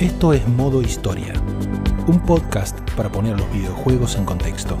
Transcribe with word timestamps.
Esto 0.00 0.32
es 0.32 0.46
Modo 0.46 0.80
Historia, 0.80 1.32
un 2.06 2.20
podcast 2.20 2.78
para 2.92 3.10
poner 3.10 3.36
los 3.36 3.52
videojuegos 3.52 4.14
en 4.14 4.24
contexto. 4.24 4.78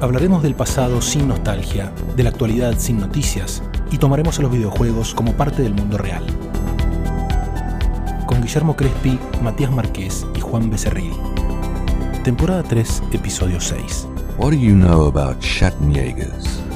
Hablaremos 0.00 0.42
del 0.42 0.56
pasado 0.56 1.00
sin 1.00 1.28
nostalgia, 1.28 1.92
de 2.16 2.24
la 2.24 2.30
actualidad 2.30 2.74
sin 2.78 2.98
noticias 2.98 3.62
y 3.92 3.98
tomaremos 3.98 4.40
a 4.40 4.42
los 4.42 4.50
videojuegos 4.50 5.14
como 5.14 5.34
parte 5.34 5.62
del 5.62 5.72
mundo 5.72 5.98
real. 5.98 6.26
Con 8.26 8.42
Guillermo 8.42 8.74
Crespi, 8.74 9.16
Matías 9.40 9.70
Marqués 9.70 10.26
y 10.34 10.40
Juan 10.40 10.68
Becerril. 10.68 11.12
Temporada 12.24 12.64
3, 12.64 13.04
episodio 13.12 13.60
6. 13.60 14.08
What 14.36 14.50
do 14.50 14.56
you 14.56 14.74
know 14.74 15.06
about 15.06 15.40
Schattenjägers? 15.40 16.71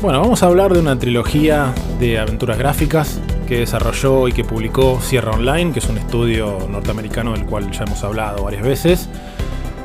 Bueno, 0.00 0.20
vamos 0.20 0.44
a 0.44 0.46
hablar 0.46 0.72
de 0.72 0.78
una 0.78 0.96
trilogía 0.96 1.74
de 1.98 2.20
aventuras 2.20 2.56
gráficas 2.56 3.20
que 3.48 3.58
desarrolló 3.58 4.28
y 4.28 4.32
que 4.32 4.44
publicó 4.44 5.00
Sierra 5.00 5.32
Online, 5.32 5.72
que 5.72 5.80
es 5.80 5.88
un 5.88 5.98
estudio 5.98 6.68
norteamericano 6.70 7.32
del 7.32 7.44
cual 7.46 7.68
ya 7.72 7.82
hemos 7.82 8.04
hablado 8.04 8.44
varias 8.44 8.62
veces. 8.62 9.08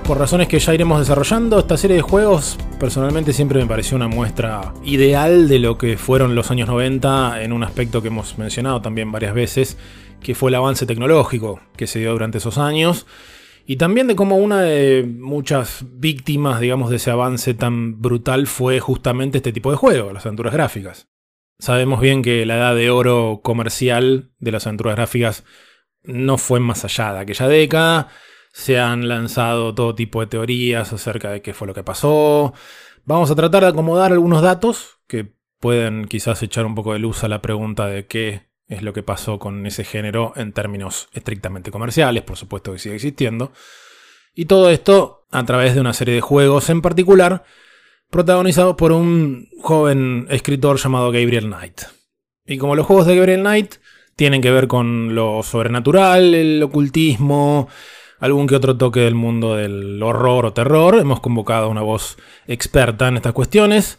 Por 0.04 0.20
razones 0.20 0.48
que 0.48 0.60
ya 0.60 0.72
iremos 0.72 1.00
desarrollando, 1.00 1.58
esta 1.58 1.78
serie 1.78 1.96
de 1.96 2.04
juegos 2.04 2.60
personalmente 2.80 3.34
siempre 3.34 3.60
me 3.60 3.66
pareció 3.66 3.98
una 3.98 4.08
muestra 4.08 4.74
ideal 4.84 5.48
de 5.48 5.58
lo 5.58 5.80
que 5.80 5.98
fueron 5.98 6.36
los 6.36 6.52
años 6.52 6.68
90 6.68 7.42
en 7.42 7.52
un 7.52 7.64
aspecto 7.64 8.04
que 8.04 8.10
hemos 8.10 8.38
mencionado 8.38 8.84
también 8.84 9.12
varias 9.12 9.34
veces, 9.34 9.78
que 10.22 10.36
fue 10.36 10.52
el 10.52 10.56
avance 10.56 10.86
tecnológico 10.86 11.60
que 11.76 11.88
se 11.88 11.98
dio 11.98 12.12
durante 12.12 12.38
esos 12.38 12.60
años 12.60 13.08
y 13.66 13.78
también 13.78 14.08
de 14.08 14.16
cómo 14.16 14.38
una 14.38 14.62
de 14.62 15.04
muchas 15.04 15.86
víctimas, 15.94 16.60
digamos, 16.60 16.90
de 16.90 16.98
ese 16.98 17.12
avance 17.12 17.54
tan 17.54 18.02
brutal 18.02 18.48
fue 18.48 18.80
justamente 18.80 19.38
este 19.38 19.54
tipo 19.54 19.72
de 19.72 19.78
juego, 19.78 20.12
las 20.12 20.26
aventuras 20.26 20.54
gráficas. 20.54 21.08
Sabemos 21.60 22.02
bien 22.02 22.22
que 22.22 22.46
la 22.46 22.58
edad 22.58 22.76
de 22.76 22.90
oro 22.90 23.40
comercial 23.42 24.32
de 24.40 24.52
las 24.52 24.68
aventuras 24.68 24.96
gráficas 24.96 25.46
no 26.04 26.38
fue 26.38 26.60
más 26.60 26.84
allá 26.84 27.14
de 27.14 27.20
aquella 27.20 27.48
década. 27.48 28.10
Se 28.52 28.80
han 28.80 29.08
lanzado 29.08 29.74
todo 29.74 29.96
tipo 29.96 30.20
de 30.20 30.28
teorías 30.28 30.92
acerca 30.92 31.32
de 31.32 31.42
qué 31.42 31.54
fue 31.54 31.68
lo 31.68 31.74
que 31.74 31.84
pasó. 31.84 32.54
Vamos 33.06 33.32
a 33.32 33.36
tratar 33.36 33.64
de 33.64 33.70
acomodar 33.70 34.12
algunos 34.12 34.42
datos 34.42 35.00
que 35.08 35.34
pueden 35.60 36.06
quizás 36.06 36.44
echar 36.44 36.66
un 36.66 36.76
poco 36.76 36.94
de 36.94 37.00
luz 37.00 37.24
a 37.24 37.30
la 37.30 37.42
pregunta 37.42 37.88
de 37.88 38.08
qué 38.08 38.53
es 38.68 38.82
lo 38.82 38.94
que 38.94 39.04
pasó 39.04 39.40
con 39.40 39.66
ese 39.66 39.84
género 39.84 40.34
en 40.36 40.54
términos 40.54 41.10
estrictamente 41.14 41.72
comerciales, 41.72 42.24
por 42.24 42.38
supuesto 42.38 42.72
que 42.72 42.80
sigue 42.80 42.96
existiendo. 42.96 43.52
Y 44.34 44.46
todo 44.46 44.70
esto 44.70 45.26
a 45.32 45.44
través 45.46 45.76
de 45.76 45.82
una 45.82 45.94
serie 45.94 46.14
de 46.14 46.22
juegos 46.22 46.70
en 46.70 46.82
particular, 46.82 47.44
protagonizados 48.10 48.76
por 48.76 48.92
un 48.92 49.50
joven 49.62 50.28
escritor 50.30 50.78
llamado 50.78 51.12
Gabriel 51.12 51.46
Knight. 51.46 51.82
Y 52.46 52.58
como 52.58 52.76
los 52.76 52.86
juegos 52.86 53.08
de 53.08 53.16
Gabriel 53.16 53.42
Knight 53.42 53.76
tienen 54.16 54.42
que 54.42 54.52
ver 54.52 54.68
con 54.68 55.16
lo 55.16 55.42
sobrenatural, 55.42 56.36
el 56.36 56.62
ocultismo, 56.62 57.68
algún 58.20 58.48
que 58.48 58.56
otro 58.56 58.78
toque 58.78 59.02
del 59.02 59.16
mundo 59.16 59.56
del 59.56 60.02
horror 60.04 60.46
o 60.46 60.54
terror, 60.54 60.96
hemos 61.00 61.20
convocado 61.20 61.66
a 61.66 61.70
una 61.70 61.82
voz 61.82 62.18
experta 62.48 63.08
en 63.08 63.18
estas 63.18 63.34
cuestiones. 63.34 63.98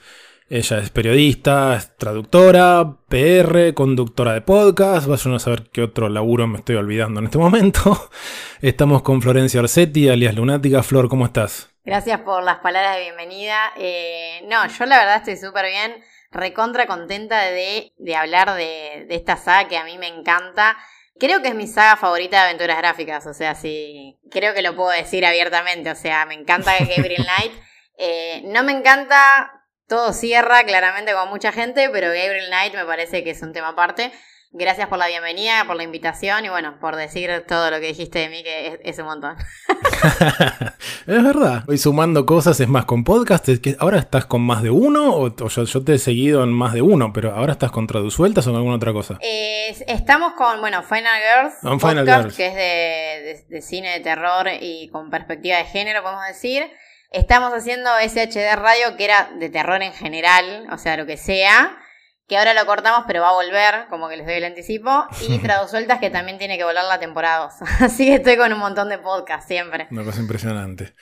Ella 0.50 0.78
es 0.78 0.91
periodista, 0.91 1.75
es 1.75 1.97
traductora, 1.97 2.98
PR, 3.09 3.73
conductora 3.73 4.34
de 4.34 4.42
podcast. 4.42 5.06
Vayan 5.06 5.34
a 5.34 5.39
saber 5.39 5.70
qué 5.70 5.83
otro 5.83 6.11
laburo 6.11 6.47
me 6.47 6.59
estoy 6.59 6.77
olvidando 6.77 7.20
en 7.20 7.27
este 7.27 7.39
momento. 7.39 8.11
Estamos 8.61 9.00
con 9.00 9.22
Florencia 9.22 9.61
Orsetti, 9.61 10.11
alias 10.11 10.34
Lunática. 10.34 10.83
Flor, 10.83 11.09
¿cómo 11.09 11.25
estás? 11.25 11.70
Gracias 11.83 12.20
por 12.20 12.42
las 12.42 12.59
palabras 12.59 12.97
de 12.97 13.05
bienvenida. 13.05 13.72
Eh, 13.78 14.45
no, 14.47 14.67
yo 14.69 14.84
la 14.84 14.98
verdad 14.98 15.17
estoy 15.17 15.39
súper 15.39 15.65
bien, 15.65 16.05
recontra 16.31 16.87
contenta 16.87 17.41
de, 17.41 17.93
hablar 18.15 18.55
de, 18.55 19.06
de, 19.09 19.15
esta 19.15 19.38
saga 19.38 19.66
que 19.66 19.78
a 19.78 19.84
mí 19.84 19.97
me 19.97 20.09
encanta. 20.09 20.76
Creo 21.19 21.41
que 21.41 21.49
es 21.49 21.55
mi 21.55 21.66
saga 21.66 21.97
favorita 21.97 22.37
de 22.37 22.43
aventuras 22.49 22.76
gráficas, 22.76 23.26
o 23.26 23.32
sea, 23.32 23.55
sí, 23.55 24.19
creo 24.31 24.53
que 24.53 24.61
lo 24.61 24.76
puedo 24.76 24.91
decir 24.91 25.25
abiertamente, 25.25 25.91
o 25.91 25.94
sea, 25.94 26.26
me 26.26 26.34
encanta 26.34 26.72
Gabriel 26.81 27.25
Knight. 27.38 27.53
Eh, 27.97 28.43
no 28.47 28.62
me 28.62 28.72
encanta 28.72 29.53
todo 29.89 30.12
cierra 30.12 30.65
claramente 30.65 31.12
con 31.12 31.28
mucha 31.28 31.53
gente, 31.53 31.89
pero 31.91 32.09
Gabriel 32.09 32.47
Knight 32.49 32.75
me 32.75 32.84
parece 32.84 33.22
que 33.25 33.31
es 33.31 33.43
un 33.43 33.53
tema 33.53 33.69
aparte. 33.69 34.12
Gracias 34.56 34.87
por 34.87 34.99
la 34.99 35.09
bienvenida, 35.09 35.65
por 35.67 35.75
la 35.75 35.83
invitación 35.83 36.45
y 36.45 36.49
bueno, 36.49 36.78
por 36.81 36.95
decir 36.95 37.45
todo 37.49 37.72
lo 37.72 37.81
que 37.81 37.89
dijiste 37.89 38.21
de 38.21 38.28
mí, 38.28 38.44
que 38.44 38.81
es, 38.84 38.99
un 39.00 39.06
montón. 39.06 39.34
es 41.09 41.23
verdad. 41.25 41.65
Voy 41.67 41.77
sumando 41.77 42.25
cosas, 42.25 42.61
es 42.61 42.69
más, 42.69 42.84
con 42.84 43.03
podcast, 43.03 43.49
es 43.49 43.59
que 43.59 43.75
ahora 43.81 43.99
estás 43.99 44.27
con 44.27 44.43
más 44.43 44.62
de 44.62 44.71
uno, 44.71 45.12
o, 45.12 45.49
yo, 45.49 45.84
te 45.84 45.94
he 45.94 45.99
seguido 45.99 46.44
en 46.44 46.53
más 46.53 46.73
de 46.73 46.83
uno, 46.83 47.12
pero 47.12 47.34
ahora 47.34 47.55
estás 47.55 47.73
con 47.73 47.89
Tradusueltas 47.89 48.47
o 48.47 48.50
con 48.50 48.59
alguna 48.59 48.77
otra 48.77 48.93
cosa. 48.93 49.19
estamos 49.21 50.34
con, 50.34 50.61
bueno, 50.61 50.84
Final 50.84 51.21
Girls, 51.21 51.81
podcast, 51.81 52.37
que 52.37 52.47
es 52.47 52.55
de, 52.55 53.44
de 53.56 53.61
cine 53.61 53.91
de 53.91 54.00
terror 54.00 54.47
y 54.61 54.89
con 54.91 55.11
perspectiva 55.11 55.56
de 55.56 55.65
género, 55.65 56.05
podemos 56.05 56.28
decir. 56.28 56.71
Estamos 57.14 57.52
haciendo 57.52 57.91
SHD 58.04 58.56
Radio, 58.56 58.97
que 58.97 59.04
era 59.04 59.30
de 59.38 59.48
terror 59.48 59.80
en 59.84 59.92
general, 59.92 60.66
o 60.72 60.78
sea, 60.78 60.97
lo 60.97 61.06
que 61.06 61.16
sea. 61.16 61.78
Que 62.26 62.36
ahora 62.36 62.54
lo 62.54 62.66
cortamos, 62.66 63.04
pero 63.06 63.20
va 63.20 63.28
a 63.28 63.34
volver, 63.34 63.86
como 63.88 64.08
que 64.08 64.16
les 64.16 64.26
doy 64.26 64.34
el 64.34 64.44
anticipo. 64.44 65.06
Y 65.28 65.38
Tradusueltas, 65.42 66.00
que 66.00 66.10
también 66.10 66.38
tiene 66.38 66.58
que 66.58 66.64
volar 66.64 66.84
la 66.86 66.98
temporada 66.98 67.52
2. 67.60 67.70
Así 67.82 68.06
que 68.06 68.14
estoy 68.14 68.36
con 68.36 68.52
un 68.52 68.58
montón 68.58 68.88
de 68.88 68.98
podcasts 68.98 69.47
siempre. 69.47 69.86
Una 69.92 70.02
cosa 70.02 70.20
impresionante. 70.20 70.92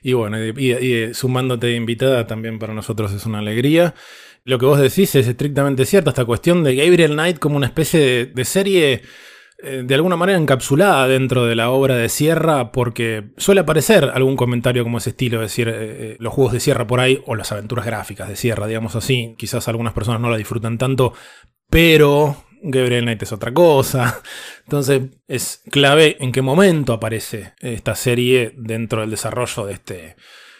Y 0.00 0.14
bueno, 0.14 0.38
y, 0.42 1.12
sumándote 1.12 1.66
de 1.66 1.74
invitada 1.74 2.26
también 2.26 2.58
para 2.58 2.72
nosotros 2.72 3.12
es 3.12 3.26
una 3.26 3.40
alegría. 3.40 3.94
Lo 4.44 4.58
que 4.58 4.64
vos 4.64 4.80
decís 4.80 5.14
es 5.14 5.28
estrictamente 5.28 5.84
cierto, 5.84 6.08
esta 6.08 6.24
cuestión 6.24 6.64
de 6.64 6.74
Gabriel 6.74 7.12
Knight 7.12 7.38
como 7.38 7.58
una 7.58 7.66
especie 7.66 8.24
de 8.24 8.44
serie 8.46 8.92
eh, 8.94 9.02
de 9.62 9.94
alguna 9.94 10.16
manera 10.16 10.38
encapsulada 10.38 11.06
dentro 11.06 11.46
de 11.46 11.54
la 11.54 11.70
obra 11.70 11.96
de 11.96 12.08
Sierra, 12.08 12.72
porque 12.72 13.30
suele 13.36 13.60
aparecer 13.60 14.10
algún 14.14 14.36
comentario 14.36 14.82
como 14.82 14.98
ese 14.98 15.10
estilo, 15.10 15.38
es 15.38 15.50
decir, 15.50 15.68
eh, 15.68 15.74
eh, 15.78 16.16
los 16.18 16.32
juegos 16.32 16.52
de 16.52 16.60
Sierra 16.60 16.86
por 16.86 17.00
ahí, 17.00 17.22
o 17.26 17.34
las 17.34 17.52
aventuras 17.52 17.84
gráficas 17.84 18.28
de 18.28 18.36
Sierra, 18.36 18.66
digamos 18.66 18.96
así. 18.96 19.34
Quizás 19.38 19.68
algunas 19.68 19.92
personas 19.92 20.20
no 20.20 20.30
la 20.30 20.36
disfrutan 20.36 20.78
tanto, 20.78 21.12
pero 21.68 22.44
Gabriel 22.62 23.04
Knight 23.04 23.22
es 23.22 23.32
otra 23.32 23.52
cosa. 23.52 24.22
Entonces 24.64 25.02
es 25.28 25.62
clave 25.70 26.16
en 26.20 26.32
qué 26.32 26.42
momento 26.42 26.92
aparece 26.92 27.54
esta 27.60 27.94
serie 27.94 28.54
dentro 28.56 29.00
del 29.00 29.10
desarrollo 29.10 29.66
de 29.66 29.72
este 29.74 30.16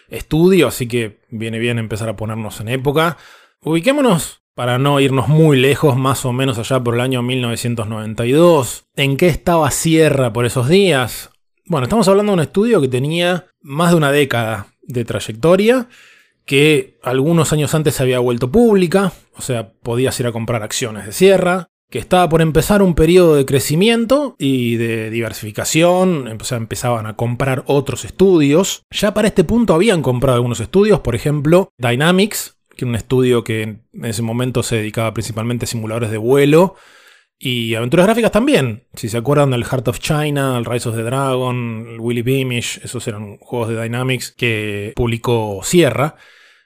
estudio, 0.09 0.69
así 0.69 0.89
que 0.89 1.21
viene 1.31 1.59
bien 1.59 1.79
empezar 1.79 2.09
a 2.09 2.17
ponernos 2.17 2.61
en 2.61 2.69
época. 2.69 3.17
Ubiquémonos 3.63 4.40
para 4.61 4.79
no 4.79 5.01
irnos 5.01 5.27
muy 5.27 5.57
lejos, 5.57 5.97
más 5.97 6.27
o 6.27 6.35
menos 6.35 6.59
allá 6.59 6.85
por 6.85 6.95
el 6.95 7.01
año 7.01 7.23
1992. 7.23 8.85
¿En 8.95 9.17
qué 9.17 9.29
estaba 9.29 9.71
Sierra 9.71 10.35
por 10.35 10.45
esos 10.45 10.69
días? 10.69 11.31
Bueno, 11.65 11.85
estamos 11.85 12.07
hablando 12.09 12.33
de 12.33 12.35
un 12.35 12.43
estudio 12.43 12.79
que 12.83 12.89
tenía 12.89 13.47
más 13.63 13.89
de 13.89 13.97
una 13.97 14.13
década 14.13 14.67
de 14.83 15.07
trayectoria, 15.07 15.89
que 16.45 16.99
algunos 17.03 17.55
años 17.55 17.75
antes 17.75 17.95
se 17.95 18.03
había 18.03 18.19
vuelto 18.19 18.53
pública, 18.53 19.15
o 19.35 19.41
sea, 19.41 19.73
podías 19.73 20.21
ir 20.21 20.27
a 20.27 20.33
comprar 20.33 20.63
acciones 20.63 21.07
de 21.07 21.13
Sierra, 21.13 21.69
que 21.89 21.99
estaba 21.99 22.29
por 22.29 22.43
empezar 22.43 22.83
un 22.83 22.95
periodo 22.95 23.37
de 23.37 23.47
crecimiento 23.47 24.37
y 24.39 24.77
de 24.77 25.09
diversificación, 25.09 26.37
o 26.39 26.45
sea, 26.45 26.59
empezaban 26.59 27.07
a 27.07 27.17
comprar 27.17 27.65
otros 27.67 28.05
estudios. 28.05 28.83
Ya 28.91 29.15
para 29.15 29.29
este 29.29 29.43
punto 29.43 29.73
habían 29.73 30.03
comprado 30.03 30.37
algunos 30.37 30.61
estudios, 30.61 31.01
por 31.01 31.15
ejemplo, 31.15 31.73
Dynamics, 31.79 32.60
un 32.85 32.95
estudio 32.95 33.45
que 33.45 33.63
en 33.63 33.85
ese 34.05 34.23
momento 34.23 34.63
se 34.63 34.77
dedicaba 34.77 35.13
principalmente 35.15 35.65
a 35.65 35.69
simuladores 35.69 36.11
de 36.11 36.19
vuelo 36.19 36.77
y 37.43 37.75
aventuras 37.75 38.07
gráficas 38.07 38.33
también. 38.33 38.85
Si 38.95 39.09
se 39.09 39.17
acuerdan 39.17 39.51
del 39.51 39.65
Heart 39.65 39.89
of 39.89 39.99
China, 39.99 40.59
el 40.59 40.67
Rise 40.67 40.91
of 40.91 40.97
the 40.97 41.03
Dragon, 41.03 41.87
el 41.89 42.01
Willy 42.01 42.21
Beamish, 42.21 42.81
esos 42.85 43.09
eran 43.09 43.39
juegos 43.39 43.71
de 43.71 43.83
Dynamics 43.83 44.31
que 44.37 44.93
publicó 44.95 45.61
Sierra. 45.63 46.17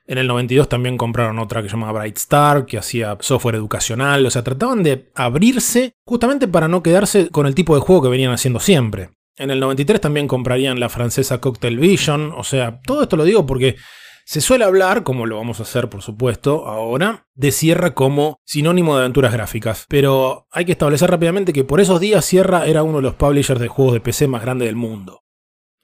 En 0.06 0.18
el 0.18 0.26
92 0.26 0.68
también 0.68 0.98
compraron 0.98 1.38
otra 1.38 1.62
que 1.62 1.68
se 1.68 1.76
llamaba 1.76 2.00
Bright 2.00 2.16
Star, 2.18 2.66
que 2.66 2.76
hacía 2.76 3.16
software 3.20 3.54
educacional. 3.54 4.26
O 4.26 4.30
sea, 4.30 4.42
trataban 4.42 4.82
de 4.82 5.10
abrirse 5.14 5.92
justamente 6.04 6.48
para 6.48 6.68
no 6.68 6.82
quedarse 6.82 7.30
con 7.30 7.46
el 7.46 7.54
tipo 7.54 7.74
de 7.74 7.80
juego 7.80 8.02
que 8.02 8.08
venían 8.08 8.32
haciendo 8.32 8.58
siempre. 8.58 9.10
En 9.36 9.50
el 9.50 9.60
93 9.60 10.00
también 10.00 10.28
comprarían 10.28 10.78
la 10.78 10.88
francesa 10.88 11.40
Cocktail 11.40 11.78
Vision. 11.78 12.32
O 12.36 12.44
sea, 12.44 12.80
todo 12.82 13.02
esto 13.02 13.16
lo 13.16 13.24
digo 13.24 13.46
porque 13.46 13.76
se 14.24 14.40
suele 14.40 14.64
hablar, 14.64 15.02
como 15.02 15.26
lo 15.26 15.36
vamos 15.36 15.60
a 15.60 15.64
hacer 15.64 15.88
por 15.88 16.02
supuesto 16.02 16.66
ahora, 16.66 17.26
de 17.34 17.52
Sierra 17.52 17.94
como 17.94 18.40
sinónimo 18.44 18.94
de 18.94 19.02
aventuras 19.02 19.32
gráficas, 19.32 19.86
pero 19.88 20.46
hay 20.50 20.64
que 20.64 20.72
establecer 20.72 21.10
rápidamente 21.10 21.52
que 21.52 21.64
por 21.64 21.80
esos 21.80 22.00
días 22.00 22.24
Sierra 22.24 22.66
era 22.66 22.82
uno 22.82 22.98
de 22.98 23.02
los 23.02 23.14
publishers 23.14 23.60
de 23.60 23.68
juegos 23.68 23.94
de 23.94 24.00
PC 24.00 24.28
más 24.28 24.42
grande 24.42 24.66
del 24.66 24.76
mundo. 24.76 25.24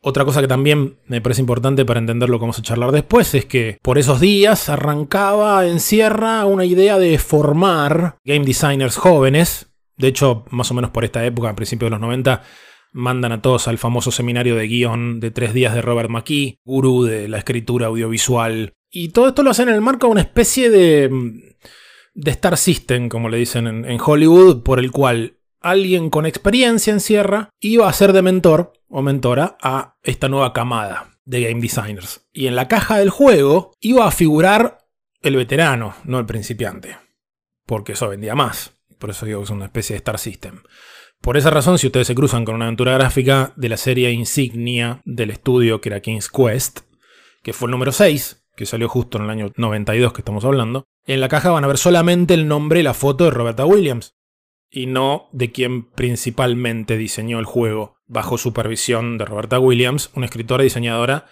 Otra 0.03 0.25
cosa 0.25 0.41
que 0.41 0.49
también 0.49 0.99
me 1.07 1.21
parece 1.21 1.43
importante 1.43 1.85
para 1.85 2.01
entender 2.01 2.31
lo 2.31 2.39
que 2.39 2.45
vamos 2.45 2.59
a 2.59 2.63
charlar 2.63 2.91
después 2.91 3.35
es 3.35 3.45
que 3.45 3.79
por 3.83 3.99
esos 3.99 4.19
días 4.19 4.71
arrancaba 4.71 5.67
en 5.67 5.79
Sierra 5.79 6.47
una 6.47 6.65
idea 6.65 6.99
de 6.99 7.19
formar 7.19 8.17
game 8.25 8.47
designers 8.47 8.97
jóvenes. 8.97 9.71
De 9.99 10.09
hecho, 10.09 10.47
más 10.49 10.71
o 10.71 10.75
menos 10.75 10.91
por 10.91 11.05
esta 11.05 11.23
época, 11.27 11.51
a 11.51 11.55
principios 11.55 11.89
de 11.89 11.91
los 11.91 12.01
90, 12.01 12.43
mandan 12.93 13.33
a 13.33 13.43
todos 13.43 13.69
al 13.69 13.79
famoso 13.79 14.11
seminario 14.11 14.57
de 14.57 14.67
guion 14.67 15.21
de 15.21 15.31
tres 15.31 15.55
días 15.55 15.75
de 15.75 15.83
Robert 15.83 16.11
McKee, 16.11 16.59
gurú 16.65 17.05
de 17.05 17.29
la 17.29 17.39
escritura 17.39 17.87
audiovisual 17.87 18.75
Y 18.91 19.11
todo 19.11 19.29
esto 19.29 19.43
lo 19.43 19.51
hacen 19.51 19.69
en 19.69 19.75
el 19.75 19.81
marco 19.81 20.07
de 20.07 20.13
una 20.13 20.21
especie 20.21 20.71
de, 20.71 21.55
de 22.15 22.31
Star 22.31 22.57
System, 22.57 23.09
como 23.09 23.29
le 23.29 23.39
dicen 23.39 23.67
en, 23.67 23.85
en 23.85 24.01
Hollywood, 24.01 24.63
por 24.63 24.79
el 24.79 24.91
cual 24.91 25.39
alguien 25.61 26.11
con 26.11 26.27
experiencia 26.27 26.93
en 26.93 27.01
Sierra 27.01 27.51
iba 27.61 27.89
a 27.89 27.93
ser 27.93 28.13
de 28.13 28.23
mentor 28.23 28.73
o 28.89 29.03
mentora 29.03 29.57
a 29.63 29.97
esta 30.03 30.29
nueva 30.29 30.53
camada 30.53 31.11
de 31.25 31.43
game 31.43 31.61
designers. 31.61 32.27
Y 32.33 32.47
en 32.47 32.57
la 32.57 32.69
caja 32.69 32.99
del 32.99 33.11
juego 33.11 33.73
iba 33.81 34.07
a 34.07 34.11
figurar 34.11 34.79
el 35.23 35.37
veterano, 35.37 35.95
no 36.05 36.19
el 36.19 36.27
principiante. 36.27 36.97
Porque 37.67 37.93
eso 37.93 38.09
vendía 38.09 38.35
más. 38.35 38.73
Por 38.99 39.11
eso 39.11 39.27
digo 39.27 39.41
que 39.41 39.45
es 39.45 39.51
una 39.51 39.67
especie 39.67 39.95
de 39.95 39.99
Star 39.99 40.19
System. 40.19 40.63
Por 41.21 41.37
esa 41.37 41.51
razón, 41.51 41.79
si 41.79 41.87
ustedes 41.87 42.07
se 42.07 42.15
cruzan 42.15 42.45
con 42.45 42.55
una 42.55 42.65
aventura 42.65 42.95
gráfica 42.95 43.53
de 43.57 43.69
la 43.69 43.77
serie 43.77 44.11
insignia 44.11 45.03
del 45.05 45.31
estudio 45.31 45.81
que 45.81 45.91
era 45.91 46.01
King's 46.01 46.31
Quest, 46.31 46.81
que 47.43 47.53
fue 47.53 47.67
el 47.67 47.73
número 47.73 47.93
6, 47.93 48.47
que 48.57 48.65
salió 48.65 48.89
justo 48.89 49.19
en 49.19 49.25
el 49.25 49.31
año 49.31 49.53
92 49.57 50.13
que 50.15 50.23
estamos 50.23 50.45
hablando, 50.45 50.87
en 51.05 51.21
la 51.21 51.29
caja 51.29 51.51
van 51.51 51.65
a 51.65 51.69
ver 51.69 51.79
solamente 51.79 52.35
el 52.35 52.49
nombre 52.49 52.81
y 52.81 52.83
la 52.83 52.95
foto 52.95 53.25
de 53.25 53.31
Roberta 53.31 53.67
Williams, 53.67 54.17
y 54.71 54.87
no 54.87 55.29
de 55.33 55.53
quien 55.53 55.91
principalmente 55.91 56.97
diseñó 56.97 57.39
el 57.39 57.45
juego, 57.45 57.97
bajo 58.07 58.39
supervisión 58.39 59.19
de 59.19 59.25
Roberta 59.25 59.59
Williams, 59.59 60.11
una 60.15 60.27
escritora 60.27 60.63
y 60.63 60.67
diseñadora 60.67 61.27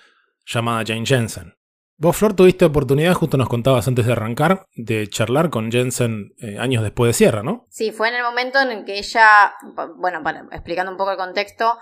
llamada 0.46 0.84
Jane 0.86 1.06
Jensen. 1.06 1.57
Vos, 2.00 2.16
Flor, 2.16 2.36
tuviste 2.36 2.64
oportunidad, 2.64 3.12
justo 3.14 3.36
nos 3.36 3.48
contabas 3.48 3.88
antes 3.88 4.06
de 4.06 4.12
arrancar, 4.12 4.68
de 4.76 5.08
charlar 5.08 5.50
con 5.50 5.72
Jensen 5.72 6.32
eh, 6.38 6.56
años 6.56 6.84
después 6.84 7.08
de 7.08 7.12
Sierra, 7.12 7.42
¿no? 7.42 7.66
Sí, 7.70 7.90
fue 7.90 8.08
en 8.08 8.14
el 8.14 8.22
momento 8.22 8.60
en 8.60 8.70
el 8.70 8.84
que 8.84 8.98
ella, 8.98 9.56
bueno, 9.96 10.22
explicando 10.52 10.92
un 10.92 10.96
poco 10.96 11.10
el 11.10 11.16
contexto, 11.16 11.76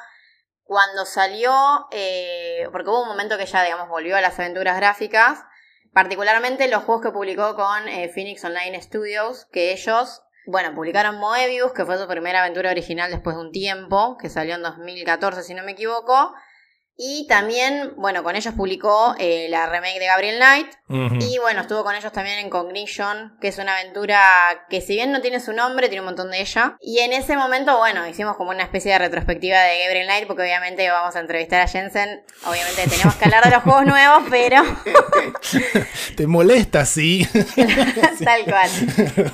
cuando 0.63 1.05
salió, 1.05 1.53
eh, 1.91 2.67
porque 2.73 2.89
hubo 2.89 3.03
un 3.03 3.09
momento 3.09 3.37
que 3.37 3.43
ella, 3.43 3.63
digamos, 3.63 3.91
volvió 3.91 4.17
a 4.17 4.23
las 4.23 4.39
aventuras 4.39 4.79
gráficas, 4.79 5.45
particularmente 5.93 6.67
los 6.69 6.85
juegos 6.85 7.05
que 7.05 7.13
publicó 7.13 7.55
con 7.55 7.87
eh, 7.87 8.09
Phoenix 8.09 8.43
Online 8.43 8.81
Studios, 8.81 9.47
que 9.53 9.73
ellos, 9.73 10.23
bueno, 10.47 10.75
publicaron 10.75 11.19
Moebius, 11.19 11.75
que 11.75 11.85
fue 11.85 11.99
su 11.99 12.09
primera 12.09 12.41
aventura 12.41 12.71
original 12.71 13.11
después 13.11 13.37
de 13.37 13.43
un 13.43 13.53
tiempo, 13.53 14.17
que 14.17 14.31
salió 14.31 14.55
en 14.55 14.63
2014, 14.63 15.43
si 15.43 15.53
no 15.53 15.63
me 15.63 15.73
equivoco, 15.73 16.33
y 16.99 17.27
también, 17.27 17.93
bueno, 17.97 18.23
con 18.23 18.37
ellos 18.37 18.55
publicó 18.55 19.15
eh, 19.19 19.49
la 19.51 19.67
remake 19.67 19.99
de 19.99 20.07
Gabriel 20.07 20.37
Knight. 20.37 20.69
Y 21.21 21.37
bueno, 21.39 21.61
estuvo 21.61 21.85
con 21.85 21.95
ellos 21.95 22.11
también 22.11 22.39
en 22.39 22.49
Cognition, 22.49 23.37
que 23.39 23.49
es 23.49 23.59
una 23.59 23.77
aventura 23.77 24.67
que 24.71 24.81
si 24.81 24.95
bien 24.95 25.13
no 25.13 25.21
tiene 25.21 25.41
su 25.41 25.53
nombre, 25.53 25.89
tiene 25.89 26.01
un 26.01 26.07
montón 26.07 26.31
de 26.31 26.41
ella. 26.41 26.79
Y 26.81 27.01
en 27.01 27.13
ese 27.13 27.37
momento, 27.37 27.77
bueno, 27.77 28.07
hicimos 28.07 28.37
como 28.37 28.51
una 28.51 28.63
especie 28.63 28.93
de 28.93 28.99
retrospectiva 28.99 29.61
de 29.61 29.81
Gabriel 29.85 30.07
Knight, 30.07 30.27
porque 30.27 30.43
obviamente 30.43 30.89
vamos 30.89 31.15
a 31.17 31.21
entrevistar 31.21 31.61
a 31.61 31.69
Jensen. 31.69 32.25
Obviamente 32.47 32.89
tenemos 32.89 33.15
que 33.17 33.25
hablar 33.27 33.45
de 33.45 33.51
los 33.51 33.63
juegos 33.63 33.85
nuevos, 33.85 34.23
pero... 34.31 34.63
Te 36.17 36.27
molesta, 36.27 36.87
sí. 36.87 37.29
Tal 38.25 38.45
cual. 38.45 38.71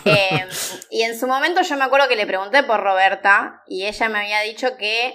Eh, 0.04 0.48
y 0.90 1.02
en 1.02 1.16
su 1.16 1.28
momento 1.28 1.62
yo 1.62 1.76
me 1.76 1.84
acuerdo 1.84 2.08
que 2.08 2.16
le 2.16 2.26
pregunté 2.26 2.64
por 2.64 2.80
Roberta 2.80 3.62
y 3.68 3.86
ella 3.86 4.08
me 4.08 4.18
había 4.18 4.40
dicho 4.40 4.76
que 4.76 5.14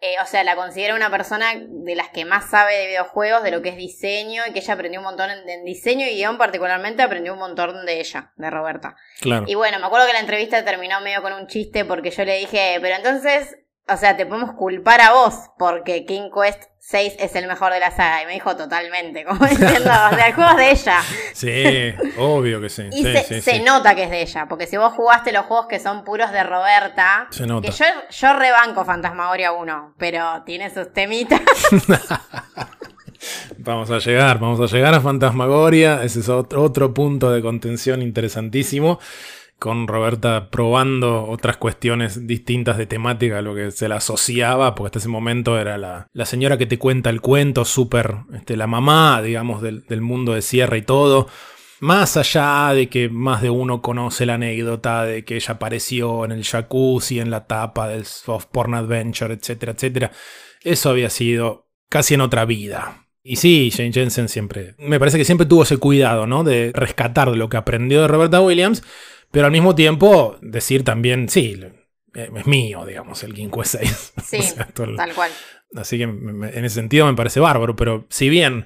eh, 0.00 0.16
o 0.22 0.26
sea, 0.26 0.44
la 0.44 0.54
considero 0.54 0.94
una 0.94 1.10
persona 1.10 1.54
de 1.56 1.94
las 1.94 2.10
que 2.10 2.24
más 2.24 2.50
sabe 2.50 2.76
de 2.76 2.86
videojuegos, 2.88 3.42
de 3.42 3.50
lo 3.50 3.62
que 3.62 3.70
es 3.70 3.76
diseño, 3.76 4.42
y 4.46 4.52
que 4.52 4.58
ella 4.58 4.74
aprendió 4.74 5.00
un 5.00 5.04
montón 5.04 5.30
en, 5.30 5.64
diseño 5.64 6.06
y 6.06 6.16
guion 6.16 6.36
particularmente, 6.36 7.02
aprendió 7.02 7.32
un 7.32 7.38
montón 7.38 7.86
de 7.86 8.00
ella, 8.00 8.32
de 8.36 8.50
Roberta. 8.50 8.96
Claro. 9.20 9.44
Y 9.48 9.54
bueno, 9.54 9.78
me 9.78 9.86
acuerdo 9.86 10.06
que 10.06 10.12
la 10.12 10.20
entrevista 10.20 10.64
terminó 10.64 11.00
medio 11.00 11.22
con 11.22 11.32
un 11.32 11.46
chiste 11.46 11.84
porque 11.84 12.10
yo 12.10 12.24
le 12.24 12.38
dije, 12.38 12.78
pero 12.82 12.96
entonces, 12.96 13.56
o 13.86 13.96
sea, 13.98 14.16
te 14.16 14.24
podemos 14.24 14.54
culpar 14.54 15.00
a 15.02 15.12
vos 15.12 15.34
porque 15.58 16.06
King 16.06 16.30
Quest 16.34 16.62
6 16.78 17.16
es 17.18 17.34
el 17.34 17.46
mejor 17.46 17.72
de 17.72 17.80
la 17.80 17.90
saga. 17.90 18.22
Y 18.22 18.26
me 18.26 18.32
dijo 18.32 18.56
totalmente, 18.56 19.24
como 19.24 19.44
diciendo, 19.46 19.90
o 19.90 20.14
sea, 20.14 20.26
el 20.28 20.34
juego 20.34 20.50
es 20.52 20.56
de 20.56 20.70
ella. 20.70 21.00
Sí, 21.34 21.94
obvio 22.18 22.60
que 22.60 22.68
sí. 22.70 22.84
Y 22.92 23.04
se, 23.40 23.60
nota 23.60 23.94
que 23.94 24.04
es 24.04 24.10
de 24.10 24.22
ella, 24.22 24.46
porque 24.48 24.66
si 24.66 24.76
vos 24.76 24.92
jugaste 24.94 25.32
los 25.32 25.44
juegos 25.44 25.66
que 25.66 25.78
son 25.78 26.04
puros 26.04 26.32
de 26.32 26.42
Roberta, 26.42 27.26
se 27.30 27.46
nota. 27.46 27.68
que 27.68 27.74
yo, 27.74 27.84
yo 28.10 28.32
rebanco 28.34 28.84
Fantasmagoria 28.84 29.52
1, 29.52 29.94
pero 29.98 30.42
tiene 30.44 30.72
sus 30.72 30.92
temitas. 30.92 31.40
Vamos 33.58 33.90
a 33.90 33.98
llegar, 33.98 34.38
vamos 34.38 34.60
a 34.60 34.66
llegar 34.66 34.92
a 34.92 35.00
Fantasmagoria. 35.00 36.02
Ese 36.02 36.20
es 36.20 36.28
otro, 36.28 36.62
otro 36.62 36.92
punto 36.92 37.30
de 37.30 37.40
contención 37.40 38.02
interesantísimo 38.02 38.98
con 39.64 39.88
Roberta 39.88 40.50
probando 40.50 41.24
otras 41.24 41.56
cuestiones 41.56 42.26
distintas 42.26 42.76
de 42.76 42.84
temática 42.84 43.40
lo 43.40 43.54
que 43.54 43.70
se 43.70 43.88
la 43.88 43.96
asociaba, 43.96 44.74
porque 44.74 44.88
hasta 44.88 44.98
ese 44.98 45.08
momento 45.08 45.58
era 45.58 45.78
la, 45.78 46.26
señora 46.26 46.58
que 46.58 46.66
te 46.66 46.78
cuenta 46.78 47.08
el 47.08 47.22
cuento, 47.22 47.64
súper 47.64 48.14
este, 48.34 48.58
la 48.58 48.66
mamá, 48.66 49.22
digamos, 49.22 49.62
del, 49.62 50.02
mundo 50.02 50.34
de 50.34 50.42
Sierra 50.42 50.76
y 50.76 50.82
todo. 50.82 51.28
Más 51.80 52.18
allá 52.18 52.74
de 52.74 52.90
que 52.90 53.08
más 53.08 53.40
de 53.40 53.48
uno 53.48 53.80
conoce 53.80 54.26
la 54.26 54.34
anécdota 54.34 55.06
de 55.06 55.24
que 55.24 55.36
ella 55.36 55.54
apareció 55.54 56.26
en 56.26 56.32
el 56.32 56.44
jacuzzi, 56.44 57.18
en 57.18 57.30
la 57.30 57.46
tapa 57.46 57.88
del 57.88 58.04
Soft 58.04 58.48
Porn 58.52 58.74
Adventure, 58.74 59.32
etcétera, 59.32 59.72
etcétera. 59.72 60.12
Eso 60.62 60.90
había 60.90 61.08
sido 61.08 61.70
casi 61.88 62.12
en 62.12 62.20
otra 62.20 62.44
vida. 62.44 63.06
Y 63.22 63.36
sí, 63.36 63.72
Jane 63.74 63.94
Jensen 63.94 64.28
siempre, 64.28 64.74
me 64.76 64.98
parece 64.98 65.16
que 65.16 65.24
siempre 65.24 65.46
tuvo 65.46 65.62
ese 65.62 65.78
cuidado, 65.78 66.26
¿no? 66.26 66.44
De 66.44 66.70
rescatar 66.74 67.28
lo 67.28 67.48
que 67.48 67.56
aprendió 67.56 68.02
de 68.02 68.08
Roberta 68.08 68.42
Williams 68.42 68.82
pero 69.34 69.46
al 69.46 69.52
mismo 69.52 69.74
tiempo, 69.74 70.36
decir 70.40 70.84
también, 70.84 71.28
sí, 71.28 71.60
es 72.14 72.46
mío, 72.46 72.86
digamos, 72.86 73.20
el 73.24 73.34
King 73.34 73.48
Quest 73.48 73.74
6. 73.80 74.12
Sí, 74.24 74.38
tal 74.94 75.12
cual. 75.12 75.30
Así 75.74 75.98
que 75.98 76.04
en 76.04 76.64
ese 76.64 76.76
sentido 76.76 77.06
me 77.06 77.14
parece 77.14 77.40
bárbaro, 77.40 77.74
pero 77.74 78.06
si 78.10 78.28
bien 78.28 78.64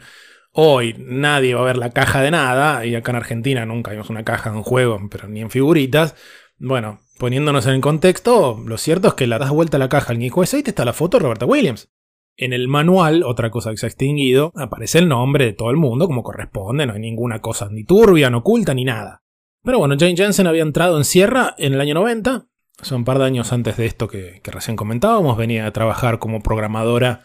hoy 0.52 0.94
nadie 0.98 1.54
va 1.54 1.62
a 1.62 1.64
ver 1.64 1.78
la 1.78 1.92
caja 1.92 2.20
de 2.20 2.30
nada, 2.30 2.84
y 2.84 2.94
acá 2.94 3.12
en 3.12 3.16
Argentina 3.16 3.64
nunca 3.64 3.92
vimos 3.92 4.10
una 4.10 4.24
caja 4.24 4.50
de 4.50 4.58
un 4.58 4.62
juego, 4.62 5.00
pero 5.10 5.26
ni 5.26 5.40
en 5.40 5.48
figuritas, 5.48 6.14
bueno, 6.58 7.00
poniéndonos 7.18 7.64
en 7.66 7.72
el 7.72 7.80
contexto, 7.80 8.62
lo 8.62 8.76
cierto 8.76 9.08
es 9.08 9.14
que 9.14 9.26
la 9.26 9.38
das 9.38 9.48
vuelta 9.48 9.78
a 9.78 9.80
la 9.80 9.88
caja 9.88 10.12
al 10.12 10.18
King 10.18 10.30
Quest 10.30 10.50
6 10.50 10.68
está 10.68 10.84
la 10.84 10.92
foto 10.92 11.16
de 11.16 11.22
Roberta 11.22 11.46
Williams. 11.46 11.88
En 12.36 12.52
el 12.52 12.68
manual, 12.68 13.22
otra 13.24 13.50
cosa 13.50 13.70
que 13.70 13.78
se 13.78 13.86
ha 13.86 13.88
extinguido, 13.88 14.52
aparece 14.54 14.98
el 14.98 15.08
nombre 15.08 15.46
de 15.46 15.54
todo 15.54 15.70
el 15.70 15.78
mundo 15.78 16.06
como 16.06 16.22
corresponde, 16.22 16.84
no 16.84 16.92
hay 16.92 17.00
ninguna 17.00 17.40
cosa 17.40 17.70
ni 17.70 17.84
turbia, 17.84 18.28
ni 18.28 18.36
oculta, 18.36 18.74
ni 18.74 18.84
nada. 18.84 19.22
Pero 19.62 19.78
bueno, 19.78 19.96
Jane 19.98 20.16
Jensen 20.16 20.46
había 20.46 20.62
entrado 20.62 20.96
en 20.98 21.04
Sierra 21.04 21.54
en 21.58 21.74
el 21.74 21.80
año 21.80 21.94
90, 21.94 22.46
son 22.82 22.98
un 22.98 23.04
par 23.04 23.18
de 23.18 23.24
años 23.24 23.52
antes 23.52 23.76
de 23.76 23.86
esto 23.86 24.08
que, 24.08 24.40
recién 24.44 24.76
comentábamos, 24.76 25.36
venía 25.36 25.66
a 25.66 25.72
trabajar 25.72 26.18
como 26.18 26.42
programadora 26.42 27.22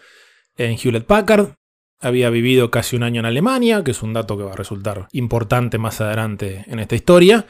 en 0.57 0.77
Hewlett 0.77 1.05
Packard, 1.05 1.53
había 1.99 2.29
vivido 2.29 2.71
casi 2.71 2.95
un 2.95 3.03
año 3.03 3.19
en 3.19 3.27
Alemania, 3.27 3.83
que 3.83 3.91
es 3.91 4.01
un 4.01 4.13
dato 4.13 4.37
que 4.37 4.43
va 4.43 4.53
a 4.53 4.57
resultar 4.57 5.07
importante 5.11 5.77
más 5.77 6.01
adelante 6.01 6.65
en 6.67 6.79
esta 6.79 6.95
historia. 6.95 7.45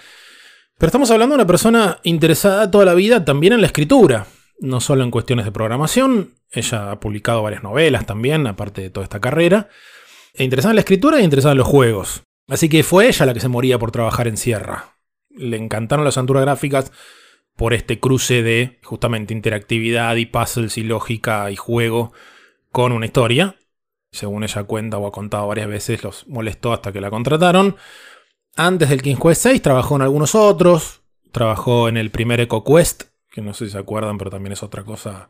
Pero 0.77 0.87
estamos 0.87 1.09
hablando 1.11 1.33
de 1.33 1.41
una 1.41 1.47
persona 1.47 1.99
interesada 2.03 2.69
toda 2.69 2.85
la 2.85 2.93
vida 2.93 3.25
también 3.25 3.53
en 3.53 3.61
la 3.61 3.67
escritura, 3.67 4.27
no 4.59 4.79
solo 4.79 5.03
en 5.03 5.11
cuestiones 5.11 5.45
de 5.45 5.51
programación, 5.51 6.35
ella 6.51 6.91
ha 6.91 6.99
publicado 6.99 7.41
varias 7.41 7.63
novelas 7.63 8.05
también, 8.05 8.45
aparte 8.45 8.81
de 8.81 8.89
toda 8.89 9.05
esta 9.05 9.19
carrera, 9.19 9.69
e 10.33 10.43
interesada 10.43 10.71
en 10.71 10.75
la 10.75 10.81
escritura 10.81 11.19
e 11.19 11.23
interesada 11.23 11.53
en 11.53 11.57
los 11.59 11.67
juegos. 11.67 12.23
Así 12.47 12.69
que 12.69 12.83
fue 12.83 13.07
ella 13.07 13.25
la 13.25 13.33
que 13.33 13.39
se 13.39 13.47
moría 13.47 13.79
por 13.79 13.91
trabajar 13.91 14.27
en 14.27 14.37
Sierra. 14.37 14.97
Le 15.29 15.57
encantaron 15.57 16.05
las 16.05 16.17
aventuras 16.17 16.43
gráficas 16.43 16.91
por 17.55 17.73
este 17.73 17.99
cruce 17.99 18.43
de 18.43 18.79
justamente 18.83 19.33
interactividad 19.33 20.15
y 20.15 20.25
puzzles 20.25 20.77
y 20.77 20.83
lógica 20.83 21.49
y 21.51 21.55
juego 21.55 22.13
con 22.71 22.91
una 22.91 23.05
historia. 23.05 23.55
Según 24.11 24.43
ella 24.43 24.63
cuenta 24.63 24.97
o 24.97 25.07
ha 25.07 25.11
contado 25.11 25.47
varias 25.47 25.67
veces, 25.67 26.03
los 26.03 26.27
molestó 26.27 26.73
hasta 26.73 26.91
que 26.91 27.01
la 27.01 27.09
contrataron. 27.09 27.77
Antes 28.55 28.89
del 28.89 29.01
King's 29.01 29.19
Quest 29.19 29.41
6 29.43 29.61
trabajó 29.61 29.95
en 29.95 30.03
algunos 30.03 30.35
otros. 30.35 31.01
Trabajó 31.31 31.89
en 31.89 31.97
el 31.97 32.11
primer 32.11 32.39
Eco 32.39 32.63
Quest, 32.63 33.05
que 33.31 33.41
no 33.41 33.53
sé 33.53 33.65
si 33.65 33.71
se 33.71 33.77
acuerdan, 33.79 34.19
pero 34.19 34.29
también 34.29 34.53
es 34.53 34.61
otra 34.61 34.83
cosa 34.83 35.29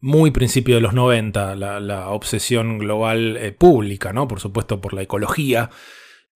muy 0.00 0.32
principio 0.32 0.74
de 0.74 0.80
los 0.82 0.92
90, 0.92 1.54
la, 1.54 2.08
obsesión 2.08 2.78
global 2.78 3.36
eh, 3.36 3.52
pública, 3.52 4.12
¿no? 4.12 4.28
Por 4.28 4.40
supuesto, 4.40 4.80
por 4.80 4.92
la 4.92 5.02
ecología 5.02 5.70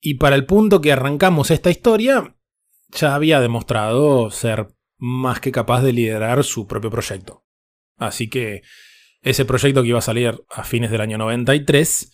y 0.00 0.15
para 0.15 0.37
el 0.37 0.47
punto 0.47 0.81
que 0.81 0.93
arrancamos 0.93 1.50
esta 1.50 1.71
historia, 1.71 2.37
ya 2.88 3.15
había 3.15 3.41
demostrado 3.41 4.31
ser 4.31 4.69
más 4.99 5.41
que 5.41 5.53
capaz 5.53 5.83
de 5.83 5.93
liderar 5.93 6.45
su 6.45 6.67
propio 6.67 6.91
proyecto. 6.91 7.45
Así 7.97 8.29
que 8.29 8.62
ese 9.23 9.45
proyecto 9.45 9.83
que 9.83 9.88
iba 9.88 9.99
a 9.99 10.03
salir 10.03 10.45
a 10.50 10.65
fines 10.65 10.91
del 10.91 11.00
año 11.00 11.19
93 11.19 12.12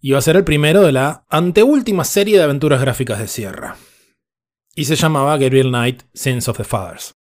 iba 0.00 0.18
a 0.18 0.22
ser 0.22 0.36
el 0.36 0.44
primero 0.44 0.82
de 0.82 0.92
la 0.92 1.26
anteúltima 1.28 2.04
serie 2.04 2.36
de 2.36 2.44
aventuras 2.44 2.80
gráficas 2.80 3.18
de 3.18 3.28
Sierra. 3.28 3.76
Y 4.74 4.84
se 4.84 4.94
llamaba 4.94 5.38
Gabriel 5.38 5.70
Knight 5.70 6.02
Sins 6.12 6.48
of 6.48 6.58
the 6.58 6.64
Fathers. 6.64 7.15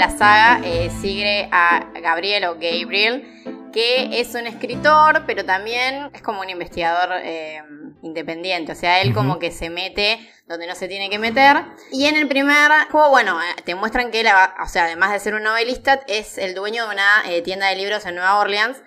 La 0.00 0.08
saga, 0.08 0.62
eh, 0.64 0.90
sigue 1.02 1.46
a 1.52 1.84
Gabriel 2.00 2.44
o 2.46 2.54
Gabriel, 2.54 3.70
que 3.70 4.18
es 4.18 4.34
un 4.34 4.46
escritor, 4.46 5.24
pero 5.26 5.44
también 5.44 6.10
es 6.14 6.22
como 6.22 6.40
un 6.40 6.48
investigador 6.48 7.20
eh, 7.22 7.62
independiente. 8.00 8.72
O 8.72 8.74
sea, 8.74 9.02
él 9.02 9.12
como 9.12 9.38
que 9.38 9.50
se 9.50 9.68
mete 9.68 10.18
donde 10.46 10.66
no 10.66 10.74
se 10.74 10.88
tiene 10.88 11.10
que 11.10 11.18
meter. 11.18 11.66
Y 11.92 12.06
en 12.06 12.16
el 12.16 12.26
primer 12.28 12.72
juego, 12.90 13.10
bueno, 13.10 13.42
eh, 13.42 13.62
te 13.62 13.74
muestran 13.74 14.10
que 14.10 14.20
él, 14.20 14.28
o 14.62 14.68
sea, 14.68 14.84
además 14.84 15.12
de 15.12 15.20
ser 15.20 15.34
un 15.34 15.42
novelista, 15.42 16.00
es 16.08 16.38
el 16.38 16.54
dueño 16.54 16.86
de 16.86 16.94
una 16.94 17.22
eh, 17.26 17.42
tienda 17.42 17.68
de 17.68 17.76
libros 17.76 18.06
en 18.06 18.14
Nueva 18.14 18.38
Orleans. 18.38 18.82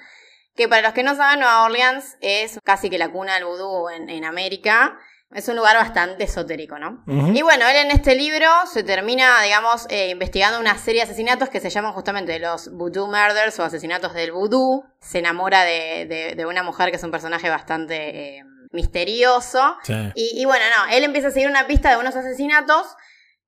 Que 0.56 0.68
para 0.68 0.82
los 0.82 0.94
que 0.94 1.04
no 1.04 1.14
saben, 1.14 1.42
Nueva 1.42 1.64
Orleans 1.64 2.18
es 2.22 2.60
casi 2.64 2.90
que 2.90 2.98
la 2.98 3.10
cuna 3.10 3.36
del 3.36 3.46
vudú 3.46 3.88
en, 3.90 4.10
en 4.10 4.26
América. 4.26 4.98
Es 5.34 5.48
un 5.48 5.56
lugar 5.56 5.76
bastante 5.76 6.24
esotérico, 6.24 6.78
¿no? 6.80 7.04
Y 7.08 7.42
bueno, 7.42 7.68
él 7.68 7.76
en 7.78 7.92
este 7.92 8.16
libro 8.16 8.48
se 8.72 8.84
termina, 8.84 9.42
digamos, 9.42 9.88
eh, 9.90 10.10
investigando 10.10 10.60
una 10.60 10.78
serie 10.78 11.02
de 11.02 11.06
asesinatos 11.06 11.50
que 11.50 11.60
se 11.60 11.70
llaman 11.70 11.94
justamente 11.94 12.38
los 12.40 12.72
Voodoo 12.72 13.08
Murders 13.08 13.60
o 13.60 13.64
asesinatos 13.64 14.14
del 14.14 14.32
vudú. 14.32 14.84
Se 15.00 15.20
enamora 15.20 15.64
de, 15.64 16.36
de, 16.36 16.46
una 16.46 16.64
mujer 16.64 16.90
que 16.92 16.98
es 16.98 17.04
un 17.04 17.12
personaje 17.12 17.50
bastante 17.50 18.38
eh, 18.38 18.44
misterioso. 18.72 19.78
Y, 20.16 20.42
y, 20.42 20.46
bueno, 20.46 20.66
no, 20.78 20.94
él 20.94 21.04
empieza 21.04 21.30
a 21.30 21.32
seguir 21.32 21.50
una 21.50 21.68
pista 21.68 21.90
de 21.90 21.98
unos 21.98 22.16
asesinatos 22.16 22.96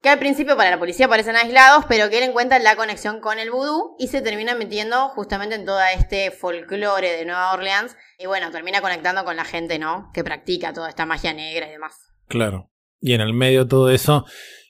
que 0.05 0.09
al 0.09 0.19
principio 0.19 0.55
para 0.55 0.69
la 0.69 0.77
policía 0.77 1.07
parecen 1.07 1.35
aislados, 1.35 1.85
pero 1.89 2.11
que 2.11 2.19
él 2.19 2.25
encuentra 2.25 2.59
la 2.59 2.75
conexión 2.75 3.21
con 3.21 3.39
el 3.39 3.49
vudú 3.49 3.95
y 3.97 4.07
se 4.07 4.21
termina 4.21 4.53
metiendo 4.53 5.09
justamente 5.09 5.55
en 5.55 5.65
todo 5.65 5.79
este 5.97 6.29
folclore 6.29 7.11
de 7.13 7.25
Nueva 7.25 7.51
Orleans 7.53 7.97
y 8.19 8.27
bueno, 8.27 8.51
termina 8.51 8.81
conectando 8.81 9.25
con 9.25 9.35
la 9.35 9.45
gente, 9.45 9.79
¿no? 9.79 10.11
Que 10.13 10.23
practica 10.23 10.73
toda 10.73 10.89
esta 10.89 11.07
magia 11.07 11.33
negra 11.33 11.67
y 11.67 11.71
demás. 11.71 12.13
Claro. 12.27 12.69
Y 13.01 13.13
en 13.13 13.21
el 13.21 13.33
medio 13.33 13.63
de 13.63 13.69
todo 13.71 13.89
eso 13.89 14.25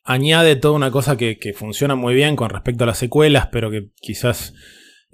añade 0.05 0.55
toda 0.55 0.73
una 0.73 0.89
cosa 0.89 1.17
que, 1.17 1.37
que 1.37 1.51
funciona 1.51 1.95
muy 1.95 2.13
bien 2.13 2.37
con 2.37 2.49
respecto 2.49 2.85
a 2.85 2.87
las 2.87 2.97
secuelas, 2.97 3.49
pero 3.51 3.69
que 3.69 3.89
quizás 3.99 4.53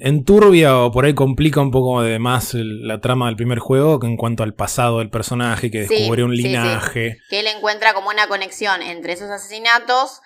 enturbia 0.01 0.77
o 0.79 0.91
por 0.91 1.05
ahí 1.05 1.13
complica 1.13 1.61
un 1.61 1.71
poco 1.71 2.01
de 2.01 2.19
más 2.19 2.53
la 2.53 2.99
trama 2.99 3.27
del 3.27 3.35
primer 3.35 3.59
juego 3.59 3.99
en 4.03 4.17
cuanto 4.17 4.43
al 4.43 4.53
pasado 4.53 4.99
del 4.99 5.09
personaje, 5.09 5.69
que 5.71 5.85
descubre 5.87 6.23
un 6.23 6.35
linaje. 6.35 7.17
Que 7.29 7.39
él 7.39 7.47
encuentra 7.47 7.93
como 7.93 8.09
una 8.09 8.27
conexión 8.27 8.81
entre 8.81 9.13
esos 9.13 9.29
asesinatos, 9.29 10.21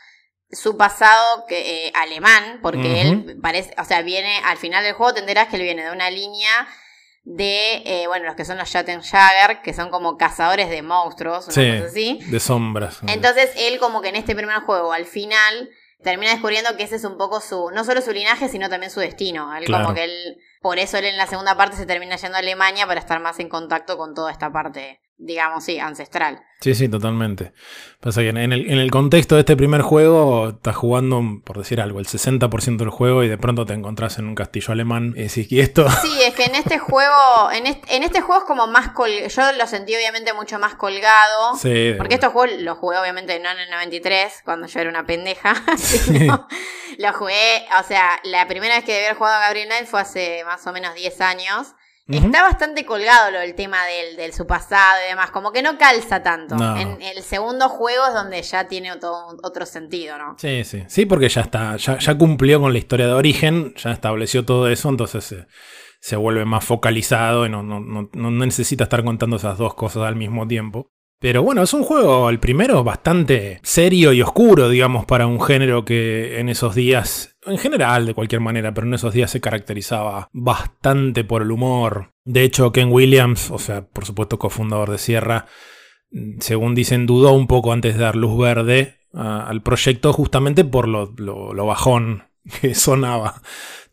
su 0.49 0.77
pasado 0.77 1.45
que, 1.47 1.87
eh, 1.87 1.91
alemán, 1.95 2.59
porque 2.61 3.01
él 3.01 3.37
parece, 3.41 3.73
o 3.77 3.83
sea, 3.83 4.01
viene, 4.01 4.39
al 4.45 4.57
final 4.57 4.83
del 4.83 4.93
juego 4.93 5.13
te 5.13 5.19
enterás 5.19 5.49
que 5.49 5.57
él 5.57 5.63
viene 5.63 5.83
de 5.83 5.91
una 5.91 6.09
línea 6.09 6.67
de, 7.23 7.81
eh, 7.85 8.07
bueno, 8.07 8.27
los 8.27 8.35
que 8.35 8.45
son 8.45 8.57
los 8.57 8.69
Schattenjäger, 8.69 9.61
que 9.63 9.73
son 9.73 9.89
como 9.89 10.15
cazadores 10.15 10.69
de 10.69 10.83
monstruos, 10.83 11.47
una 11.47 11.79
cosa 11.79 11.89
así. 11.89 12.19
De 12.27 12.39
sombras. 12.39 12.99
Entonces 13.07 13.51
él 13.57 13.79
como 13.79 14.01
que 14.01 14.09
en 14.09 14.15
este 14.15 14.35
primer 14.35 14.59
juego, 14.59 14.93
al 14.93 15.05
final 15.05 15.69
termina 16.03 16.31
descubriendo 16.31 16.75
que 16.77 16.83
ese 16.83 16.95
es 16.95 17.03
un 17.03 17.17
poco 17.17 17.41
su, 17.41 17.71
no 17.71 17.83
solo 17.83 18.01
su 18.01 18.11
linaje, 18.11 18.49
sino 18.49 18.69
también 18.69 18.91
su 18.91 18.99
destino. 18.99 19.55
Él 19.55 19.65
como 19.65 19.93
que 19.93 20.03
él, 20.03 20.37
por 20.61 20.79
eso 20.79 20.97
él 20.97 21.05
en 21.05 21.17
la 21.17 21.27
segunda 21.27 21.55
parte 21.57 21.77
se 21.77 21.85
termina 21.85 22.15
yendo 22.15 22.37
a 22.37 22.39
Alemania 22.39 22.87
para 22.87 22.99
estar 22.99 23.19
más 23.19 23.39
en 23.39 23.49
contacto 23.49 23.97
con 23.97 24.13
toda 24.13 24.31
esta 24.31 24.51
parte 24.51 24.99
digamos, 25.17 25.63
sí, 25.63 25.79
ancestral. 25.79 26.41
Sí, 26.61 26.73
sí, 26.73 26.89
totalmente. 26.89 27.53
Pasa 27.99 28.21
que 28.21 28.29
en 28.29 28.37
el, 28.37 28.71
en 28.71 28.79
el 28.79 28.89
contexto 28.89 29.35
de 29.35 29.41
este 29.41 29.55
primer 29.55 29.81
juego, 29.81 30.49
estás 30.49 30.75
jugando, 30.75 31.21
por 31.43 31.57
decir 31.57 31.81
algo, 31.81 31.99
el 31.99 32.07
60% 32.07 32.77
del 32.77 32.89
juego 32.89 33.23
y 33.23 33.27
de 33.27 33.37
pronto 33.37 33.65
te 33.65 33.73
encontrás 33.73 34.17
en 34.17 34.27
un 34.27 34.35
castillo 34.35 34.71
alemán. 34.71 35.13
Y 35.15 35.23
decís, 35.23 35.51
¿y 35.51 35.59
esto? 35.59 35.85
Sí, 36.01 36.21
es 36.23 36.33
que 36.33 36.45
en 36.45 36.55
este 36.55 36.79
juego, 36.79 37.51
en 37.51 37.67
este, 37.67 37.95
en 37.95 38.03
este 38.03 38.21
juego 38.21 38.41
es 38.41 38.47
como 38.47 38.67
más 38.67 38.91
colgado. 38.91 39.27
Yo 39.27 39.51
lo 39.53 39.67
sentí 39.67 39.95
obviamente 39.95 40.33
mucho 40.33 40.57
más 40.59 40.75
colgado. 40.75 41.55
Sí. 41.57 41.93
Porque 41.97 42.15
estos 42.15 42.31
juegos 42.31 42.59
los 42.61 42.77
jugué 42.77 42.97
obviamente 42.97 43.39
no 43.39 43.51
en 43.51 43.59
el 43.59 43.69
93, 43.69 44.41
cuando 44.43 44.67
yo 44.67 44.79
era 44.79 44.89
una 44.89 45.05
pendeja. 45.05 45.55
sino 45.77 46.47
lo 46.97 47.13
jugué, 47.13 47.65
o 47.79 47.83
sea, 47.83 48.19
la 48.23 48.47
primera 48.47 48.75
vez 48.75 48.85
que 48.85 48.93
debí 48.93 49.05
haber 49.05 49.17
jugado 49.17 49.37
a 49.37 49.39
Gabriel 49.41 49.67
Knight 49.67 49.87
fue 49.87 50.01
hace 50.01 50.43
más 50.45 50.65
o 50.65 50.73
menos 50.73 50.95
10 50.95 51.21
años. 51.21 51.74
Está 52.07 52.43
bastante 52.43 52.85
colgado 52.85 53.31
lo 53.31 53.39
del 53.39 53.55
tema 53.55 53.77
del, 54.15 54.31
su 54.31 54.45
pasado 54.45 54.99
y 55.05 55.09
demás, 55.09 55.31
como 55.31 55.51
que 55.51 55.63
no 55.63 55.77
calza 55.77 56.21
tanto. 56.21 56.55
En 56.77 57.01
el 57.01 57.23
segundo 57.23 57.67
juego 57.67 58.05
es 58.07 58.13
donde 58.13 58.41
ya 58.43 58.67
tiene 58.67 58.91
otro, 58.91 59.11
otro 59.41 59.65
sentido, 59.65 60.17
¿no? 60.17 60.35
Sí, 60.37 60.63
sí. 60.63 60.83
Sí, 60.87 61.05
porque 61.05 61.29
ya 61.29 61.41
está, 61.41 61.75
ya, 61.77 62.17
cumplió 62.17 62.61
con 62.61 62.73
la 62.73 62.79
historia 62.79 63.07
de 63.07 63.13
origen, 63.13 63.73
ya 63.75 63.91
estableció 63.91 64.45
todo 64.45 64.69
eso, 64.69 64.89
entonces 64.89 65.35
se, 65.99 66.15
vuelve 66.15 66.45
más 66.45 66.63
focalizado 66.63 67.47
y 67.47 67.49
no, 67.49 67.63
no, 67.63 67.79
no 67.81 68.31
necesita 68.31 68.83
estar 68.83 69.03
contando 69.03 69.37
esas 69.37 69.57
dos 69.57 69.73
cosas 69.73 70.03
al 70.03 70.15
mismo 70.15 70.47
tiempo. 70.47 70.91
Pero 71.19 71.41
bueno, 71.41 71.63
es 71.63 71.73
un 71.73 71.83
juego, 71.83 72.29
el 72.29 72.39
primero, 72.39 72.83
bastante 72.83 73.59
serio 73.63 74.13
y 74.13 74.21
oscuro, 74.21 74.69
digamos, 74.69 75.05
para 75.05 75.27
un 75.27 75.41
género 75.41 75.85
que 75.85 76.39
en 76.39 76.49
esos 76.49 76.75
días, 76.75 77.34
en 77.45 77.57
general 77.57 78.05
de 78.05 78.13
cualquier 78.13 78.41
manera, 78.41 78.73
pero 78.73 78.87
en 78.87 78.93
esos 78.93 79.13
días 79.13 79.31
se 79.31 79.41
caracterizaba 79.41 80.29
bastante 80.33 81.23
por 81.23 81.41
el 81.41 81.51
humor. 81.51 82.11
De 82.23 82.43
hecho, 82.43 82.71
Ken 82.71 82.91
Williams, 82.91 83.51
o 83.51 83.59
sea, 83.59 83.85
por 83.85 84.05
supuesto 84.05 84.39
cofundador 84.39 84.91
de 84.91 84.97
Sierra, 84.97 85.45
según 86.39 86.75
dicen, 86.75 87.05
dudó 87.05 87.33
un 87.33 87.47
poco 87.47 87.73
antes 87.73 87.95
de 87.95 88.01
dar 88.01 88.15
luz 88.15 88.37
verde 88.37 88.99
al 89.13 89.61
proyecto 89.61 90.11
justamente 90.11 90.65
por 90.65 90.87
lo, 90.87 91.13
lo 91.17 91.65
bajón 91.65 92.23
que 92.61 92.75
sonaba 92.75 93.41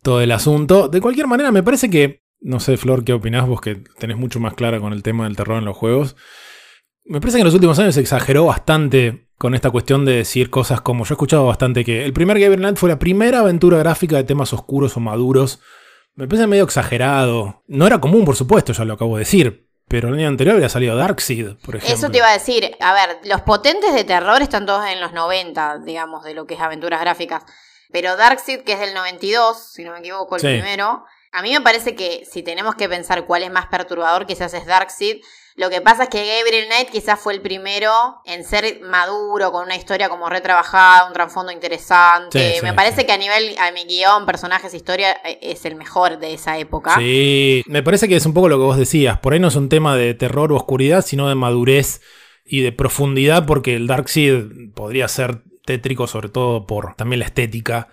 todo 0.03 0.21
el 0.21 0.33
asunto. 0.33 0.89
De 0.89 1.01
cualquier 1.01 1.27
manera, 1.27 1.53
me 1.53 1.63
parece 1.63 1.91
que, 1.91 2.23
no 2.41 2.61
sé, 2.61 2.77
Flor, 2.77 3.05
¿qué 3.05 3.13
opinás 3.13 3.47
vos 3.47 3.61
que 3.61 3.77
tenés 3.99 4.17
mucho 4.17 4.41
más 4.41 4.55
clara 4.55 4.81
con 4.81 4.93
el 4.93 5.03
tema 5.03 5.25
del 5.25 5.37
terror 5.37 5.59
en 5.59 5.65
los 5.65 5.77
juegos? 5.77 6.17
Me 7.05 7.21
parece 7.21 7.39
que 7.39 7.43
en 7.43 7.47
los 7.47 7.55
últimos 7.55 7.79
años 7.79 7.95
se 7.95 8.01
exageró 8.01 8.47
bastante 8.47 9.29
con 9.43 9.57
esta 9.57 9.73
cuestión 9.73 10.05
de 10.05 10.13
decir 10.13 10.51
cosas 10.51 10.83
como 10.83 11.05
yo 11.05 11.15
he 11.15 11.17
escuchado 11.17 11.45
bastante 11.45 11.85
que 11.85 12.05
el 12.05 12.13
primer 12.13 12.39
Gabriel 12.39 12.77
fue 12.77 12.89
la 12.89 13.01
primera 13.01 13.41
aventura 13.41 13.77
gráfica 13.77 14.15
de 14.15 14.23
temas 14.23 14.53
oscuros 14.53 14.97
o 14.97 15.01
maduros. 15.01 15.59
Me 16.15 16.29
parece 16.29 16.47
medio 16.47 16.63
exagerado. 16.63 17.65
No 17.67 17.85
era 17.89 18.01
común, 18.01 18.25
por 18.25 18.37
supuesto, 18.37 18.73
ya 18.73 18.85
lo 18.85 18.95
acabo 18.95 19.17
de 19.17 19.25
decir. 19.25 19.69
Pero 19.89 20.11
el 20.11 20.15
año 20.15 20.29
anterior 20.29 20.55
había 20.55 20.69
salido 20.69 20.95
Darkseid, 20.95 21.57
por 21.57 21.75
ejemplo. 21.75 21.93
Eso 21.93 22.09
te 22.09 22.19
iba 22.19 22.29
a 22.29 22.35
decir. 22.35 22.71
A 22.79 22.95
ver, 22.95 23.19
los 23.25 23.41
potentes 23.41 23.93
de 23.93 24.05
terror 24.05 24.41
están 24.43 24.65
todos 24.65 24.87
en 24.87 25.01
los 25.01 25.13
90, 25.13 25.79
digamos, 25.79 26.23
de 26.23 26.35
lo 26.35 26.47
que 26.47 26.55
es 26.55 26.61
aventuras 26.61 27.01
gráficas. 27.01 27.43
Pero 27.91 28.17
Darkseid, 28.17 28.61
que 28.61 28.75
es 28.75 28.79
del 28.79 28.95
92, 28.95 29.73
si 29.73 29.83
no 29.83 29.91
me 29.91 29.99
equivoco, 29.99 30.37
el 30.37 30.41
primero. 30.43 31.05
A 31.33 31.43
mí 31.43 31.51
me 31.51 31.63
parece 31.63 31.97
que 31.97 32.25
si 32.31 32.45
tenemos 32.45 32.77
que 32.77 32.89
pensar 32.89 33.25
cuál 33.25 33.43
es 33.43 33.51
más 33.51 33.67
perturbador, 33.67 34.25
quizás 34.25 34.55
es 34.55 34.67
Darkseid 34.67 35.21
lo 35.57 35.69
que 35.69 35.81
pasa 35.81 36.05
es 36.05 36.09
que 36.09 36.25
Gabriel 36.25 36.67
Knight 36.67 36.89
quizás 36.89 37.21
fue 37.21 37.35
el 37.35 37.43
primero 37.43 37.93
en 38.25 38.45
ser 38.45 38.81
maduro, 38.83 39.53
con 39.53 39.65
una 39.65 39.77
historia 39.77 40.09
como 40.09 40.29
retrabajada, 40.29 41.07
un 41.07 41.13
trasfondo 41.13 41.53
interesante. 41.53 42.61
me 42.63 42.73
parece 42.73 43.05
que 43.05 43.13
a 43.13 43.19
nivel, 43.19 43.55
a 43.59 43.71
mi 43.73 43.85
guion, 43.85 44.25
personajes, 44.25 44.73
historia, 44.73 45.13
eh, 45.25 45.39
es 45.43 45.65
el 45.67 45.75
mejor 45.75 46.19
de 46.19 46.35
esa 46.35 46.59
época. 46.59 46.97
Sí, 46.97 47.63
me 47.67 47.83
parece 47.83 48.09
que 48.09 48.17
es 48.17 48.25
un 48.25 48.33
poco 48.33 48.49
lo 48.49 48.57
que 48.57 48.65
vos 48.65 48.79
decías. 48.79 49.19
Por 49.19 49.35
ahí 49.35 49.41
no 49.41 49.49
es 49.49 49.57
un 49.57 49.69
tema 49.69 49.97
de 49.97 50.15
terror 50.15 50.53
o 50.53 50.57
oscuridad, 50.57 51.05
sino 51.05 51.29
de 51.29 51.35
madurez 51.35 52.01
y 52.45 52.63
de 52.63 52.73
profundidad, 52.73 53.45
porque 53.45 53.77
el 53.77 53.87
Darkseid 53.87 54.73
podría 54.75 55.07
ser 55.09 55.43
tétrico, 55.67 56.07
sobre 56.07 56.29
todo 56.29 56.67
por 56.67 56.95
también 56.97 57.21
la 57.21 57.27
estética 57.27 57.89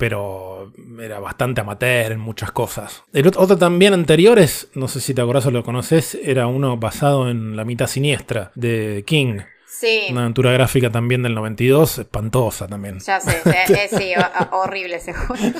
pero 0.00 0.72
era 0.98 1.20
bastante 1.20 1.60
amateur 1.60 2.12
en 2.12 2.20
muchas 2.20 2.52
cosas. 2.52 3.04
El 3.12 3.26
otro 3.26 3.58
también 3.58 3.92
anteriores, 3.92 4.68
no 4.74 4.88
sé 4.88 4.98
si 4.98 5.12
te 5.12 5.20
acordás 5.20 5.44
o 5.44 5.50
lo 5.50 5.62
conoces, 5.62 6.18
era 6.24 6.46
uno 6.46 6.78
basado 6.78 7.28
en 7.28 7.54
La 7.54 7.66
mitad 7.66 7.86
siniestra 7.86 8.50
de 8.54 9.04
King. 9.06 9.40
Sí. 9.70 10.08
Una 10.10 10.22
aventura 10.22 10.52
gráfica 10.52 10.90
también 10.90 11.22
del 11.22 11.34
92, 11.34 12.00
espantosa 12.00 12.66
también. 12.66 12.98
Ya 12.98 13.20
sé, 13.20 13.40
sí, 13.96 14.12
horrible 14.50 14.96
ese 14.96 15.14
juego. 15.14 15.58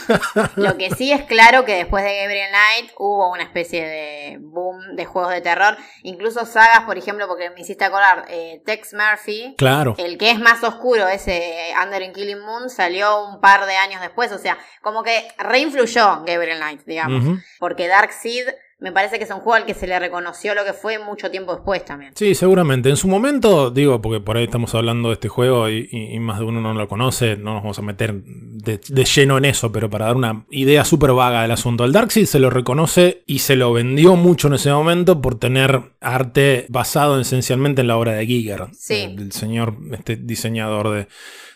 Lo 0.56 0.76
que 0.76 0.90
sí 0.90 1.12
es 1.12 1.22
claro 1.22 1.64
que 1.64 1.76
después 1.76 2.02
de 2.02 2.16
Gabriel 2.16 2.48
Knight 2.50 2.92
hubo 2.98 3.30
una 3.30 3.44
especie 3.44 3.86
de 3.86 4.38
boom 4.40 4.96
de 4.96 5.04
juegos 5.04 5.32
de 5.32 5.40
terror. 5.40 5.76
Incluso 6.02 6.44
sagas, 6.44 6.80
por 6.80 6.98
ejemplo, 6.98 7.28
porque 7.28 7.50
me 7.50 7.60
hiciste 7.60 7.84
acordar, 7.84 8.24
eh, 8.28 8.60
Tex 8.66 8.94
Murphy. 8.94 9.54
Claro. 9.56 9.94
El 9.96 10.18
que 10.18 10.32
es 10.32 10.40
más 10.40 10.62
oscuro, 10.64 11.06
ese 11.06 11.72
Under 11.82 12.02
in 12.02 12.12
Killing 12.12 12.40
Moon, 12.40 12.68
salió 12.68 13.24
un 13.24 13.40
par 13.40 13.64
de 13.66 13.76
años 13.76 14.00
después. 14.00 14.32
O 14.32 14.38
sea, 14.38 14.58
como 14.82 15.04
que 15.04 15.28
reinfluyó 15.38 16.24
Gabriel 16.26 16.58
Knight, 16.58 16.82
digamos. 16.84 17.38
Porque 17.58 17.86
Dark 17.86 18.12
Seed 18.12 18.48
me 18.80 18.92
parece 18.92 19.18
que 19.18 19.24
es 19.24 19.30
un 19.30 19.40
juego 19.40 19.54
al 19.54 19.66
que 19.66 19.74
se 19.74 19.86
le 19.86 19.98
reconoció 19.98 20.54
lo 20.54 20.64
que 20.64 20.72
fue 20.72 20.98
mucho 20.98 21.30
tiempo 21.30 21.54
después 21.54 21.84
también. 21.84 22.12
Sí, 22.14 22.34
seguramente. 22.34 22.88
En 22.88 22.96
su 22.96 23.08
momento, 23.08 23.70
digo, 23.70 24.00
porque 24.00 24.20
por 24.20 24.38
ahí 24.38 24.44
estamos 24.44 24.74
hablando 24.74 25.10
de 25.10 25.14
este 25.14 25.28
juego 25.28 25.68
y, 25.68 26.18
más 26.20 26.38
de 26.38 26.46
uno 26.46 26.60
no 26.60 26.72
lo 26.72 26.88
conoce, 26.88 27.36
no 27.36 27.54
nos 27.54 27.62
vamos 27.62 27.78
a 27.78 27.82
meter 27.82 28.22
de, 28.22 29.04
lleno 29.04 29.36
en 29.36 29.44
eso, 29.44 29.70
pero 29.70 29.90
para 29.90 30.06
dar 30.06 30.16
una 30.16 30.44
idea 30.50 30.84
súper 30.84 31.12
vaga 31.12 31.42
del 31.42 31.50
asunto. 31.50 31.84
El 31.84 31.92
Darkseid 31.92 32.24
se 32.24 32.38
lo 32.38 32.48
reconoce 32.48 33.22
y 33.26 33.40
se 33.40 33.54
lo 33.54 33.72
vendió 33.72 34.16
mucho 34.16 34.48
en 34.48 34.54
ese 34.54 34.70
momento 34.70 35.20
por 35.20 35.38
tener 35.38 35.92
arte 36.00 36.64
basado 36.70 37.20
esencialmente 37.20 37.82
en 37.82 37.88
la 37.88 37.98
obra 37.98 38.12
de 38.12 38.26
Giger, 38.26 38.68
sí. 38.72 39.14
del 39.14 39.32
señor 39.32 39.76
este 39.92 40.16
diseñador 40.16 40.90
de 40.90 41.06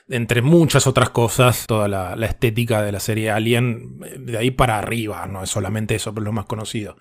entre 0.08 0.42
muchas 0.42 0.86
otras 0.86 1.10
cosas, 1.10 1.66
toda 1.66 1.88
la, 1.88 2.26
estética 2.26 2.82
de 2.82 2.92
la 2.92 3.00
serie 3.00 3.30
Alien, 3.30 3.98
de 4.18 4.38
ahí 4.38 4.50
para 4.50 4.78
arriba, 4.78 5.26
no 5.26 5.42
es 5.42 5.50
solamente 5.50 5.94
eso, 5.94 6.12
pero 6.12 6.22
es 6.22 6.26
lo 6.26 6.32
más 6.32 6.46
conocido. 6.46 6.96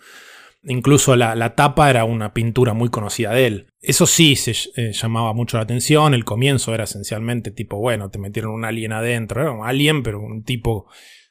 Incluso 0.65 1.17
la, 1.17 1.35
la 1.35 1.55
tapa 1.55 1.89
era 1.89 2.05
una 2.05 2.33
pintura 2.33 2.73
muy 2.73 2.89
conocida 2.89 3.31
de 3.31 3.47
él. 3.47 3.67
Eso 3.81 4.07
sí 4.07 4.37
se 4.37 4.53
eh, 4.77 4.93
llamaba 4.93 5.33
mucho 5.33 5.57
la 5.57 5.63
atención. 5.63 6.13
El 6.13 6.23
comienzo 6.23 6.73
era 6.73 6.85
esencialmente 6.85 7.51
tipo, 7.51 7.77
bueno, 7.77 8.09
te 8.09 8.17
metieron 8.17 8.53
un 8.53 8.63
alien 8.63 8.93
adentro. 8.93 9.41
Era 9.41 9.51
un 9.51 9.67
alien, 9.67 10.03
pero 10.03 10.21
un 10.21 10.43
tipo 10.43 10.87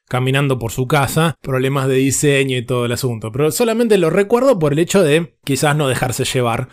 caminando 0.07 0.59
por 0.59 0.73
su 0.73 0.87
casa, 0.87 1.37
problemas 1.41 1.89
de 1.89 1.95
diseño 1.95 2.59
y 2.59 2.67
todo 2.67 2.85
el 2.85 2.93
asunto. 2.93 3.33
Pero 3.33 3.51
solamente 3.51 3.97
lo 3.97 4.11
recuerdo 4.11 4.59
por 4.59 4.75
el 4.75 4.79
hecho 4.79 5.03
de 5.03 5.39
quizás 5.45 5.75
no 5.75 5.89
dejarse 5.89 6.27
llevar 6.27 6.69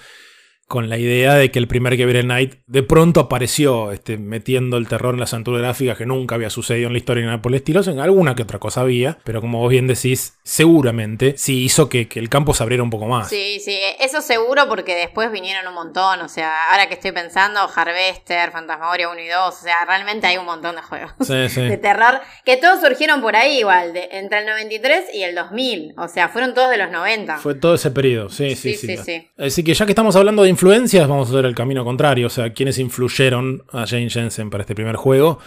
con 0.70 0.88
la 0.88 1.00
idea 1.00 1.34
de 1.34 1.50
que 1.50 1.58
el 1.58 1.68
primer 1.68 1.98
Gabriel 1.98 2.26
Knight 2.26 2.60
de 2.68 2.84
pronto 2.84 3.22
apareció 3.22 3.92
este, 3.92 4.20
metiendo 4.20 4.78
el 4.78 4.88
terror 4.88 5.16
en 5.16 5.20
las 5.20 5.34
aventuras 5.34 5.64
gráficas 5.64 5.98
que 5.98 6.06
nunca 6.06 6.36
había 6.36 6.52
sucedido 6.52 6.86
en 6.86 6.94
la 6.94 7.00
historia 7.00 7.22
ni 7.22 7.26
nada 7.26 7.42
por 7.42 7.52
el 7.52 7.56
estilo, 7.56 7.82
en 7.82 8.00
alguna 8.00 8.36
que 8.36 8.44
otra 8.44 8.60
cosa 8.60 8.82
había, 8.82 9.18
pero 9.24 9.42
como 9.42 9.58
vos 9.58 9.72
bien 9.72 9.88
decís, 9.88 10.38
seguramente 10.44 11.34
sí 11.40 11.64
hizo 11.64 11.90
que, 11.90 12.08
el 12.14 12.30
campo 12.30 12.54
se 12.54 12.62
abriera 12.62 12.84
un 12.84 12.92
poco 12.92 13.08
más. 13.08 13.30
Sí, 13.30 13.60
sí, 13.60 13.80
eso 14.00 14.22
seguro 14.22 14.70
porque 14.70 14.94
después 14.94 15.32
vinieron 15.32 15.68
un 15.68 15.74
montón, 15.74 16.22
o 16.22 16.30
sea, 16.30 16.70
ahora 16.70 16.88
que 16.88 16.94
estoy 16.94 17.14
pensando, 17.14 17.62
Harvester, 17.76 18.52
Fantasmagoria 18.52 19.10
1 19.10 19.22
y 19.22 19.28
2, 19.28 19.48
o 19.48 19.52
sea, 19.52 19.86
realmente 19.86 20.28
hay 20.28 20.38
un 20.38 20.46
montón 20.46 20.76
de 20.76 20.84
juegos 20.84 21.28
de 21.28 21.80
terror 21.82 22.22
que 22.46 22.58
todos 22.58 22.80
surgieron 22.80 23.22
por 23.22 23.36
ahí 23.36 23.58
igual, 23.58 23.94
de, 23.94 24.08
entre 24.12 24.42
el 24.42 24.46
93 24.46 25.16
y 25.16 25.24
el 25.24 25.34
2000, 25.34 25.96
o 25.98 26.08
sea, 26.08 26.30
fueron 26.30 26.54
todos 26.54 26.70
de 26.70 26.78
los 26.78 26.92
90. 26.92 27.38
Fue 27.40 27.56
todo 27.56 27.74
ese 27.74 27.90
periodo, 27.90 28.30
sí, 28.30 28.56
sí, 28.56 28.76
sí. 28.76 28.86
sí, 28.86 28.98
sí. 28.98 29.28
Así 29.36 29.64
que 29.64 29.74
ya 29.74 29.88
que 29.88 29.94
estamos 29.94 30.16
hablando 30.16 30.44
de 30.44 30.59
influencias, 30.60 31.08
vamos 31.08 31.32
a 31.32 31.36
ver 31.36 31.46
el 31.46 31.56
camino 31.56 31.86
contrario, 31.86 32.28
o 32.28 32.30
sea, 32.30 32.52
quienes 32.52 32.80
influyeron 32.80 33.64
a 33.72 33.88
Jane 33.88 34.10
Jensen 34.10 34.50
para 34.50 34.64
este 34.64 34.76
primer 34.76 34.98
juego. 34.98 35.40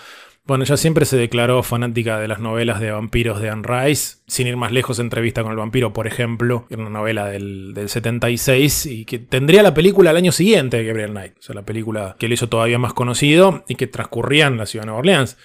Bueno, 0.46 0.64
ella 0.64 0.78
siempre 0.78 1.04
se 1.04 1.18
declaró 1.18 1.62
fanática 1.62 2.18
de 2.18 2.28
las 2.28 2.40
novelas 2.40 2.80
de 2.80 2.92
vampiros 2.92 3.38
de 3.38 3.50
Anne 3.50 3.62
Rice, 3.62 4.20
sin 4.26 4.46
ir 4.46 4.56
más 4.56 4.72
lejos, 4.72 4.98
Entrevista 4.98 5.42
con 5.42 5.52
el 5.52 5.58
vampiro, 5.58 5.92
por 5.92 6.06
ejemplo, 6.06 6.64
una 6.70 6.88
novela 6.88 7.26
del, 7.26 7.74
del 7.74 7.90
76 7.90 8.86
y 8.86 9.04
que 9.04 9.18
tendría 9.18 9.62
la 9.62 9.74
película 9.74 10.12
el 10.12 10.16
año 10.16 10.32
siguiente 10.32 10.78
de 10.78 10.84
Gabriel 10.86 11.10
Knight, 11.10 11.34
o 11.38 11.42
sea, 11.42 11.54
la 11.54 11.66
película 11.66 12.16
que 12.18 12.26
le 12.26 12.32
hizo 12.32 12.48
todavía 12.48 12.78
más 12.78 12.94
conocido 12.94 13.64
y 13.68 13.74
que 13.74 13.88
transcurría 13.88 14.46
en 14.46 14.56
la 14.56 14.64
ciudad 14.64 14.84
de 14.84 14.86
Nueva 14.86 15.00
Orleans 15.00 15.36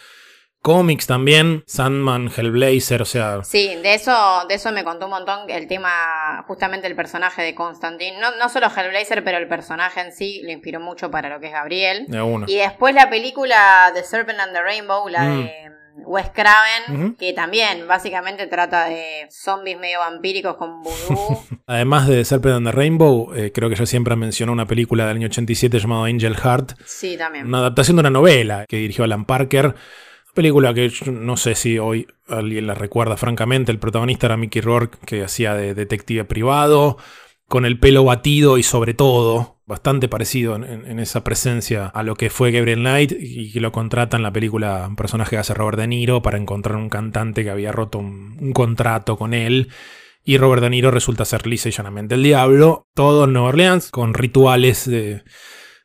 cómics 0.68 1.08
también, 1.08 1.64
Sandman, 1.66 2.30
Hellblazer, 2.36 3.02
o 3.02 3.06
sea... 3.06 3.42
Sí, 3.46 3.74
de 3.82 3.94
eso, 3.94 4.14
de 4.50 4.56
eso 4.56 4.74
me 4.74 4.84
contó 4.84 5.06
un 5.06 5.12
montón 5.12 5.50
el 5.50 5.66
tema, 5.66 6.44
justamente 6.46 6.88
el 6.88 6.96
personaje 6.98 7.42
de 7.42 7.56
Constantine. 7.56 8.20
No, 8.20 8.36
no 8.36 8.50
solo 8.50 8.68
Hellblazer, 8.68 9.24
pero 9.24 9.38
el 9.38 9.48
personaje 9.48 10.02
en 10.02 10.12
sí 10.12 10.42
lo 10.44 10.52
inspiró 10.52 10.82
mucho 10.82 11.10
para 11.10 11.30
lo 11.30 11.40
que 11.40 11.46
es 11.46 11.54
Gabriel. 11.54 12.06
Y 12.48 12.58
después 12.58 12.94
la 12.94 13.10
película 13.10 13.92
The 13.94 14.04
Serpent 14.04 14.42
and 14.42 14.52
the 14.52 14.62
Rainbow, 14.62 15.08
la 15.08 15.22
mm. 15.22 15.44
de 15.46 15.54
Wes 16.06 16.32
Craven, 16.34 17.16
que 17.16 17.32
también 17.32 17.88
básicamente 17.88 18.46
trata 18.48 18.90
de 18.90 19.26
zombies 19.32 19.80
medio 19.80 20.00
vampíricos 20.00 20.58
con 20.58 20.82
vudú. 20.82 21.40
Además 21.66 22.10
de 22.10 22.26
Serpent 22.26 22.56
and 22.56 22.68
the 22.68 22.72
Rainbow, 22.74 23.34
eh, 23.34 23.54
creo 23.54 23.70
que 23.70 23.76
yo 23.76 23.86
siempre 23.86 24.18
mencionó 24.18 24.52
una 24.52 24.66
película 24.66 25.08
del 25.08 25.16
año 25.16 25.28
87 25.28 25.80
llamada 25.80 26.08
Angel 26.08 26.36
Heart. 26.36 26.74
Sí, 26.86 27.16
también. 27.18 27.48
Una 27.48 27.60
adaptación 27.60 27.96
de 27.96 28.02
una 28.02 28.10
novela 28.10 28.66
que 28.68 28.76
dirigió 28.76 29.06
Alan 29.06 29.24
Parker 29.24 29.74
Película 30.38 30.72
que 30.72 30.92
no 31.12 31.36
sé 31.36 31.56
si 31.56 31.80
hoy 31.80 32.06
alguien 32.28 32.68
la 32.68 32.76
recuerda 32.76 33.18
francamente. 33.18 33.72
El 33.72 33.80
protagonista 33.80 34.28
era 34.28 34.38
Mickey 34.38 34.62
Rourke, 34.62 35.00
que 35.04 35.24
hacía 35.24 35.56
de 35.56 35.74
detective 35.74 36.26
privado, 36.26 37.00
con 37.48 37.66
el 37.66 37.80
pelo 37.80 38.04
batido 38.04 38.60
y 38.60 38.62
sobre 38.62 38.94
todo, 38.94 39.58
bastante 39.66 40.08
parecido 40.08 40.56
en, 40.56 41.00
esa 41.00 41.24
presencia 41.24 41.88
a 41.88 42.04
lo 42.04 42.14
que 42.14 42.30
fue 42.30 42.52
Gabriel 42.52 42.82
Knight 42.82 43.14
y 43.20 43.52
que 43.52 43.60
lo 43.60 43.72
contrata 43.72 44.16
en 44.16 44.22
la 44.22 44.32
película 44.32 44.86
un 44.88 44.96
personaje 44.96 45.32
que 45.32 45.38
hace 45.40 45.56
Robert 45.56 45.80
De 45.80 45.88
Niro 45.88 46.22
para 46.22 46.38
encontrar 46.38 46.76
un 46.76 46.90
cantante 46.90 47.44
que 47.44 47.50
había 47.50 47.72
roto 47.72 47.98
un, 47.98 48.52
contrato 48.54 49.18
con 49.18 49.34
él. 49.34 49.70
Y 50.24 50.38
Robert 50.38 50.62
De 50.62 50.70
Niro 50.70 50.92
resulta 50.92 51.26
ser 51.26 51.48
lisa 51.48 51.70
y 51.70 51.72
llanamente 51.72 52.14
el 52.14 52.22
diablo. 52.22 52.86
Todo 52.94 53.24
en 53.24 53.34
Nueva 53.34 53.48
Orleans, 53.48 53.90
con 53.90 54.14
rituales 54.14 54.88
de 54.88 55.24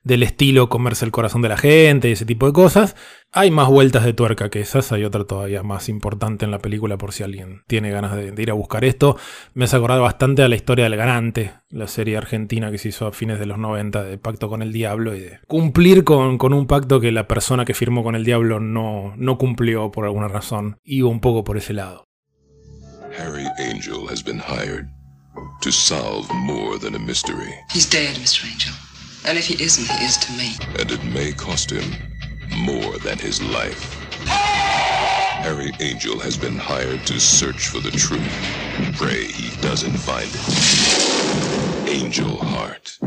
del 0.05 0.23
estilo 0.23 0.69
comerse 0.69 1.05
el 1.05 1.13
corazón 1.13 1.43
de 1.43 1.49
la 1.49 1.57
gente 1.57 2.09
y 2.09 2.13
ese 2.13 2.27
tipo 2.27 2.47
de 2.47 2.53
cosas. 2.53 2.97
Hay 3.33 3.51
más 3.51 3.69
vueltas 3.69 4.05
de 4.05 4.13
tuerca 4.13 4.51
que 4.51 4.61
esas, 4.61 4.93
hay 4.93 5.05
otra 5.05 5.25
todavía 5.25 5.63
más 5.63 5.89
importante 5.89 6.45
en 6.45 6.51
la 6.51 6.59
película 6.59 6.99
por 6.99 7.13
si 7.13 7.23
alguien 7.23 7.63
tiene 7.67 7.91
ganas 7.91 8.15
de, 8.15 8.35
ir 8.37 8.51
a 8.51 8.55
buscar 8.55 8.85
esto. 8.85 9.17
Me 9.55 9.65
has 9.65 9.75
acordado 9.75 10.03
bastante 10.03 10.43
a 10.43 10.49
la 10.49 10.57
historia 10.57 10.85
del 10.85 10.97
Garante, 10.97 11.55
la 11.71 11.87
serie 11.87 12.17
argentina 12.17 12.71
que 12.71 12.79
se 12.79 12.89
hizo 12.89 13.07
a 13.07 13.13
fines 13.13 13.39
de 13.39 13.47
los 13.47 13.59
90 13.59 14.03
de 14.03 14.19
Pacto 14.19 14.49
con 14.49 14.61
el 14.61 14.73
Diablo 14.73 15.17
y 15.17 15.21
de 15.21 15.41
cumplir 15.47 16.05
con, 16.05 16.37
con 16.37 16.53
un 16.53 16.67
pacto 16.67 17.01
que 17.01 17.13
la 17.13 17.27
persona 17.27 17.65
que 17.65 17.75
firmó 17.75 18.03
con 18.03 18.15
el 18.15 18.25
Diablo 18.25 18.61
no, 18.61 19.15
no 19.17 19.39
cumplió 19.39 19.91
por 19.91 20.05
alguna 20.05 20.29
razón. 20.29 20.79
Iba 20.85 21.09
un 21.09 21.21
poco 21.21 21.45
por 21.45 21.57
ese 21.57 21.73
lado. 21.73 22.05
Harry 23.19 23.47
Angel 23.59 24.09
has 24.09 24.23
been 24.23 24.39
hired 24.39 24.89
to 25.61 25.71
solve 25.71 26.27
more 26.35 26.79
than 26.79 26.95
a 26.95 26.99
mystery. 26.99 27.53
He's 27.71 27.89
dead, 27.89 28.17
Mr. 28.17 28.45
Angel. 28.45 28.73
And 29.25 29.39
if 29.39 29.47
he 29.47 29.63
isn't, 29.63 29.89
he 29.99 30.05
is 30.05 30.17
to 30.19 30.33
me. 30.33 30.57
And 30.81 30.91
it 30.91 31.03
may 31.05 31.33
cost 31.33 31.71
him 31.71 31.89
more 32.57 32.99
than 32.99 33.19
his 33.19 33.41
life. 33.41 33.97
Harry 34.27 35.71
Angel 35.81 36.19
has 36.19 36.37
been 36.37 36.57
hired 36.57 37.07
to 37.07 37.21
search 37.21 37.69
for 37.69 37.79
the 37.81 37.91
truth. 37.93 38.23
Pray 38.97 39.25
he 39.25 39.51
doesn't 39.61 39.97
find 39.97 40.29
it. 40.29 40.43
Angel 41.89 42.37
Heart. 42.37 42.99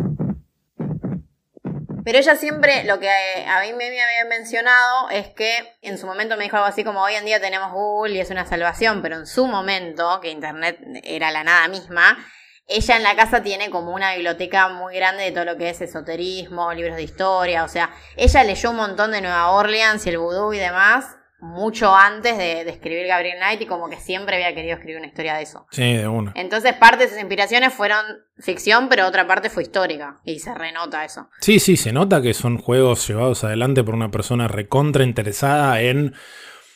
Pero 2.06 2.20
ella 2.20 2.36
siempre, 2.36 2.84
lo 2.86 3.00
que 3.00 3.10
a 3.10 3.62
mí 3.62 3.74
me 3.74 3.86
había 3.86 4.26
mencionado 4.30 5.10
es 5.10 5.30
que 5.30 5.76
en 5.82 5.98
su 5.98 6.06
momento 6.06 6.38
me 6.38 6.44
dijo 6.44 6.56
algo 6.56 6.68
así 6.68 6.84
como 6.84 7.02
hoy 7.02 7.16
en 7.16 7.26
día 7.26 7.42
tenemos 7.42 7.72
Google 7.74 8.14
y 8.14 8.20
es 8.20 8.30
una 8.30 8.46
salvación, 8.46 9.02
pero 9.02 9.18
en 9.18 9.26
su 9.26 9.48
momento, 9.48 10.20
que 10.22 10.30
Internet 10.30 10.80
era 11.04 11.32
la 11.32 11.44
nada 11.44 11.68
misma, 11.68 12.18
ella 12.68 12.98
en 12.98 13.04
la 13.04 13.16
casa 13.16 13.44
tiene 13.44 13.70
como 13.70 13.94
una 13.94 14.14
biblioteca 14.14 14.70
muy 14.70 14.96
grande 14.96 15.24
de 15.24 15.32
todo 15.32 15.46
lo 15.46 15.58
que 15.58 15.70
es 15.70 15.82
esoterismo, 15.82 16.74
libros 16.74 16.96
de 16.96 17.04
historia, 17.04 17.64
o 17.64 17.68
sea, 17.68 17.92
ella 18.16 18.44
leyó 18.44 18.72
un 18.72 18.78
montón 18.78 19.12
de 19.12 19.22
Nueva 19.22 19.52
Orleans 19.52 20.06
y 20.06 20.10
el 20.10 20.18
vudú 20.18 20.54
y 20.54 20.58
demás 20.58 21.18
mucho 21.46 21.94
antes 21.96 22.38
de, 22.38 22.62
escribir 22.62 23.08
Gabriel 23.08 23.38
Knight 23.38 23.62
y 23.62 23.66
como 23.66 23.90
que 23.90 23.98
siempre 23.98 24.36
había 24.36 24.56
querido 24.56 24.76
escribir 24.76 24.98
una 24.98 25.08
historia 25.08 25.36
de 25.36 25.44
eso. 25.44 25.68
Sí, 25.70 25.94
de 25.94 26.08
una. 26.08 26.32
Entonces 26.36 26.74
parte 26.74 27.04
de 27.04 27.10
sus 27.10 27.20
inspiraciones 27.20 27.74
fueron 27.74 28.04
ficción, 28.40 28.90
pero 28.90 29.06
otra 29.06 29.28
parte 29.28 29.50
fue 29.50 29.64
histórica 29.64 30.20
y 30.24 30.40
se 30.40 30.54
renota 30.54 31.06
eso. 31.06 31.30
Sí, 31.42 31.60
sí, 31.60 31.78
se 31.78 31.92
nota 31.92 32.22
que 32.22 32.34
son 32.34 32.58
juegos 32.58 33.08
llevados 33.08 33.44
adelante 33.44 33.84
por 33.84 33.96
una 33.96 34.12
persona 34.12 34.48
recontra 34.48 35.04
interesada 35.04 35.82
en 35.82 36.16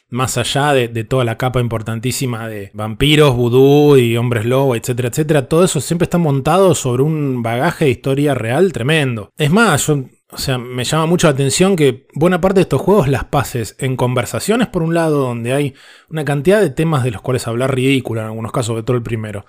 más 0.09 0.37
allá 0.37 0.73
de, 0.73 1.03
toda 1.03 1.23
la 1.23 1.37
capa 1.37 1.59
importantísima 1.59 2.47
de 2.47 2.71
vampiros, 2.73 3.35
vudú 3.35 3.97
y 3.97 4.17
hombres 4.17 4.45
lobo, 4.45 4.75
etcétera, 4.75 5.09
etcétera, 5.09 5.47
todo 5.47 5.63
eso 5.63 5.79
siempre 5.81 6.05
está 6.05 6.17
montado 6.17 6.73
sobre 6.75 7.03
un 7.03 7.43
bagaje 7.43 7.85
de 7.85 7.91
historia 7.91 8.33
real 8.33 8.73
tremendo. 8.73 9.31
Es 9.37 9.51
más, 9.51 9.85
yo, 9.87 10.05
o 10.31 10.37
sea, 10.37 10.57
me 10.57 10.83
llama 10.83 11.05
mucho 11.05 11.27
la 11.27 11.33
atención 11.33 11.75
que 11.75 12.07
buena 12.13 12.41
parte 12.41 12.59
de 12.59 12.63
estos 12.63 12.81
juegos 12.81 13.07
las 13.07 13.25
pases 13.25 13.75
en 13.79 13.95
conversaciones, 13.95 14.67
por 14.67 14.83
un 14.83 14.93
lado, 14.93 15.19
donde 15.19 15.53
hay 15.53 15.73
una 16.09 16.25
cantidad 16.25 16.59
de 16.59 16.69
temas 16.69 17.03
de 17.03 17.11
los 17.11 17.21
cuales 17.21 17.47
hablar 17.47 17.73
ridícula, 17.73 18.21
en 18.21 18.27
algunos 18.27 18.51
casos, 18.51 18.75
de 18.75 18.83
todo 18.83 18.97
el 18.97 19.03
primero. 19.03 19.45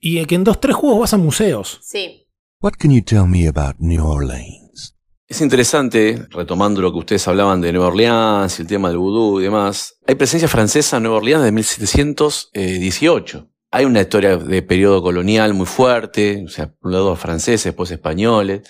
Y 0.00 0.24
que 0.26 0.34
en 0.34 0.44
dos, 0.44 0.60
tres 0.60 0.76
juegos 0.76 1.00
vas 1.00 1.14
a 1.14 1.18
museos. 1.18 1.80
Sí. 1.82 2.26
What 2.60 2.72
can 2.78 2.90
you 2.90 3.02
tell 3.02 3.26
me 3.26 3.46
about 3.46 3.76
New 3.78 4.04
Orleans? 4.04 4.67
Es 5.28 5.42
interesante, 5.42 6.26
retomando 6.30 6.80
lo 6.80 6.90
que 6.90 7.00
ustedes 7.00 7.28
hablaban 7.28 7.60
de 7.60 7.70
Nueva 7.70 7.88
Orleans 7.88 8.58
y 8.58 8.62
el 8.62 8.68
tema 8.68 8.88
del 8.88 8.96
vudú 8.96 9.40
y 9.40 9.42
demás, 9.42 9.98
hay 10.06 10.14
presencia 10.14 10.48
francesa 10.48 10.96
en 10.96 11.02
Nueva 11.02 11.18
Orleans 11.18 11.42
desde 11.42 11.52
1718. 11.52 13.46
Hay 13.70 13.84
una 13.84 14.00
historia 14.00 14.38
de 14.38 14.62
periodo 14.62 15.02
colonial 15.02 15.52
muy 15.52 15.66
fuerte, 15.66 16.44
o 16.46 16.48
sea, 16.48 16.68
por 16.68 16.86
un 16.86 16.92
lado 16.92 17.14
franceses, 17.14 17.64
después 17.64 17.90
españoles, 17.90 18.62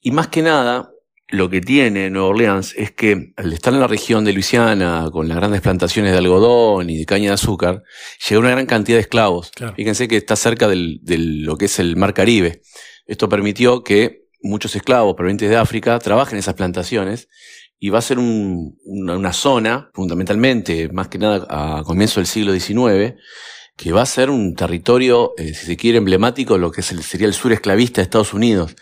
y 0.00 0.10
más 0.10 0.26
que 0.26 0.42
nada, 0.42 0.90
lo 1.28 1.48
que 1.48 1.60
tiene 1.60 2.10
Nueva 2.10 2.30
Orleans 2.30 2.74
es 2.76 2.90
que 2.90 3.32
al 3.36 3.52
estar 3.52 3.72
en 3.72 3.78
la 3.78 3.86
región 3.86 4.24
de 4.24 4.32
Luisiana, 4.32 5.08
con 5.12 5.28
las 5.28 5.36
grandes 5.36 5.60
plantaciones 5.60 6.10
de 6.10 6.18
algodón 6.18 6.90
y 6.90 6.98
de 6.98 7.06
caña 7.06 7.28
de 7.28 7.34
azúcar, 7.34 7.84
llegó 8.28 8.40
una 8.40 8.50
gran 8.50 8.66
cantidad 8.66 8.96
de 8.96 9.02
esclavos. 9.02 9.52
Fíjense 9.76 10.08
que 10.08 10.16
está 10.16 10.34
cerca 10.34 10.66
de 10.66 10.98
lo 10.98 11.56
que 11.56 11.66
es 11.66 11.78
el 11.78 11.94
Mar 11.94 12.12
Caribe. 12.12 12.60
Esto 13.06 13.28
permitió 13.28 13.84
que 13.84 14.22
muchos 14.42 14.74
esclavos 14.76 15.14
provenientes 15.14 15.48
de 15.48 15.56
África 15.56 15.98
trabajan 15.98 16.34
en 16.34 16.40
esas 16.40 16.54
plantaciones 16.54 17.28
y 17.78 17.90
va 17.90 17.98
a 17.98 18.02
ser 18.02 18.18
una, 18.20 19.32
zona, 19.32 19.90
fundamentalmente, 19.92 20.88
más 20.92 21.08
que 21.08 21.18
nada 21.18 21.46
a 21.50 21.82
comienzo 21.82 22.20
del 22.20 22.28
siglo 22.28 22.52
XIX, 22.52 23.16
que 23.76 23.92
va 23.92 24.02
a 24.02 24.06
ser 24.06 24.30
un 24.30 24.54
territorio, 24.54 25.32
eh, 25.36 25.52
si 25.52 25.66
se 25.66 25.76
quiere, 25.76 25.98
emblemático 25.98 26.58
lo 26.58 26.70
que 26.70 26.82
sería 26.82 27.26
el 27.26 27.34
sur 27.34 27.52
esclavista 27.52 28.00
de 28.00 28.04
Estados 28.04 28.34
Unidos. 28.34 28.76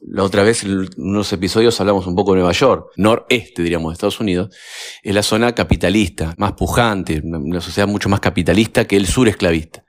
La 0.00 0.24
otra 0.24 0.42
vez, 0.42 0.64
en 0.64 0.86
unos 0.98 1.32
episodios, 1.32 1.80
hablamos 1.80 2.06
un 2.06 2.14
poco 2.14 2.32
de 2.32 2.40
Nueva 2.40 2.52
York, 2.52 2.90
noreste, 2.96 3.62
diríamos, 3.62 3.90
de 3.90 3.94
Estados 3.94 4.20
Unidos. 4.20 4.54
Es 5.02 5.14
la 5.14 5.22
zona 5.22 5.54
capitalista, 5.54 6.34
más 6.36 6.52
pujante, 6.52 7.22
una 7.24 7.60
sociedad 7.60 7.88
mucho 7.88 8.08
más 8.08 8.20
capitalista 8.20 8.84
que 8.84 8.96
el 8.96 9.06
sur 9.06 9.28
esclavista. 9.28 9.84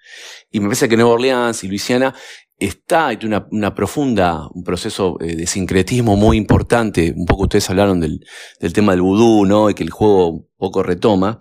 Y 0.51 0.59
me 0.59 0.67
parece 0.67 0.87
que 0.87 0.95
Nueva 0.95 1.11
Orleans 1.11 1.63
y 1.63 1.67
Luisiana 1.67 2.13
está, 2.57 3.07
hay 3.07 3.19
una, 3.23 3.75
profunda, 3.75 4.47
un 4.53 4.63
proceso 4.63 5.17
eh, 5.21 5.35
de 5.35 5.47
sincretismo 5.47 6.15
muy 6.15 6.37
importante. 6.37 7.13
Un 7.15 7.25
poco 7.25 7.43
ustedes 7.43 7.69
hablaron 7.69 7.99
del, 7.99 8.25
del 8.59 8.73
tema 8.73 8.93
del 8.93 9.01
vudú, 9.01 9.45
¿no? 9.45 9.69
Y 9.69 9.73
que 9.73 9.83
el 9.83 9.89
juego 9.89 10.29
un 10.29 10.47
poco 10.57 10.83
retoma. 10.83 11.39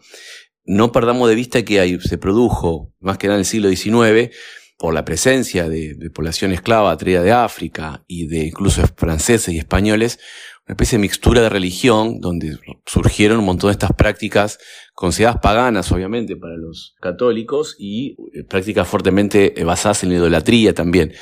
No 0.64 0.92
perdamos 0.92 1.28
de 1.28 1.34
vista 1.34 1.64
que 1.64 1.80
ahí 1.80 1.98
se 2.00 2.18
produjo, 2.18 2.92
más 3.00 3.18
que 3.18 3.26
nada 3.26 3.36
en 3.36 3.40
el 3.40 3.46
siglo 3.46 3.68
XIX, 3.68 4.34
por 4.78 4.94
la 4.94 5.04
presencia 5.04 5.68
de, 5.68 5.94
de 5.94 6.10
población 6.10 6.52
esclava 6.52 6.96
traída 6.96 7.22
de 7.22 7.32
África 7.32 8.04
y 8.06 8.26
de 8.26 8.46
incluso 8.46 8.82
franceses 8.96 9.54
y 9.54 9.58
españoles, 9.58 10.18
una 10.66 10.74
especie 10.74 10.96
de 10.96 11.02
mixtura 11.02 11.42
de 11.42 11.48
religión 11.48 12.20
donde 12.20 12.56
surgieron 12.86 13.40
un 13.40 13.44
montón 13.46 13.68
de 13.68 13.72
estas 13.72 13.92
prácticas 13.92 14.58
consideradas 14.94 15.40
paganas, 15.40 15.90
obviamente, 15.90 16.36
para 16.36 16.56
los 16.56 16.94
católicos 17.00 17.74
y 17.80 18.12
eh, 18.32 18.44
prácticas 18.48 18.86
fuertemente 18.86 19.60
eh, 19.60 19.64
basadas 19.64 20.04
en 20.04 20.10
la 20.10 20.16
idolatría 20.16 20.72
también. 20.72 21.14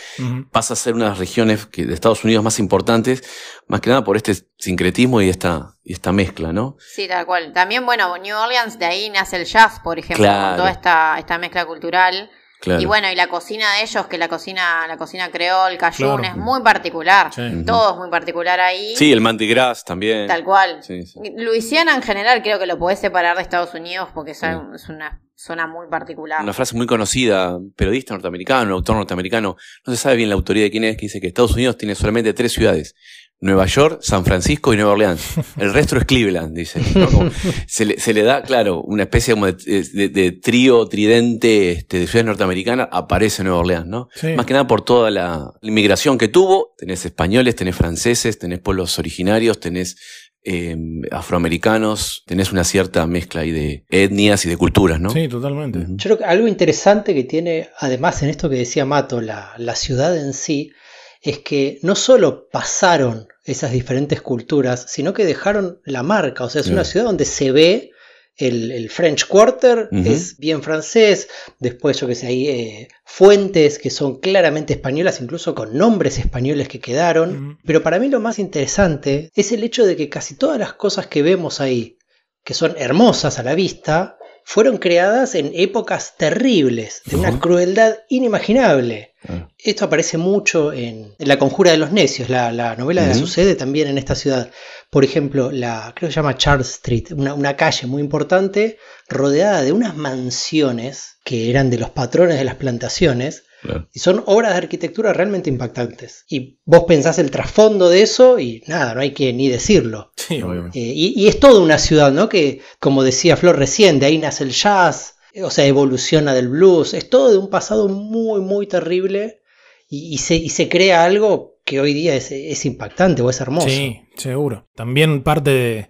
Pasa 0.53 0.75
a 0.75 0.77
ser 0.77 0.95
una 0.95 1.05
de 1.05 1.11
las 1.11 1.19
regiones 1.19 1.65
que, 1.65 1.87
de 1.87 1.95
Estados 1.95 2.23
Unidos 2.23 2.45
más 2.45 2.59
importantes, 2.59 3.23
más 3.67 3.81
que 3.81 3.89
nada 3.89 4.05
por 4.05 4.17
este 4.19 4.35
sincretismo 4.59 5.23
y 5.23 5.31
esta, 5.31 5.77
y 5.85 5.95
esta 5.95 6.13
mezcla, 6.13 6.53
¿no? 6.53 6.77
Sí, 6.79 7.09
tal 7.09 7.25
cual. 7.25 7.55
También, 7.55 7.87
bueno, 7.87 8.19
New 8.19 8.37
Orleans, 8.37 8.79
de 8.79 8.85
ahí 8.85 9.09
nace 9.09 9.37
el 9.37 9.47
jazz, 9.47 9.81
por 9.83 9.99
ejemplo, 9.99 10.25
Claro. 10.25 10.49
con 10.49 10.57
toda 10.59 10.71
esta, 10.71 11.19
esta 11.19 11.39
mezcla 11.39 11.65
cultural. 11.65 12.31
Claro. 12.61 12.81
Y 12.83 12.85
bueno, 12.85 13.11
y 13.11 13.15
la 13.15 13.29
cocina 13.29 13.77
de 13.77 13.83
ellos, 13.85 14.07
que 14.07 14.19
la 14.19 14.29
cocina, 14.29 14.87
la 14.87 14.97
cocina 14.99 15.31
creol, 15.31 15.79
cajún, 15.79 16.19
Claro. 16.19 16.23
es 16.25 16.37
muy 16.37 16.63
particular. 16.63 17.33
Sí. 17.33 17.65
Todo 17.67 17.93
es 17.93 17.97
muy 17.97 18.11
particular 18.11 18.61
ahí. 18.61 18.95
Sí, 18.97 19.11
el 19.13 19.21
Mardi 19.23 19.49
Gras 19.49 19.85
también. 19.85 20.27
Tal 20.27 20.45
cual. 20.45 20.83
Sí, 20.83 21.03
sí. 21.07 21.19
Luisiana 21.37 21.95
en 21.95 22.03
general 22.03 22.43
creo 22.43 22.59
que 22.59 22.67
lo 22.67 22.79
podés 22.79 22.99
separar 22.99 23.37
de 23.37 23.43
Estados 23.43 23.73
Unidos 23.75 24.11
porque 24.15 24.33
es 24.33 24.43
una 24.89 25.23
zona 25.35 25.67
muy 25.67 25.87
particular. 25.89 26.43
Una 26.43 26.53
frase 26.53 26.77
muy 26.77 26.87
conocida, 26.87 27.59
periodista 27.75 28.13
norteamericano, 28.13 28.75
autor 28.75 28.97
norteamericano, 28.97 29.57
no 29.87 29.93
se 29.95 29.99
sabe 29.99 30.17
bien 30.17 30.29
la 30.29 30.35
autoría 30.35 30.65
de 30.65 30.71
quién 30.71 30.85
es, 30.85 30.97
que 30.97 31.07
dice 31.07 31.19
que 31.19 31.29
Estados 31.29 31.53
Unidos 31.55 31.79
tiene 31.79 31.95
solamente 31.95 32.35
tres 32.35 32.53
ciudades. 32.53 32.95
Nueva 33.43 33.65
York, 33.67 34.01
San 34.03 34.25
Francisco 34.25 34.73
y 34.75 34.77
Nueva 34.77 34.93
Orleans. 34.93 35.23
El 35.59 35.73
resto 35.73 35.97
es 35.97 36.05
Cleveland, 36.05 36.55
dice. 36.55 36.81
¿no? 36.95 37.07
Como 37.11 37.31
se, 37.67 37.85
le, 37.87 37.99
se 37.99 38.13
le 38.13 38.23
da, 38.23 38.43
claro, 38.43 38.83
una 38.83 39.05
especie 39.05 39.33
como 39.35 39.47
de, 39.47 39.83
de- 39.95 40.09
de 40.11 40.33
trío 40.33 40.87
tridente 40.87 41.73
este, 41.73 42.01
de 42.01 42.07
ciudades 42.07 42.27
norteamericanas, 42.27 42.89
aparece 42.93 43.43
Nueva 43.43 43.61
Orleans, 43.61 43.87
¿no? 43.87 44.09
Sí. 44.15 44.35
Más 44.35 44.45
que 44.45 44.53
nada 44.53 44.67
por 44.67 44.83
toda 44.83 45.11
la 45.11 45.51
inmigración 45.63 46.19
que 46.19 46.29
tuvo. 46.29 46.75
Tenés 46.77 47.05
españoles, 47.07 47.57
tenés 47.57 47.77
franceses, 47.77 48.39
tenés 48.39 48.59
pueblos 48.59 48.99
originarios, 48.99 49.59
tenés 49.59 49.97
eh, 50.45 50.77
afroamericanos, 51.11 52.23
tenés 52.27 52.53
una 52.53 52.65
cierta 52.65 53.07
mezcla 53.07 53.43
ahí 53.43 53.51
de 53.53 53.85
etnias 53.89 54.45
y 54.45 54.49
de 54.49 54.57
culturas, 54.57 55.01
¿no? 55.01 55.11
Sí, 55.11 55.29
totalmente. 55.29 55.81
Yo 55.89 55.97
creo 56.05 56.19
que 56.19 56.25
algo 56.25 56.49
interesante 56.49 57.15
que 57.15 57.25
tiene, 57.25 57.69
además 57.79 58.23
en 58.23 58.31
esto 58.31 58.51
que 58.51 58.57
decía 58.57 58.85
Mato, 58.85 59.21
la, 59.21 59.53
la 59.59 59.75
ciudad 59.75 60.17
en 60.17 60.33
sí, 60.33 60.73
es 61.21 61.39
que 61.39 61.79
no 61.83 61.95
solo 61.95 62.49
pasaron 62.51 63.29
esas 63.45 63.73
diferentes 63.73 64.23
culturas, 64.23 64.87
sino 64.89 65.13
que 65.13 65.25
dejaron 65.25 65.81
la 65.85 66.03
marca. 66.03 66.45
O 66.45 66.51
sea, 66.51 66.61
es 66.61 66.69
una 66.69 66.85
ciudad 66.85 67.07
donde 67.07 67.25
se 67.25 67.53
ve 67.53 67.91
el, 68.37 68.71
el 68.73 68.89
French 68.89 69.27
Quarter, 69.27 69.89
es 69.93 70.39
bien 70.39 70.63
francés, 70.63 71.29
después 71.59 72.01
yo 72.01 72.07
que 72.07 72.15
sé, 72.15 72.29
hay 72.29 72.49
eh, 72.49 72.89
fuentes 73.05 73.79
que 73.79 73.91
son 73.91 74.19
claramente 74.19 74.73
españolas, 74.73 75.21
incluso 75.21 75.55
con 75.55 75.77
nombres 75.77 76.19
españoles 76.19 76.69
que 76.69 76.81
quedaron. 76.81 77.59
Pero 77.65 77.83
para 77.83 77.99
mí 77.99 78.09
lo 78.09 78.21
más 78.21 78.39
interesante 78.39 79.31
es 79.35 79.53
el 79.53 79.63
hecho 79.63 79.85
de 79.85 79.97
que 79.97 80.09
casi 80.09 80.37
todas 80.37 80.59
las 80.59 80.73
cosas 80.73 81.07
que 81.07 81.23
vemos 81.23 81.61
ahí, 81.61 81.99
que 82.43 82.55
son 82.55 82.75
hermosas 82.79 83.39
a 83.39 83.43
la 83.43 83.55
vista, 83.55 84.17
fueron 84.45 84.79
creadas 84.79 85.35
en 85.35 85.53
épocas 85.55 86.15
terribles, 86.17 87.03
de 87.05 87.17
una 87.17 87.39
crueldad 87.39 87.99
inimaginable. 88.09 89.15
Ah. 89.29 89.49
Esto 89.59 89.85
aparece 89.85 90.17
mucho 90.19 90.73
en, 90.73 91.15
La 91.19 91.39
Conjura 91.39 91.73
de 91.73 91.79
los 91.79 91.93
Necios, 91.93 92.31
la, 92.31 92.51
la 92.53 92.75
novela 92.77 93.05
que 93.05 93.11
Ujú. 93.11 93.21
sucede 93.21 93.55
también 93.55 93.89
en 93.89 93.99
esta 93.99 94.15
ciudad. 94.15 94.51
Por 94.89 95.05
ejemplo, 95.05 95.51
la, 95.53 95.93
creo 95.95 96.09
que 96.09 96.15
se 96.15 96.21
llama 96.21 96.37
Charles 96.37 96.71
Street, 96.71 97.13
una, 97.13 97.35
una 97.35 97.57
calle 97.57 97.87
muy 97.87 98.03
importante, 98.03 98.79
rodeada 99.09 99.63
de 99.63 99.73
unas 99.73 99.97
mansiones 99.97 101.19
que 101.25 101.51
eran 101.51 101.71
de 101.71 101.79
los 101.79 101.91
patrones 101.91 102.39
de 102.39 102.45
las 102.45 102.57
plantaciones, 102.57 103.45
Claro. 103.63 103.89
y 103.93 103.99
son 103.99 104.23
obras 104.27 104.53
de 104.53 104.59
arquitectura 104.59 105.13
realmente 105.13 105.51
impactantes. 105.51 106.25
Y 106.29 106.59
vos 106.65 106.85
pensás 106.89 107.19
el 107.19 107.31
trasfondo 107.31 107.89
de 107.91 108.01
eso 108.03 108.39
y 108.39 108.63
nada, 108.67 108.95
no 108.95 109.01
hay 109.03 109.13
que 109.13 109.33
ni 109.35 109.49
decirlo. 109.49 110.13
Sí, 110.17 110.41
obviamente. 110.41 110.79
Eh, 110.79 110.93
y, 110.95 111.13
y 111.15 111.29
es 111.29 111.39
toda 111.41 111.61
una 111.61 111.79
ciudad, 111.79 112.11
¿no? 112.13 112.29
Que, 112.29 112.61
como 112.79 113.03
decía 113.03 113.37
Flor 113.37 113.59
recién, 113.59 113.99
de 113.99 114.07
ahí 114.07 114.17
nace 114.19 114.45
el 114.45 114.51
jazz, 114.53 115.17
eh, 115.35 115.43
o 115.43 115.51
sea, 115.51 115.67
evoluciona 115.67 116.33
del 116.33 116.49
blues. 116.49 116.95
Es 116.95 117.11
todo 117.11 117.31
de 117.31 117.37
un 117.39 117.51
pasado 117.51 117.89
muy, 117.89 118.41
muy 118.41 118.67
terrible 118.67 119.43
y, 119.89 120.15
y 120.15 120.19
se, 120.19 120.37
y 120.37 120.49
se 120.49 120.69
crea 120.71 121.05
algo 121.05 121.59
que 121.67 121.81
hoy 121.81 121.93
día 121.93 122.15
es, 122.17 122.33
es 122.33 122.65
impactante 122.65 123.21
o 123.23 123.29
es 123.31 123.41
hermoso. 123.43 123.69
Sí, 123.69 124.01
seguro. 124.17 124.69
También 124.75 125.23
parte 125.23 125.51
de- 125.51 125.89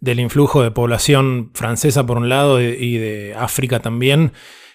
del 0.00 0.18
influjo 0.18 0.64
de 0.64 0.72
población 0.72 1.52
francesa 1.54 2.04
por 2.04 2.16
un 2.18 2.28
lado 2.28 2.60
y 2.60 2.64
y 2.74 2.98
de 2.98 3.34
África 3.38 3.78
también 3.80 4.32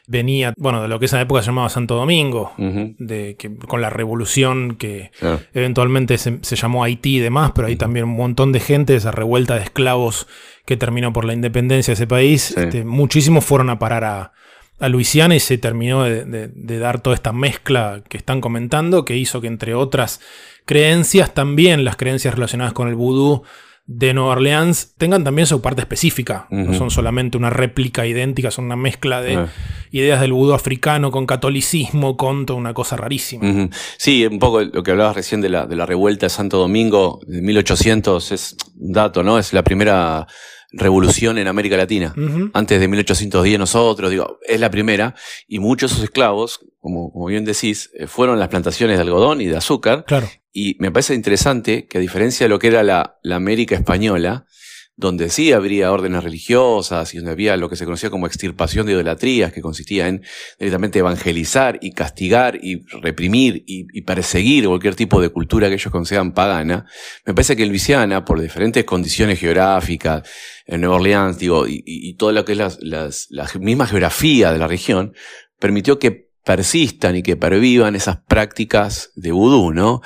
venía, 0.07 0.53
bueno, 0.57 0.81
de 0.81 0.87
lo 0.87 0.99
que 0.99 1.05
esa 1.05 1.19
época 1.21 1.41
se 1.41 1.47
llamaba 1.47 1.69
Santo 1.69 1.95
Domingo, 1.95 2.53
de 2.57 3.35
que 3.37 3.53
con 3.55 3.81
la 3.81 3.89
revolución 3.89 4.75
que 4.77 5.11
Claro. 5.19 5.41
eventualmente 5.53 6.17
se, 6.17 6.39
se 6.41 6.55
llamó 6.55 6.83
Haití 6.83 7.17
y 7.17 7.19
demás, 7.19 7.51
pero 7.53 7.67
hay 7.67 7.75
también 7.75 8.05
un 8.05 8.15
montón 8.15 8.51
de 8.53 8.59
gente, 8.61 8.95
esa 8.95 9.11
revuelta 9.11 9.55
de 9.55 9.63
esclavos 9.63 10.27
que 10.65 10.77
terminó 10.77 11.13
por 11.13 11.25
la 11.25 11.33
independencia 11.33 11.91
de 11.91 11.95
ese 11.95 12.07
país, 12.07 12.53
Sí. 12.55 12.61
este, 12.61 12.83
muchísimos 12.85 13.43
fueron 13.45 13.69
a 13.69 13.79
parar 13.79 14.03
a, 14.05 14.31
a 14.79 14.89
Luisiana 14.89 15.35
y 15.35 15.39
se 15.39 15.57
terminó 15.57 16.03
de, 16.03 16.23
de- 16.25 16.47
de 16.49 16.79
dar 16.79 16.99
toda 17.01 17.15
esta 17.15 17.33
mezcla 17.33 18.01
que 18.07 18.17
están 18.17 18.41
comentando, 18.41 19.03
que 19.05 19.17
hizo 19.17 19.41
que 19.41 19.47
entre 19.47 19.73
otras 19.73 20.21
creencias, 20.65 21.33
también 21.33 21.83
las 21.85 21.95
creencias 21.95 22.33
relacionadas 22.35 22.73
con 22.73 22.87
el 22.87 22.95
vudú 22.95 23.43
de 23.89 24.13
Nueva 24.13 24.31
Orleans 24.33 24.93
tengan 24.97 25.23
también 25.23 25.47
su 25.47 25.61
parte 25.61 25.81
específica. 25.81 26.47
No 26.51 26.73
son 26.73 26.91
solamente 26.91 27.37
una 27.37 27.49
réplica 27.49 28.05
idéntica, 28.05 28.51
son 28.51 28.65
una 28.65 28.75
mezcla 28.75 29.21
de 29.21 29.47
ideas 29.91 30.19
del 30.19 30.33
vudú 30.33 30.53
africano 30.53 31.09
con 31.09 31.25
catolicismo, 31.25 32.17
con 32.17 32.45
toda 32.45 32.59
una 32.59 32.73
cosa 32.73 32.97
rarísima. 32.97 33.69
Sí, 33.97 34.25
un 34.25 34.39
poco 34.39 34.61
lo 34.61 34.83
que 34.83 34.91
hablabas 34.91 35.15
recién 35.15 35.39
de 35.39 35.49
la, 35.49 35.65
de 35.65 35.77
la 35.77 35.85
revuelta 35.85 36.25
de 36.25 36.29
Santo 36.29 36.57
Domingo 36.57 37.21
de 37.25 37.41
1800 37.41 38.31
es 38.33 38.57
un 38.77 38.91
dato, 38.91 39.23
¿no? 39.23 39.39
Es 39.39 39.53
la 39.53 39.63
primera 39.63 40.27
revolución 40.71 41.37
en 41.37 41.47
América 41.47 41.77
Latina. 41.77 42.13
Antes 42.53 42.79
de 42.81 42.87
1810 42.89 43.57
nosotros, 43.57 44.11
digo, 44.11 44.37
es 44.45 44.59
la 44.59 44.69
primera, 44.69 45.15
y 45.47 45.59
muchos 45.59 45.91
de 45.91 45.95
esos 45.95 46.03
esclavos, 46.03 46.59
como, 46.79 47.11
como 47.11 47.25
bien 47.27 47.45
decís, 47.45 47.89
eh, 47.97 48.05
fueron 48.07 48.35
a 48.35 48.39
las 48.39 48.49
plantaciones 48.49 48.97
de 48.97 49.03
algodón 49.03 49.39
y 49.39 49.45
de 49.45 49.55
azúcar, 49.55 50.03
Claro. 50.05 50.27
Y 50.59 50.75
me 50.79 50.89
parece 50.89 51.13
interesante 51.13 51.85
que 51.85 51.99
a 51.99 52.01
diferencia 52.01 52.45
de 52.45 52.49
lo 52.49 52.57
que 52.57 52.69
era 52.69 52.81
la, 52.81 53.19
América 53.31 53.75
española, 53.75 54.47
donde 54.95 55.29
sí 55.29 55.51
habría 55.51 55.91
órdenes 55.91 56.23
religiosas 56.23 57.13
y 57.13 57.17
donde 57.17 57.31
había 57.33 57.55
lo 57.57 57.69
que 57.69 57.75
se 57.75 57.85
conocía 57.85 58.09
como 58.09 58.25
extirpación 58.25 58.87
de 58.87 58.93
idolatrías, 58.93 59.53
que 59.53 59.61
consistía 59.61 60.07
en 60.07 60.23
directamente 60.57 60.97
evangelizar 60.97 61.77
y 61.79 61.91
castigar 61.91 62.57
y 62.59 62.81
reprimir 63.03 63.65
y, 63.67 64.01
perseguir 64.01 64.65
cualquier 64.65 64.95
tipo 64.95 65.21
de 65.21 65.29
cultura 65.29 65.67
que 65.67 65.75
ellos 65.75 65.91
consideran 65.91 66.33
pagana, 66.33 66.87
me 67.23 67.35
parece 67.35 67.55
que 67.55 67.61
en 67.61 67.69
Luisiana, 67.69 68.25
por 68.25 68.41
diferentes 68.41 68.83
condiciones 68.83 69.39
geográficas, 69.39 70.27
en 70.65 70.81
Nueva 70.81 70.95
Orleans, 70.95 71.37
digo, 71.37 71.67
y, 71.67 71.83
y- 71.85 72.15
toda 72.15 72.31
lo 72.33 72.45
que 72.45 72.53
es 72.53 72.57
las- 72.57 72.79
las- 72.81 73.27
la 73.29 73.47
misma 73.59 73.85
geografía 73.85 74.51
de 74.51 74.57
la 74.57 74.65
región, 74.67 75.13
permitió 75.59 75.99
que 75.99 76.27
persistan 76.47 77.17
y 77.17 77.23
que 77.23 77.35
pervivan 77.35 77.97
esas 77.97 78.19
prácticas 78.25 79.11
de 79.15 79.33
vudú, 79.33 79.73
¿no? 79.73 80.01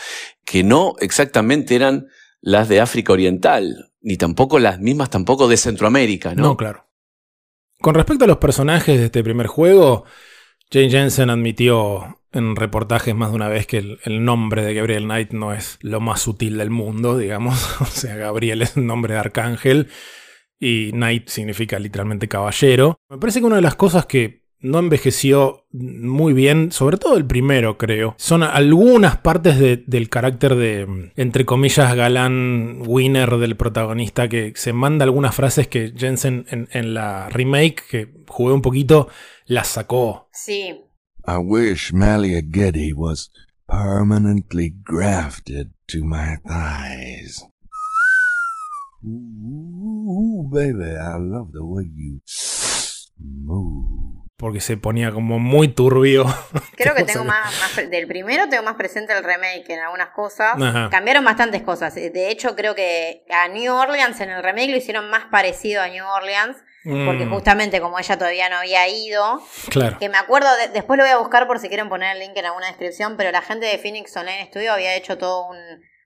Que 0.45 0.63
no 0.63 0.95
exactamente 0.99 1.75
eran 1.75 2.07
las 2.41 2.67
de 2.67 2.81
África 2.81 3.13
Oriental, 3.13 3.91
ni 4.01 4.17
tampoco 4.17 4.59
las 4.59 4.79
mismas 4.79 5.09
tampoco 5.09 5.47
de 5.47 5.57
Centroamérica, 5.57 6.33
¿no? 6.35 6.43
No, 6.43 6.57
claro. 6.57 6.87
Con 7.79 7.95
respecto 7.95 8.25
a 8.25 8.27
los 8.27 8.37
personajes 8.37 8.99
de 8.99 9.05
este 9.05 9.23
primer 9.23 9.47
juego, 9.47 10.05
Jane 10.71 10.89
Jensen 10.89 11.29
admitió 11.29 12.21
en 12.31 12.55
reportajes 12.55 13.13
más 13.15 13.31
de 13.31 13.35
una 13.35 13.49
vez 13.49 13.67
que 13.67 13.77
el, 13.77 13.99
el 14.03 14.23
nombre 14.23 14.63
de 14.63 14.73
Gabriel 14.73 15.03
Knight 15.03 15.31
no 15.31 15.53
es 15.53 15.77
lo 15.81 15.99
más 15.99 16.21
sutil 16.21 16.57
del 16.57 16.69
mundo, 16.69 17.17
digamos. 17.17 17.57
O 17.81 17.85
sea, 17.85 18.15
Gabriel 18.15 18.61
es 18.61 18.77
un 18.77 18.87
nombre 18.87 19.13
de 19.13 19.19
arcángel 19.19 19.89
y 20.59 20.91
Knight 20.91 21.27
significa 21.27 21.79
literalmente 21.79 22.27
caballero. 22.27 22.99
Me 23.09 23.17
parece 23.17 23.39
que 23.39 23.47
una 23.47 23.55
de 23.55 23.63
las 23.63 23.75
cosas 23.75 24.05
que 24.05 24.40
no 24.61 24.79
envejeció 24.79 25.65
muy 25.71 26.33
bien, 26.33 26.71
sobre 26.71 26.97
todo 26.97 27.17
el 27.17 27.25
primero 27.25 27.77
creo, 27.77 28.13
son 28.17 28.43
algunas 28.43 29.17
partes 29.17 29.57
de- 29.59 29.83
del 29.87 30.09
carácter 30.09 30.55
de, 30.55 31.11
entre 31.15 31.45
comillas, 31.45 31.95
galán 31.95 32.83
winner 32.85 33.37
del 33.37 33.57
protagonista 33.57 34.27
que 34.29 34.53
se 34.55 34.73
manda 34.73 35.03
algunas 35.05 35.33
frases 35.35 35.67
que 35.67 35.93
Jensen 35.95 36.45
en, 36.49 36.67
en 36.71 36.93
la 36.93 37.29
remake, 37.29 37.83
que 37.89 38.13
jugué 38.27 38.53
un 38.53 38.61
poquito, 38.61 39.07
las 39.45 39.67
sacó. 39.67 40.29
Sí, 40.31 40.75
I 41.27 41.37
wish 41.37 41.91
Malia 41.93 42.41
Getty 42.51 42.93
was 42.93 43.31
permanently 43.67 44.73
grafted 44.85 45.69
to 45.87 45.99
my 46.03 46.35
thighs. 46.45 47.45
Ooh, 49.03 50.47
baby, 50.51 50.91
I 50.95 51.17
love 51.17 51.51
the 51.53 51.63
way 51.63 51.85
you 51.95 52.19
move. 53.19 54.10
Porque 54.41 54.59
se 54.59 54.75
ponía 54.75 55.11
como 55.11 55.39
muy 55.39 55.69
turbio. 55.69 56.25
Creo 56.75 56.93
que 56.95 57.03
tengo 57.03 57.23
más, 57.23 57.45
más, 57.61 57.89
del 57.89 58.07
primero 58.07 58.49
tengo 58.49 58.63
más 58.63 58.75
presente 58.75 59.13
el 59.15 59.23
remake 59.23 59.69
en 59.69 59.79
algunas 59.79 60.09
cosas. 60.09 60.61
Ajá. 60.61 60.89
Cambiaron 60.89 61.23
bastantes 61.23 61.61
cosas. 61.61 61.95
De 61.95 62.29
hecho, 62.29 62.55
creo 62.55 62.75
que 62.75 63.23
a 63.29 63.47
New 63.47 63.73
Orleans 63.73 64.19
en 64.19 64.31
el 64.31 64.43
remake 64.43 64.71
lo 64.71 64.77
hicieron 64.77 65.09
más 65.09 65.25
parecido 65.31 65.81
a 65.81 65.87
New 65.87 66.03
Orleans. 66.05 66.57
Porque 66.83 67.25
Mm, 67.27 67.29
justamente 67.31 67.79
como 67.79 67.99
ella 67.99 68.17
todavía 68.17 68.49
no 68.49 68.55
había 68.57 68.87
ido, 68.89 69.39
claro. 69.69 69.99
que 69.99 70.09
me 70.09 70.17
acuerdo, 70.17 70.47
de- 70.57 70.69
después 70.69 70.97
lo 70.97 71.03
voy 71.03 71.11
a 71.13 71.17
buscar 71.17 71.45
por 71.45 71.59
si 71.59 71.67
quieren 71.67 71.89
poner 71.89 72.15
el 72.15 72.19
link 72.23 72.35
en 72.35 72.47
alguna 72.47 72.65
descripción, 72.65 73.17
pero 73.17 73.31
la 73.31 73.43
gente 73.43 73.67
de 73.67 73.77
Phoenix 73.77 74.17
Online 74.17 74.47
Studio 74.47 74.73
había 74.73 74.95
hecho 74.95 75.15
todo 75.19 75.47
un... 75.47 75.57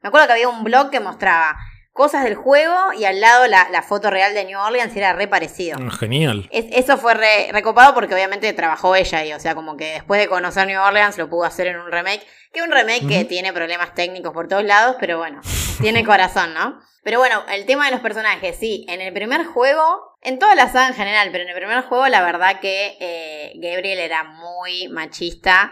Me 0.01 0.09
acuerdo 0.09 0.27
que 0.27 0.33
había 0.33 0.49
un 0.49 0.65
blog 0.65 0.89
que 0.91 0.99
mostraba 0.99 1.55
cosas 1.95 2.25
del 2.25 2.35
juego 2.35 2.75
y 2.91 3.05
al 3.05 3.21
lado 3.21 3.47
la, 3.47 3.69
la 3.71 3.81
foto 3.81 4.09
real 4.11 4.33
de 4.33 4.43
New 4.43 4.59
Orleans 4.59 4.93
y 4.93 4.99
era 4.99 5.13
re 5.13 5.29
parecido. 5.29 5.79
Mm, 5.79 5.89
Genial. 5.91 6.47
Es- 6.51 6.65
eso 6.71 6.97
fue 6.97 7.13
re- 7.13 7.47
recopado 7.53 7.93
porque 7.93 8.13
obviamente 8.13 8.51
trabajó 8.51 8.95
ella 8.97 9.19
ahí, 9.19 9.31
o 9.31 9.39
sea, 9.39 9.55
como 9.55 9.77
que 9.77 9.93
después 9.93 10.19
de 10.19 10.27
conocer 10.27 10.67
New 10.67 10.81
Orleans 10.81 11.17
lo 11.17 11.29
pudo 11.29 11.45
hacer 11.45 11.67
en 11.67 11.77
un 11.79 11.89
remake, 11.89 12.21
que 12.51 12.61
un 12.63 12.71
remake 12.71 13.07
que 13.07 13.23
tiene 13.23 13.53
problemas 13.53 13.93
técnicos 13.93 14.33
por 14.33 14.49
todos 14.49 14.65
lados, 14.65 14.97
pero 14.99 15.17
bueno, 15.17 15.39
tiene 15.81 16.03
corazón, 16.03 16.53
¿no? 16.53 16.81
Pero 17.03 17.19
bueno, 17.19 17.45
el 17.49 17.65
tema 17.65 17.85
de 17.85 17.91
los 17.91 18.01
personajes, 18.01 18.57
sí, 18.59 18.85
en 18.89 18.99
el 18.99 19.13
primer 19.13 19.45
juego, 19.45 20.17
en 20.21 20.37
toda 20.37 20.53
la 20.55 20.67
saga 20.67 20.87
en 20.89 20.95
general, 20.95 21.29
pero 21.31 21.43
en 21.45 21.49
el 21.51 21.55
primer 21.55 21.81
juego 21.83 22.07
la 22.09 22.21
verdad 22.23 22.59
que 22.59 22.97
eh, 22.99 23.53
Gabriel 23.55 23.99
era 23.99 24.23
muy 24.25 24.89
machista. 24.89 25.71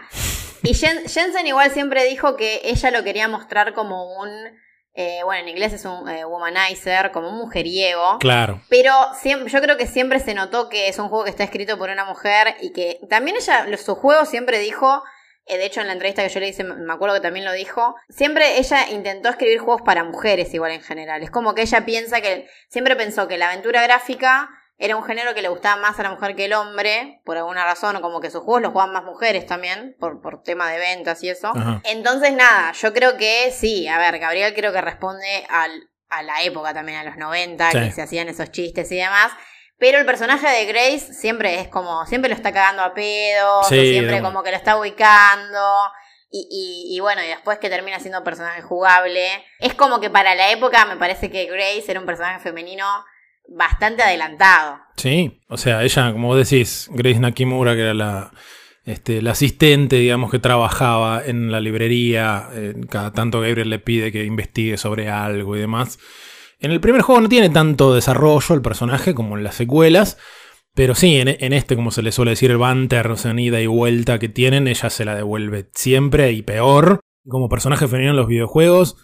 Y 0.62 0.72
Jen- 0.72 1.06
Jensen 1.06 1.46
igual 1.46 1.70
siempre 1.70 2.04
dijo 2.04 2.36
que 2.36 2.62
ella 2.64 2.90
lo 2.90 3.04
quería 3.04 3.28
mostrar 3.28 3.74
como 3.74 4.16
un, 4.18 4.30
eh, 4.96 5.20
bueno, 5.24 5.42
en 5.42 5.48
inglés 5.48 5.72
es 5.72 5.84
un 5.84 6.08
eh, 6.08 6.24
womanizer, 6.24 7.10
como 7.10 7.28
un 7.28 7.36
mujeriego. 7.36 8.18
Claro. 8.20 8.60
Pero 8.68 8.92
siempre, 9.20 9.50
yo 9.50 9.60
creo 9.60 9.76
que 9.76 9.88
siempre 9.88 10.20
se 10.20 10.34
notó 10.34 10.68
que 10.68 10.88
es 10.88 10.98
un 11.00 11.08
juego 11.08 11.24
que 11.24 11.30
está 11.30 11.42
escrito 11.42 11.76
por 11.76 11.90
una 11.90 12.04
mujer 12.04 12.56
y 12.60 12.72
que 12.72 13.00
también 13.10 13.36
ella, 13.36 13.66
su 13.76 13.96
juego 13.96 14.24
siempre 14.24 14.60
dijo, 14.60 15.02
eh, 15.46 15.58
de 15.58 15.66
hecho 15.66 15.80
en 15.80 15.88
la 15.88 15.94
entrevista 15.94 16.22
que 16.22 16.28
yo 16.28 16.38
le 16.38 16.48
hice, 16.48 16.62
me 16.62 16.92
acuerdo 16.92 17.16
que 17.16 17.22
también 17.22 17.44
lo 17.44 17.52
dijo, 17.52 17.96
siempre 18.08 18.58
ella 18.58 18.88
intentó 18.88 19.30
escribir 19.30 19.58
juegos 19.58 19.82
para 19.82 20.04
mujeres 20.04 20.54
igual 20.54 20.70
en 20.70 20.82
general. 20.82 21.24
Es 21.24 21.30
como 21.30 21.56
que 21.56 21.62
ella 21.62 21.84
piensa 21.84 22.20
que, 22.20 22.48
siempre 22.68 22.94
pensó 22.94 23.26
que 23.26 23.36
la 23.36 23.48
aventura 23.48 23.82
gráfica 23.82 24.48
era 24.84 24.96
un 24.96 25.04
género 25.04 25.34
que 25.34 25.42
le 25.42 25.48
gustaba 25.48 25.76
más 25.80 25.98
a 25.98 26.02
la 26.02 26.10
mujer 26.10 26.36
que 26.36 26.44
el 26.44 26.52
hombre, 26.52 27.20
por 27.24 27.36
alguna 27.36 27.64
razón, 27.64 27.96
o 27.96 28.00
como 28.02 28.20
que 28.20 28.30
sus 28.30 28.42
juegos 28.42 28.62
los 28.62 28.72
juegan 28.72 28.92
más 28.92 29.04
mujeres 29.04 29.46
también, 29.46 29.96
por, 29.98 30.20
por 30.20 30.42
tema 30.42 30.70
de 30.70 30.78
ventas 30.78 31.22
y 31.22 31.30
eso. 31.30 31.48
Ajá. 31.56 31.80
Entonces, 31.84 32.32
nada, 32.32 32.72
yo 32.72 32.92
creo 32.92 33.16
que 33.16 33.50
sí, 33.50 33.88
a 33.88 33.98
ver, 33.98 34.18
Gabriel 34.18 34.52
creo 34.54 34.72
que 34.72 34.80
responde 34.80 35.46
al, 35.48 35.70
a 36.10 36.22
la 36.22 36.42
época 36.42 36.74
también, 36.74 36.98
a 36.98 37.04
los 37.04 37.16
90, 37.16 37.70
Sí. 37.70 37.78
que 37.78 37.90
se 37.92 38.02
hacían 38.02 38.28
esos 38.28 38.50
chistes 38.50 38.90
y 38.92 38.96
demás. 38.96 39.32
Pero 39.78 39.98
el 39.98 40.06
personaje 40.06 40.48
de 40.48 40.66
Grace 40.66 41.12
siempre 41.14 41.60
es 41.60 41.68
como, 41.68 42.06
siempre 42.06 42.28
lo 42.28 42.36
está 42.36 42.52
cagando 42.52 42.82
a 42.82 42.94
pedos, 42.94 43.66
Sí, 43.68 43.74
o 43.74 43.80
de 43.80 43.90
siempre 43.90 44.22
como 44.22 44.42
que 44.42 44.50
lo 44.50 44.56
está 44.56 44.76
ubicando. 44.78 45.60
Y, 46.30 46.48
y, 46.90 46.96
y 46.96 47.00
bueno, 47.00 47.22
y 47.22 47.28
después 47.28 47.58
que 47.58 47.70
termina 47.70 48.00
siendo 48.00 48.18
un 48.18 48.24
personaje 48.24 48.60
jugable. 48.62 49.44
Es 49.60 49.74
como 49.74 50.00
que 50.00 50.10
para 50.10 50.34
la 50.34 50.50
época 50.50 50.84
me 50.84 50.96
parece 50.96 51.30
que 51.30 51.46
Grace 51.46 51.84
era 51.88 52.00
un 52.00 52.06
personaje 52.06 52.40
femenino 52.40 52.86
bastante 53.48 54.02
adelantado. 54.02 54.78
Sí, 54.96 55.40
o 55.48 55.56
sea, 55.56 55.82
ella, 55.82 56.12
como 56.12 56.28
vos 56.28 56.48
decís, 56.48 56.88
Grace 56.92 57.20
Nakimura, 57.20 57.74
que 57.74 57.82
era 57.82 57.94
la, 57.94 58.32
este, 58.84 59.22
la 59.22 59.32
asistente, 59.32 59.96
digamos, 59.96 60.30
que 60.30 60.38
trabajaba 60.38 61.24
en 61.24 61.50
la 61.50 61.60
librería, 61.60 62.48
eh, 62.52 62.74
cada 62.88 63.12
tanto 63.12 63.40
Gabriel 63.40 63.70
le 63.70 63.78
pide 63.78 64.12
que 64.12 64.24
investigue 64.24 64.76
sobre 64.76 65.08
algo 65.08 65.56
y 65.56 65.60
demás. 65.60 65.98
En 66.60 66.70
el 66.70 66.80
primer 66.80 67.02
juego 67.02 67.20
no 67.20 67.28
tiene 67.28 67.50
tanto 67.50 67.94
desarrollo 67.94 68.54
el 68.54 68.62
personaje 68.62 69.14
como 69.14 69.36
en 69.36 69.44
las 69.44 69.56
secuelas, 69.56 70.18
pero 70.74 70.94
sí, 70.94 71.16
en, 71.18 71.52
este, 71.52 71.76
como 71.76 71.92
se 71.92 72.02
le 72.02 72.10
suele 72.10 72.32
decir, 72.32 72.50
el 72.50 72.58
banter, 72.58 73.06
o 73.08 73.16
sea, 73.16 73.32
ida 73.38 73.60
y 73.60 73.66
vuelta 73.66 74.18
que 74.18 74.28
tienen, 74.28 74.66
ella 74.66 74.90
se 74.90 75.04
la 75.04 75.14
devuelve 75.14 75.70
siempre 75.72 76.32
y 76.32 76.42
peor. 76.42 77.00
Como 77.28 77.48
personaje 77.48 77.86
femenino 77.86 78.10
en 78.10 78.16
los 78.16 78.26
videojuegos, 78.26 78.96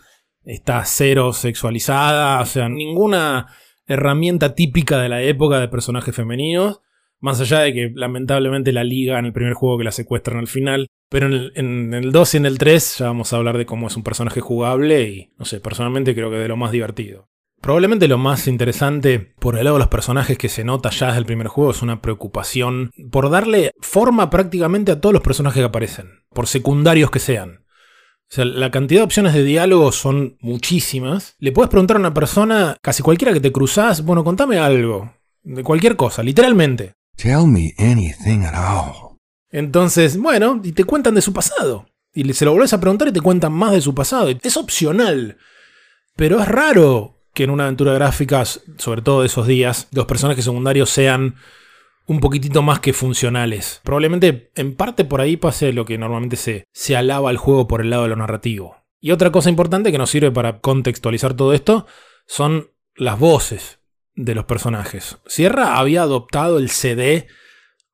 está 0.44 0.84
cero 0.84 1.32
sexualizada, 1.32 2.40
o 2.40 2.46
sea, 2.46 2.68
ninguna 2.68 3.54
herramienta 3.94 4.54
típica 4.54 4.98
de 4.98 5.08
la 5.08 5.22
época 5.22 5.60
de 5.60 5.68
personajes 5.68 6.14
femeninos. 6.14 6.80
Más 7.18 7.40
allá 7.40 7.60
de 7.60 7.74
que 7.74 7.92
lamentablemente 7.94 8.72
la 8.72 8.84
liga 8.84 9.18
en 9.18 9.26
el 9.26 9.32
primer 9.32 9.52
juego 9.52 9.76
que 9.76 9.84
la 9.84 9.92
secuestran 9.92 10.38
al 10.38 10.48
final. 10.48 10.86
Pero 11.10 11.26
en 11.26 11.32
el, 11.32 11.52
en 11.54 11.94
el 11.94 12.12
2 12.12 12.34
y 12.34 12.36
en 12.38 12.46
el 12.46 12.58
3 12.58 12.98
ya 12.98 13.06
vamos 13.06 13.32
a 13.32 13.36
hablar 13.36 13.58
de 13.58 13.66
cómo 13.66 13.88
es 13.88 13.96
un 13.96 14.02
personaje 14.02 14.40
jugable 14.40 15.02
y, 15.02 15.32
no 15.38 15.44
sé, 15.44 15.60
personalmente 15.60 16.14
creo 16.14 16.30
que 16.30 16.36
de 16.36 16.48
lo 16.48 16.56
más 16.56 16.72
divertido. 16.72 17.28
Probablemente 17.60 18.08
lo 18.08 18.16
más 18.16 18.48
interesante 18.48 19.20
por 19.38 19.58
el 19.58 19.64
lado 19.64 19.76
de 19.76 19.80
los 19.80 19.88
personajes 19.88 20.38
que 20.38 20.48
se 20.48 20.64
nota 20.64 20.88
ya 20.88 21.08
desde 21.08 21.18
el 21.18 21.26
primer 21.26 21.48
juego 21.48 21.72
es 21.72 21.82
una 21.82 22.00
preocupación 22.00 22.90
por 23.10 23.28
darle 23.28 23.72
forma 23.80 24.30
prácticamente 24.30 24.92
a 24.92 25.00
todos 25.00 25.12
los 25.12 25.22
personajes 25.22 25.60
que 25.60 25.66
aparecen, 25.66 26.24
por 26.30 26.46
secundarios 26.46 27.10
que 27.10 27.18
sean. 27.18 27.59
O 28.30 28.34
sea, 28.34 28.44
la 28.44 28.70
cantidad 28.70 29.00
de 29.00 29.04
opciones 29.04 29.34
de 29.34 29.42
diálogo 29.42 29.90
son 29.90 30.36
muchísimas. 30.40 31.34
Le 31.40 31.50
puedes 31.50 31.68
preguntar 31.68 31.96
a 31.96 32.00
una 32.00 32.14
persona, 32.14 32.76
casi 32.80 33.02
cualquiera 33.02 33.32
que 33.32 33.40
te 33.40 33.50
cruzás, 33.50 34.04
bueno, 34.04 34.22
contame 34.22 34.58
algo. 34.58 35.12
De 35.42 35.64
cualquier 35.64 35.96
cosa, 35.96 36.22
literalmente. 36.22 36.92
Tell 37.16 37.46
me 37.46 37.74
anything 37.76 38.44
at 38.44 38.54
all. 38.54 39.18
Entonces, 39.50 40.16
bueno, 40.16 40.60
y 40.62 40.70
te 40.70 40.84
cuentan 40.84 41.16
de 41.16 41.22
su 41.22 41.32
pasado. 41.32 41.86
Y 42.14 42.32
se 42.32 42.44
lo 42.44 42.52
volvés 42.52 42.72
a 42.72 42.80
preguntar 42.80 43.08
y 43.08 43.12
te 43.12 43.20
cuentan 43.20 43.52
más 43.52 43.72
de 43.72 43.80
su 43.80 43.96
pasado. 43.96 44.28
Es 44.42 44.56
opcional. 44.56 45.36
Pero 46.14 46.40
es 46.40 46.46
raro 46.46 47.24
que 47.34 47.44
en 47.44 47.50
una 47.50 47.64
aventura 47.64 47.94
gráfica, 47.94 48.44
sobre 48.44 49.02
todo 49.02 49.22
de 49.22 49.26
esos 49.26 49.48
días, 49.48 49.88
los 49.90 50.06
personajes 50.06 50.44
secundarios 50.44 50.90
sean 50.90 51.34
un 52.10 52.18
poquitito 52.18 52.60
más 52.60 52.80
que 52.80 52.92
funcionales. 52.92 53.80
Probablemente 53.84 54.50
en 54.56 54.74
parte 54.74 55.04
por 55.04 55.20
ahí 55.20 55.36
pase 55.36 55.72
lo 55.72 55.84
que 55.84 55.96
normalmente 55.96 56.34
se, 56.34 56.66
se 56.72 56.96
alaba 56.96 57.30
al 57.30 57.36
juego 57.36 57.68
por 57.68 57.82
el 57.82 57.90
lado 57.90 58.02
de 58.02 58.08
lo 58.08 58.16
narrativo. 58.16 58.78
Y 58.98 59.12
otra 59.12 59.30
cosa 59.30 59.48
importante 59.48 59.92
que 59.92 59.98
nos 59.98 60.10
sirve 60.10 60.32
para 60.32 60.58
contextualizar 60.58 61.34
todo 61.34 61.52
esto 61.52 61.86
son 62.26 62.72
las 62.96 63.16
voces 63.16 63.78
de 64.16 64.34
los 64.34 64.44
personajes. 64.44 65.18
Sierra 65.24 65.78
había 65.78 66.02
adoptado 66.02 66.58
el 66.58 66.70
CD 66.70 67.28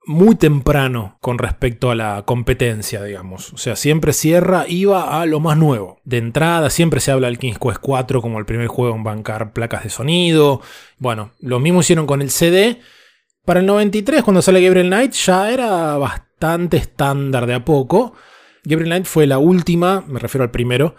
muy 0.07 0.35
temprano 0.35 1.19
con 1.21 1.37
respecto 1.37 1.91
a 1.91 1.95
la 1.95 2.23
competencia, 2.25 3.03
digamos. 3.03 3.53
O 3.53 3.59
sea, 3.59 3.77
siempre 3.77 4.15
Sierra 4.15 4.65
iba 4.67 5.21
a 5.21 5.27
lo 5.27 5.41
más 5.41 5.59
nuevo. 5.59 6.01
De 6.05 6.17
entrada, 6.17 6.71
siempre 6.71 7.01
se 7.01 7.13
habla 7.13 7.27
del 7.27 7.39
King's 7.39 7.59
Quest 7.59 7.81
4 7.83 8.23
como 8.23 8.39
el 8.39 8.47
primer 8.47 8.69
juego 8.69 8.97
en 8.97 9.05
bancar 9.05 9.53
placas 9.53 9.85
de 9.85 9.91
sonido. 9.91 10.63
Bueno, 10.97 11.33
lo 11.41 11.61
mismo 11.61 11.81
hicieron 11.81 12.07
con 12.07 12.23
el 12.23 12.31
CD. 12.31 12.81
Para 13.47 13.61
el 13.61 13.67
93, 13.67 14.25
cuando 14.25 14.43
sale 14.43 14.61
Gabriel 14.61 14.89
Knight, 14.89 15.13
ya 15.13 15.53
era 15.53 15.97
bastante 15.99 16.79
estándar 16.79 17.47
de 17.47 17.55
a 17.55 17.65
poco. 17.65 18.13
Gabriel 18.65 18.91
Knight 18.91 19.07
fue 19.07 19.29
la 19.29 19.39
última, 19.39 20.03
me 20.09 20.19
refiero 20.19 20.43
al 20.43 20.51
primero, 20.51 20.97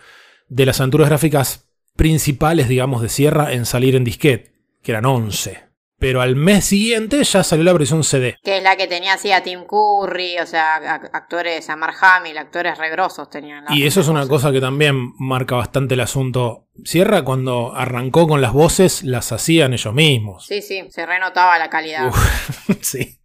de 0.48 0.66
las 0.66 0.80
aventuras 0.80 1.10
gráficas 1.10 1.68
principales, 1.98 2.70
digamos, 2.70 3.02
de 3.02 3.10
Sierra 3.10 3.52
en 3.52 3.66
salir 3.66 3.98
en 3.98 4.06
disquete, 4.06 4.54
que 4.82 4.94
eran 4.94 5.06
11. 5.06 5.67
Pero 6.00 6.22
al 6.22 6.36
mes 6.36 6.66
siguiente 6.66 7.24
ya 7.24 7.44
salió 7.44 7.64
la 7.66 7.74
versión 7.74 8.04
CD. 8.04 8.38
Que 8.44 8.58
es 8.58 8.64
la 8.64 8.76
que 8.76 8.86
tenía 8.86 9.14
así 9.14 9.32
a 9.32 9.42
Tim 9.42 9.62
Curry, 9.66 10.38
o 10.38 10.46
sea, 10.46 10.78
ac- 10.78 11.10
actores, 11.12 11.70
a 11.72 11.76
Mark 11.76 11.96
Hamill, 12.00 12.38
actores 12.38 12.78
regrosos 12.78 13.30
tenían. 13.32 13.66
la- 13.66 13.74
Y 13.76 13.88
eso 13.88 14.02
es 14.02 14.08
una 14.08 14.28
cosa 14.28 14.52
que 14.52 14.62
también 14.62 15.14
marca 15.18 15.56
bastante 15.56 15.96
el 15.96 16.02
asunto. 16.02 16.68
Sierra 16.84 17.24
cuando 17.24 17.74
arrancó 17.76 18.28
con 18.28 18.42
las 18.42 18.54
voces 18.54 19.04
las 19.04 19.32
hacían 19.32 19.74
ellos 19.74 19.94
mismos. 19.94 20.46
Sí, 20.46 20.62
sí, 20.62 20.84
se 20.90 21.06
renotaba 21.08 21.58
la 21.58 21.70
calidad. 21.72 22.12
sí. 22.82 23.18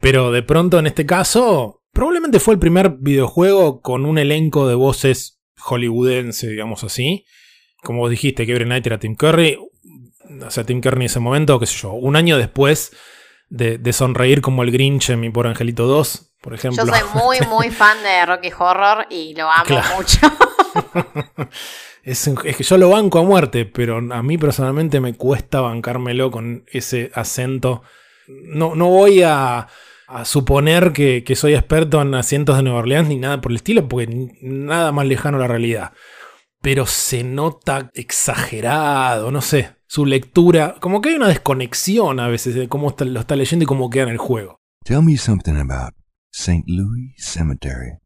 Pero 0.00 0.32
de 0.32 0.42
pronto 0.42 0.78
en 0.78 0.86
este 0.88 1.06
caso, 1.06 1.82
probablemente 1.92 2.40
fue 2.40 2.54
el 2.54 2.60
primer 2.60 2.90
videojuego 2.98 3.80
con 3.82 4.04
un 4.04 4.18
elenco 4.18 4.66
de 4.68 4.74
voces 4.74 5.40
hollywoodense, 5.58 6.48
digamos 6.48 6.82
así. 6.84 7.24
Como 7.82 8.00
vos 8.00 8.10
dijiste, 8.10 8.44
Gabriel 8.44 8.66
Knight 8.68 8.86
era 8.86 8.98
Tim 8.98 9.14
Curry. 9.14 9.58
O 10.46 10.50
sea, 10.50 10.64
Tim 10.64 10.80
Curry 10.80 10.96
en 10.96 11.02
ese 11.06 11.20
momento, 11.20 11.58
qué 11.58 11.66
sé 11.66 11.76
yo, 11.78 11.92
un 11.92 12.16
año 12.16 12.36
después 12.38 12.92
de, 13.48 13.78
de 13.78 13.92
sonreír 13.92 14.40
como 14.42 14.62
el 14.62 14.70
Grinch 14.70 15.10
en 15.10 15.20
Mi 15.20 15.30
Por 15.30 15.46
Angelito 15.46 15.86
2, 15.86 16.32
por 16.42 16.54
ejemplo. 16.54 16.84
Yo 16.84 16.92
soy 16.92 17.00
muy, 17.14 17.38
muy 17.48 17.70
fan 17.70 17.96
de 18.02 18.26
Rocky 18.26 18.50
Horror 18.58 19.06
y 19.10 19.34
lo 19.34 19.50
amo 19.50 19.64
Claro. 19.64 19.96
mucho. 19.96 20.18
Es, 22.04 22.26
es 22.26 22.56
que 22.56 22.62
yo 22.64 22.78
lo 22.78 22.88
banco 22.88 23.18
a 23.18 23.22
muerte, 23.22 23.66
pero 23.66 23.98
a 23.98 24.22
mí 24.22 24.38
personalmente 24.38 24.98
me 24.98 25.14
cuesta 25.14 25.60
bancármelo 25.60 26.30
con 26.30 26.64
ese 26.72 27.10
acento. 27.14 27.82
No, 28.28 28.74
no 28.74 28.86
voy 28.88 29.22
a, 29.22 29.66
a 30.06 30.24
suponer 30.24 30.92
que, 30.94 31.22
que 31.22 31.36
soy 31.36 31.54
experto 31.54 32.00
en 32.00 32.14
asientos 32.14 32.56
de 32.56 32.62
Nueva 32.62 32.78
Orleans 32.78 33.08
ni 33.08 33.16
nada 33.16 33.42
por 33.42 33.52
el 33.52 33.56
estilo, 33.56 33.86
porque 33.88 34.08
nada 34.40 34.90
más 34.90 35.06
lejano 35.06 35.36
a 35.36 35.40
la 35.40 35.48
realidad. 35.48 35.92
Pero 36.62 36.86
se 36.86 37.24
nota 37.24 37.90
exagerado, 37.94 39.30
no 39.30 39.42
sé. 39.42 39.76
Su 39.88 40.04
lectura, 40.06 40.76
como 40.80 41.00
que 41.00 41.08
hay 41.08 41.14
una 41.16 41.28
desconexión 41.28 42.20
a 42.20 42.28
veces 42.28 42.54
de 42.54 42.68
cómo 42.68 42.90
está- 42.90 43.04
lo 43.06 43.20
está 43.20 43.34
leyendo 43.36 43.62
y 43.64 43.66
cómo 43.66 43.88
queda 43.90 44.04
en 44.04 44.08
el 44.10 44.18
juego. 44.18 44.60
Tell 44.84 45.02
me 45.02 45.16
something 45.16 45.54
about 45.56 45.94
St. 46.30 46.64
Louis 46.66 47.14
Cemetery, 47.16 47.98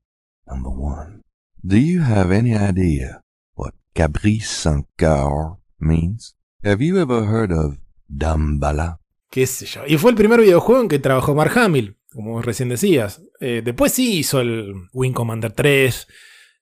number 0.47 0.73
one. 0.73 1.23
Do 1.63 1.77
you 1.77 2.03
have 2.03 2.33
any 2.37 2.53
idea 2.55 3.21
what 3.55 3.73
Cabrice 3.95 4.47
Saint-Cœur 4.47 5.59
means? 5.79 6.37
Have 6.65 6.85
you 6.85 6.99
ever 6.99 7.25
heard 7.25 7.53
of 7.53 7.79
Dambala? 8.09 9.01
qué 9.31 9.47
sé 9.47 9.65
yo. 9.67 9.81
Y 9.87 9.97
fue 9.97 10.11
el 10.11 10.17
primer 10.17 10.41
videojuego 10.41 10.83
en 10.83 10.89
que 10.89 10.99
trabajó 10.99 11.35
Mark 11.35 11.57
Hamill. 11.59 11.97
como 12.13 12.43
recién 12.43 12.69
decías. 12.69 13.23
Eh, 13.41 13.63
después 13.65 13.91
sí 13.93 14.19
hizo 14.19 14.39
el 14.43 14.75
Wing 14.93 15.15
Commander 15.15 15.51
3, 15.51 16.07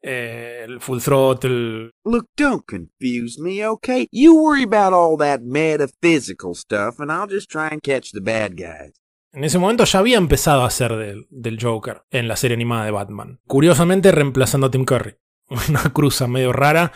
eh, 0.03 0.65
el 0.65 0.81
Full 0.81 1.01
Throttle. 1.01 1.91
Look, 2.05 2.27
don't 2.37 2.65
confuse 2.67 3.41
me, 3.41 3.67
okay? 3.67 4.07
You 4.11 4.35
worry 4.35 4.65
about 4.65 4.93
all 4.93 5.17
that 5.19 5.43
metaphysical 5.43 6.55
stuff, 6.55 6.99
and 6.99 7.11
I'll 7.11 7.29
just 7.29 7.51
try 7.51 7.69
and 7.71 7.83
catch 7.83 8.13
the 8.13 8.21
bad 8.21 8.57
guys. 8.57 8.93
En 9.33 9.45
ese 9.45 9.59
momento 9.59 9.85
ya 9.85 10.01
había 10.01 10.19
empezado 10.19 10.63
a 10.63 10.67
hacer 10.67 10.97
del, 10.97 11.27
del 11.31 11.59
Joker 11.63 12.03
en 12.11 12.27
la 12.27 12.37
serie 12.37 12.57
animada 12.57 12.85
de 12.85 12.91
Batman. 12.91 13.41
Curiosamente 13.47 14.11
reemplazando 14.11 14.67
a 14.67 14.71
Tim 14.71 14.85
Curry. 14.85 15.17
Una 15.69 15.93
cruza 15.93 16.27
medio 16.27 16.53
rara, 16.53 16.93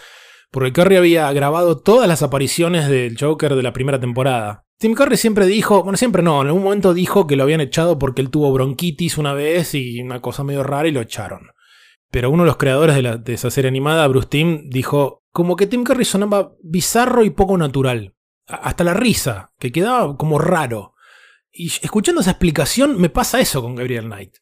porque 0.50 0.72
Curry 0.72 0.96
había 0.96 1.32
grabado 1.32 1.78
todas 1.78 2.08
las 2.08 2.22
apariciones 2.22 2.88
del 2.88 3.16
Joker 3.18 3.54
de 3.54 3.62
la 3.62 3.72
primera 3.72 4.00
temporada. 4.00 4.64
Tim 4.78 4.94
Curry 4.94 5.16
siempre 5.16 5.46
dijo, 5.46 5.82
bueno, 5.84 5.96
siempre 5.96 6.22
no, 6.22 6.42
en 6.42 6.48
algún 6.48 6.64
momento 6.64 6.92
dijo 6.92 7.26
que 7.26 7.36
lo 7.36 7.44
habían 7.44 7.60
echado 7.60 7.98
porque 7.98 8.20
él 8.20 8.30
tuvo 8.30 8.52
bronquitis 8.52 9.16
una 9.16 9.32
vez 9.32 9.74
y 9.74 10.02
una 10.02 10.20
cosa 10.20 10.42
medio 10.42 10.64
rara 10.64 10.88
y 10.88 10.92
lo 10.92 11.00
echaron. 11.00 11.50
Pero 12.14 12.30
uno 12.30 12.44
de 12.44 12.46
los 12.46 12.58
creadores 12.58 12.94
de, 12.94 13.02
la- 13.02 13.16
de 13.16 13.32
esa 13.34 13.50
serie 13.50 13.68
animada, 13.68 14.06
Bruce 14.06 14.28
Timm, 14.28 14.70
dijo 14.70 15.24
como 15.32 15.56
que 15.56 15.66
Tim 15.66 15.82
Curry 15.82 16.04
sonaba 16.04 16.52
bizarro 16.62 17.24
y 17.24 17.30
poco 17.30 17.58
natural. 17.58 18.14
Hasta 18.46 18.84
la 18.84 18.94
risa, 18.94 19.52
que 19.58 19.72
quedaba 19.72 20.16
como 20.16 20.38
raro. 20.38 20.94
Y 21.50 21.66
escuchando 21.82 22.20
esa 22.20 22.30
explicación 22.30 23.00
me 23.00 23.08
pasa 23.08 23.40
eso 23.40 23.60
con 23.62 23.74
Gabriel 23.74 24.04
Knight. 24.04 24.36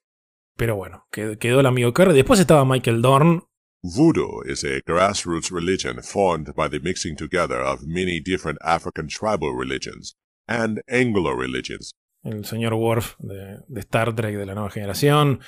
Pero 0.55 0.77
bueno, 0.77 1.07
qued- 1.11 1.39
quedó 1.39 1.61
el 1.61 1.67
amigo 1.67 1.95
Curry. 1.95 2.13
Después 2.13 2.41
estaba 2.41 2.67
Michael 2.67 3.01
Dorn. 3.01 3.45
Voodoo 3.83 4.43
is 4.45 4.65
a 4.65 4.81
grassroots 4.87 5.51
religion 5.51 6.03
formed 6.03 6.55
by 6.55 6.69
the 6.69 6.79
mixing 6.81 7.17
together 7.17 7.61
of 7.63 7.81
many 7.87 8.21
different 8.21 8.59
African 8.63 9.07
tribal 9.09 9.57
religions 9.59 10.19
and 10.47 10.83
Anglo 10.89 11.35
religions. 11.35 11.93
el 12.23 12.45
señor 12.45 12.75
Worf 12.75 13.15
de, 13.19 13.61
de 13.67 13.81
Star 13.81 14.15
Trek 14.15 14.37
de 14.37 14.45
la 14.47 14.55
nueva 14.55 14.71
generación. 14.71 15.41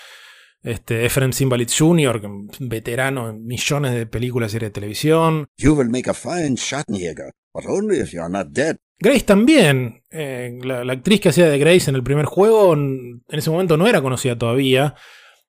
Este, 0.64 1.04
Ephraim 1.04 1.32
Simbalit 1.32 1.70
Jr., 1.70 2.20
veterano 2.60 3.28
en 3.28 3.44
millones 3.44 3.92
de 3.92 4.06
películas 4.06 4.50
y 4.50 4.52
series 4.52 4.70
de 4.70 4.74
televisión. 4.74 5.46
You 5.58 5.74
will 5.74 5.90
make 5.90 6.08
a 6.08 6.14
fine 6.14 6.56
Schattenjäger, 6.56 7.32
but 7.52 7.66
only 7.66 8.00
if 8.00 8.12
you 8.12 8.20
are 8.22 8.30
not 8.30 8.48
dead. 8.48 8.78
Grace 8.98 9.24
también. 9.24 10.02
eh, 10.10 10.58
la, 10.62 10.82
la 10.84 10.94
actriz 10.94 11.20
que 11.20 11.28
hacía 11.28 11.48
de 11.48 11.58
Grace 11.58 11.90
en 11.90 11.96
el 11.96 12.02
primer 12.02 12.24
juego, 12.24 12.72
en 12.72 13.22
ese 13.28 13.50
momento 13.50 13.76
no 13.76 13.86
era 13.86 14.00
conocida 14.00 14.38
todavía. 14.38 14.94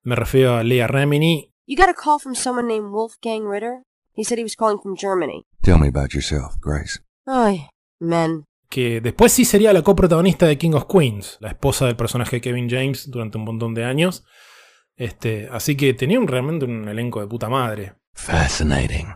Me 0.04 0.16
refiero 0.16 0.58
a 0.58 0.64
Leah 0.64 0.88
Remini. 0.88 1.54
You 1.66 1.78
got 1.78 1.90
a 1.90 1.94
call 1.94 2.20
from 2.20 2.36
someone 2.36 2.68
named 2.68 2.92
Wolfgang 2.92 3.48
Ritter? 3.50 3.84
He 4.14 4.24
said 4.24 4.38
he 4.38 4.44
was 4.44 4.56
calling 4.56 4.80
from 4.82 4.96
Germany. 4.98 5.46
Tell 5.62 5.80
me 5.80 5.88
about 5.88 6.14
yourself, 6.14 6.56
Grace. 6.62 7.00
Ay, 7.26 7.68
men. 8.00 8.44
que 8.70 9.00
después 9.00 9.32
sí 9.32 9.46
sería 9.46 9.72
la 9.72 9.82
coprotagonista 9.84 10.46
de 10.46 10.58
King 10.58 10.72
of 10.74 10.86
Queens, 10.92 11.38
la 11.40 11.50
esposa 11.50 11.86
del 11.86 11.96
personaje 11.96 12.38
de 12.38 12.42
Kevin 12.42 12.70
James 12.70 13.10
durante 13.10 13.38
un 13.38 13.46
montón 13.46 13.74
de 13.74 13.86
años. 13.86 14.26
Este, 14.96 15.50
así 15.52 15.76
que 15.76 15.94
tenía 15.94 16.20
un- 16.20 16.28
realmente 16.28 16.66
un 16.66 16.88
elenco 16.88 17.20
de 17.22 17.28
puta 17.28 17.50
madre. 17.50 17.94
Fascinating. 18.14 19.08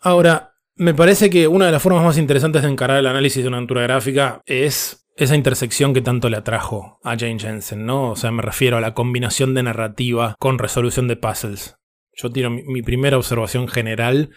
Ahora, 0.00 0.52
me 0.76 0.92
parece 0.94 1.30
que 1.30 1.48
una 1.48 1.66
de 1.66 1.72
las 1.72 1.82
formas 1.82 2.04
más 2.04 2.18
interesantes 2.18 2.62
de 2.62 2.68
encarar 2.68 2.98
el 2.98 3.06
análisis 3.06 3.42
de 3.42 3.48
una 3.48 3.56
aventura 3.58 3.82
gráfica 3.82 4.42
es 4.44 5.06
esa 5.16 5.36
intersección 5.36 5.94
que 5.94 6.00
tanto 6.02 6.28
le 6.28 6.36
atrajo 6.36 6.98
a 7.04 7.16
Jane 7.16 7.38
Jensen, 7.38 7.86
¿no? 7.86 8.10
O 8.10 8.16
sea, 8.16 8.32
me 8.32 8.42
refiero 8.42 8.76
a 8.76 8.80
la 8.80 8.94
combinación 8.94 9.54
de 9.54 9.62
narrativa 9.62 10.34
con 10.40 10.58
resolución 10.58 11.06
de 11.08 11.16
puzzles. 11.16 11.76
Yo 12.16 12.30
tiro 12.30 12.50
mi, 12.50 12.62
mi 12.64 12.82
primera 12.82 13.16
observación 13.16 13.68
general. 13.68 14.30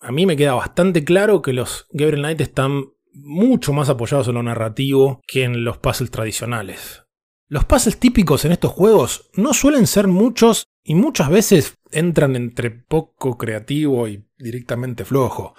A 0.00 0.12
mí 0.12 0.24
me 0.24 0.36
queda 0.36 0.54
bastante 0.54 1.04
claro 1.04 1.42
que 1.42 1.52
los 1.52 1.86
Gabriel 1.90 2.20
Knight 2.22 2.40
están 2.40 2.84
mucho 3.12 3.72
más 3.72 3.88
apoyados 3.88 4.28
en 4.28 4.34
lo 4.34 4.42
narrativo 4.42 5.20
que 5.26 5.42
en 5.44 5.64
los 5.64 5.78
puzzles 5.78 6.10
tradicionales. 6.10 7.05
Los 7.48 7.64
puzzles 7.64 7.98
típicos 7.98 8.44
en 8.44 8.52
estos 8.52 8.72
juegos 8.72 9.30
no 9.34 9.54
suelen 9.54 9.86
ser 9.86 10.08
muchos 10.08 10.66
y 10.82 10.96
muchas 10.96 11.30
veces 11.30 11.76
entran 11.92 12.34
entre 12.34 12.70
poco 12.70 13.38
creativo 13.38 14.08
y 14.08 14.24
directamente 14.36 15.04
flojo. 15.04 15.54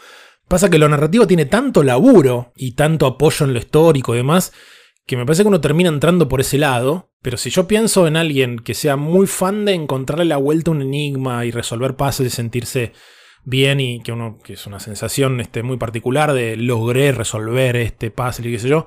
Pasa 0.50 0.70
que 0.70 0.80
lo 0.80 0.90
narrativo 0.90 1.28
tiene 1.28 1.46
tanto 1.46 1.84
laburo 1.84 2.52
y 2.56 2.74
tanto 2.74 3.06
apoyo 3.06 3.46
en 3.46 3.54
lo 3.54 3.60
histórico 3.60 4.14
y 4.14 4.18
demás 4.18 4.52
que 5.06 5.16
me 5.16 5.26
parece 5.26 5.44
que 5.44 5.48
uno 5.48 5.62
termina 5.62 5.90
entrando 5.90 6.28
por 6.28 6.42
ese 6.42 6.58
lado. 6.58 7.10
Pero 7.22 7.38
si 7.38 7.50
yo 7.50 7.68
pienso 7.68 8.06
en 8.06 8.18
alguien 8.18 8.60
que 8.60 8.74
sea 8.74 8.98
muy 8.98 9.26
fan 9.26 9.64
de 9.64 9.74
encontrarle 9.74 10.26
la 10.26 10.38
vuelta 10.38 10.70
a 10.70 10.74
un 10.74 10.82
enigma 10.82 11.46
y 11.46 11.52
resolver 11.52 11.96
puzzles 11.96 12.34
y 12.34 12.36
sentirse 12.36 12.92
bien 13.46 13.80
y 13.80 14.02
que 14.02 14.12
uno 14.12 14.40
que 14.44 14.54
es 14.54 14.68
una 14.68 14.82
sensación 14.82 15.40
este, 15.40 15.64
muy 15.64 15.78
particular 15.78 16.34
de 16.34 16.58
logré 16.58 17.14
resolver 17.14 17.78
este 17.78 18.12
puzzle 18.12 18.50
y 18.50 18.52
qué 18.52 18.60
sé 18.60 18.68
yo. 18.68 18.86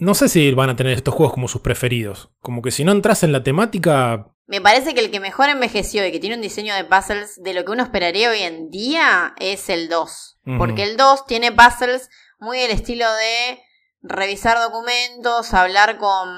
No 0.00 0.14
sé 0.14 0.28
si 0.28 0.52
van 0.52 0.70
a 0.70 0.76
tener 0.76 0.92
estos 0.94 1.14
juegos 1.14 1.34
como 1.34 1.48
sus 1.48 1.60
preferidos. 1.60 2.30
Como 2.40 2.62
que 2.62 2.70
si 2.70 2.84
no 2.84 2.92
entras 2.92 3.22
en 3.22 3.32
la 3.32 3.42
temática, 3.42 4.32
Me 4.46 4.60
parece 4.60 4.94
que 4.94 5.00
el 5.00 5.10
que 5.10 5.20
mejor 5.20 5.50
envejeció 5.50 6.06
y 6.06 6.12
que 6.12 6.20
tiene 6.20 6.36
un 6.36 6.42
diseño 6.42 6.74
de 6.74 6.84
puzzles 6.84 7.42
de 7.42 7.52
lo 7.52 7.64
que 7.64 7.72
uno 7.72 7.82
esperaría 7.82 8.30
hoy 8.30 8.40
en 8.40 8.70
día 8.70 9.34
es 9.38 9.68
el 9.68 9.88
2. 9.88 10.38
Ujú. 10.46 10.58
Porque 10.58 10.84
el 10.84 10.96
2 10.96 11.26
tiene 11.26 11.52
puzzles 11.52 12.08
muy 12.38 12.58
del 12.58 12.70
estilo 12.70 13.04
de 13.04 13.60
revisar 14.00 14.58
documentos, 14.58 15.52
hablar 15.52 15.98
con 15.98 16.28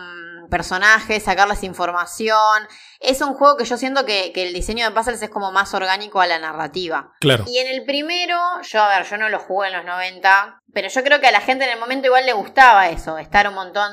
personajes, 0.51 1.23
sacarles 1.23 1.63
información. 1.63 2.67
Es 3.01 3.23
un 3.23 3.35
juego 3.35 3.57
que 3.57 3.65
yo 3.65 3.77
siento 3.77 4.05
que, 4.05 4.33
que 4.33 4.47
el 4.47 4.53
diseño 4.53 4.85
de 4.85 4.91
puzzles 4.91 5.23
es 5.23 5.31
como 5.31 5.53
más 5.53 5.73
orgánico 5.73 6.21
a 6.21 6.27
la 6.27 6.39
narrativa. 6.39 7.13
claro. 7.21 7.45
Y 7.47 7.59
en 7.59 7.69
el 7.69 7.85
primero, 7.85 8.39
yo 8.63 8.83
a 8.83 8.89
ver, 8.89 9.07
yo 9.07 9.17
no 9.17 9.29
lo 9.29 9.39
jugué 9.39 9.69
en 9.69 9.75
los 9.75 9.85
90, 9.85 10.61
pero 10.75 10.89
yo 10.89 11.03
creo 11.03 11.21
que 11.21 11.29
a 11.29 11.33
la 11.33 11.41
gente 11.41 11.65
en 11.65 11.71
el 11.71 11.81
momento 11.81 12.09
igual 12.09 12.27
le 12.27 12.33
gustaba 12.33 12.89
eso, 12.91 13.17
estar 13.19 13.49
un 13.49 13.55
montón... 13.55 13.93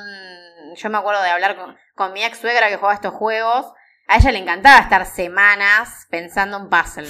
Yo 0.76 0.90
me 0.90 0.98
acuerdo 0.98 1.22
de 1.22 1.30
hablar 1.30 1.56
con, 1.56 1.76
con 1.94 2.12
mi 2.12 2.22
ex 2.22 2.38
suegra 2.38 2.68
que 2.68 2.76
jugaba 2.76 2.94
estos 2.94 3.14
juegos. 3.14 3.72
A 4.06 4.16
ella 4.16 4.32
le 4.32 4.38
encantaba 4.38 4.80
estar 4.80 5.06
semanas 5.06 6.06
pensando 6.10 6.56
en 6.56 6.68
puzzle, 6.68 7.08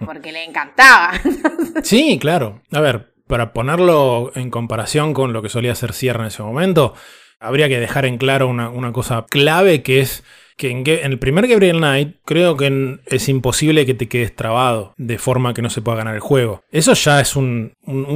porque 0.06 0.32
le 0.32 0.44
encantaba. 0.44 1.12
Sí, 1.82 2.18
claro. 2.18 2.60
A 2.72 2.80
ver, 2.80 3.14
para 3.28 3.52
ponerlo 3.52 4.32
en 4.34 4.50
comparación 4.50 5.14
con 5.14 5.32
lo 5.32 5.42
que 5.42 5.48
solía 5.48 5.72
hacer 5.72 5.92
Sierra 5.92 6.20
en 6.20 6.26
ese 6.26 6.42
momento, 6.42 6.94
habría 7.40 7.68
que 7.68 7.80
dejar 7.80 8.04
en 8.04 8.18
claro 8.18 8.48
una, 8.48 8.92
cosa 8.92 9.26
clave 9.28 9.82
que 9.82 10.00
es 10.00 10.24
que 10.56 10.70
en, 10.70 10.84
el 10.86 11.18
primer 11.20 11.46
Gabriel 11.46 11.76
Knight 11.76 12.16
creo 12.24 12.56
que 12.56 12.98
es 13.06 13.28
imposible 13.28 13.86
que 13.86 13.94
te 13.94 14.08
quedes 14.08 14.34
trabado 14.34 14.92
de 14.96 15.18
forma 15.18 15.54
que 15.54 15.62
no 15.62 15.70
se 15.70 15.82
pueda 15.82 15.98
ganar 15.98 16.16
el 16.16 16.20
juego. 16.20 16.64
Eso 16.72 16.94
ya 16.94 17.20
es 17.20 17.36
un, 17.36 17.74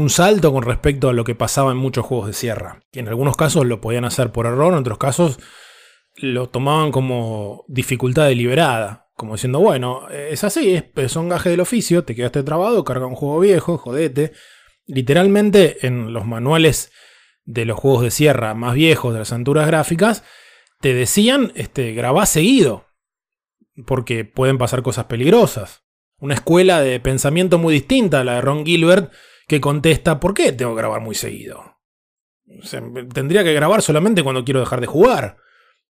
salto 0.08 0.52
con 0.52 0.64
respecto 0.64 1.08
a 1.08 1.12
lo 1.12 1.22
que 1.22 1.37
pasaba 1.37 1.70
en 1.70 1.76
muchos 1.76 2.04
juegos 2.04 2.26
de 2.26 2.32
Sierra. 2.32 2.82
Que 2.90 3.00
en 3.00 3.08
algunos 3.08 3.37
casos 3.37 3.64
lo 3.64 3.80
podían 3.80 4.04
hacer 4.04 4.32
por 4.32 4.46
error, 4.46 4.72
en 4.72 4.80
otros 4.80 4.98
casos 4.98 5.38
lo 6.16 6.48
tomaban 6.48 6.90
como 6.90 7.64
dificultad 7.68 8.26
deliberada. 8.26 9.06
Como 9.14 9.35
diciendo, 9.35 9.61
bueno, 9.61 10.08
es 10.08 10.42
así, 10.42 10.82
es, 10.96 11.16
un 11.16 11.28
gaje 11.28 11.50
del 11.50 11.61
oficio, 11.61 12.02
te 12.02 12.16
quedaste 12.16 12.42
trabado, 12.42 12.82
carga 12.82 13.06
un 13.06 13.14
juego 13.14 13.38
viejo, 13.38 13.78
jodete. 13.78 14.32
Literalmente 14.87 15.87
en 15.87 16.12
los 16.12 16.26
manuales 16.26 16.90
de 17.44 17.64
los 17.64 17.78
juegos 17.78 18.02
de 18.02 18.11
sierra 18.11 18.55
más 18.55 18.74
viejos 18.74 19.12
de 19.12 19.20
las 19.20 19.33
aventuras 19.33 19.66
gráficas, 19.66 20.24
te 20.81 20.94
decían, 20.94 21.52
este, 21.55 21.92
grabá 21.92 22.26
seguido, 22.26 22.87
porque 23.87 24.24
pueden 24.24 24.59
pasar 24.59 24.83
cosas 24.83 25.07
peligrosas. 25.07 25.85
Una 26.18 26.35
escuela 26.35 26.81
de 26.81 27.00
pensamiento 27.00 27.59
muy 27.59 27.74
distinta 27.74 28.20
a 28.20 28.24
la 28.24 28.35
de 28.35 28.40
Ron 28.40 28.64
Gilbert, 28.64 29.12
que 29.48 29.61
contesta, 29.61 30.20
¿por 30.20 30.35
qué 30.35 30.52
tengo 30.52 30.72
que 30.74 30.78
grabar 30.78 31.00
muy 31.00 31.14
seguido? 31.14 31.78
Tendría 33.14 33.44
que 33.44 33.55
grabar 33.55 33.83
solamente 33.83 34.22
cuando 34.22 34.44
quiero 34.44 34.61
dejar 34.61 34.81
de 34.81 34.87
jugar. 34.87 35.38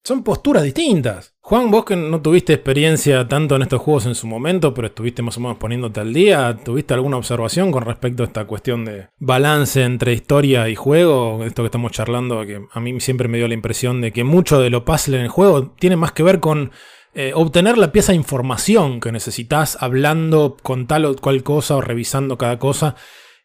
Son 0.06 0.22
posturas 0.22 0.62
distintas. 0.62 1.34
Juan, 1.40 1.68
vos 1.68 1.84
que 1.84 1.96
no 1.96 2.22
tuviste 2.22 2.52
experiencia 2.52 3.26
tanto 3.26 3.56
en 3.56 3.62
estos 3.62 3.80
juegos 3.80 4.06
en 4.06 4.14
su 4.14 4.28
momento, 4.28 4.72
pero 4.72 4.86
estuviste 4.86 5.20
más 5.20 5.36
o 5.36 5.40
menos 5.40 5.56
poniéndote 5.56 5.98
al 5.98 6.14
día, 6.14 6.56
¿tuviste 6.64 6.94
alguna 6.94 7.16
observación 7.16 7.72
con 7.72 7.82
respecto 7.82 8.22
a 8.22 8.26
esta 8.26 8.44
cuestión 8.44 8.84
de 8.84 9.08
balance 9.18 9.82
entre 9.82 10.12
historia 10.12 10.68
y 10.68 10.76
juego? 10.76 11.44
Esto 11.44 11.64
que 11.64 11.66
estamos 11.66 11.90
charlando, 11.90 12.46
que 12.46 12.64
a 12.70 12.78
mí 12.78 13.00
siempre 13.00 13.26
me 13.26 13.38
dio 13.38 13.48
la 13.48 13.54
impresión 13.54 14.00
de 14.00 14.12
que 14.12 14.22
mucho 14.22 14.60
de 14.60 14.70
lo 14.70 14.84
puzzle 14.84 15.16
en 15.16 15.24
el 15.24 15.28
juego 15.28 15.72
tiene 15.72 15.96
más 15.96 16.12
que 16.12 16.22
ver 16.22 16.38
con 16.38 16.70
eh, 17.12 17.32
obtener 17.34 17.76
la 17.76 17.90
pieza 17.90 18.12
de 18.12 18.18
información 18.18 19.00
que 19.00 19.10
necesitas 19.10 19.76
hablando 19.82 20.56
con 20.62 20.86
tal 20.86 21.04
o 21.06 21.16
cual 21.16 21.42
cosa 21.42 21.74
o 21.74 21.80
revisando 21.80 22.38
cada 22.38 22.60
cosa 22.60 22.94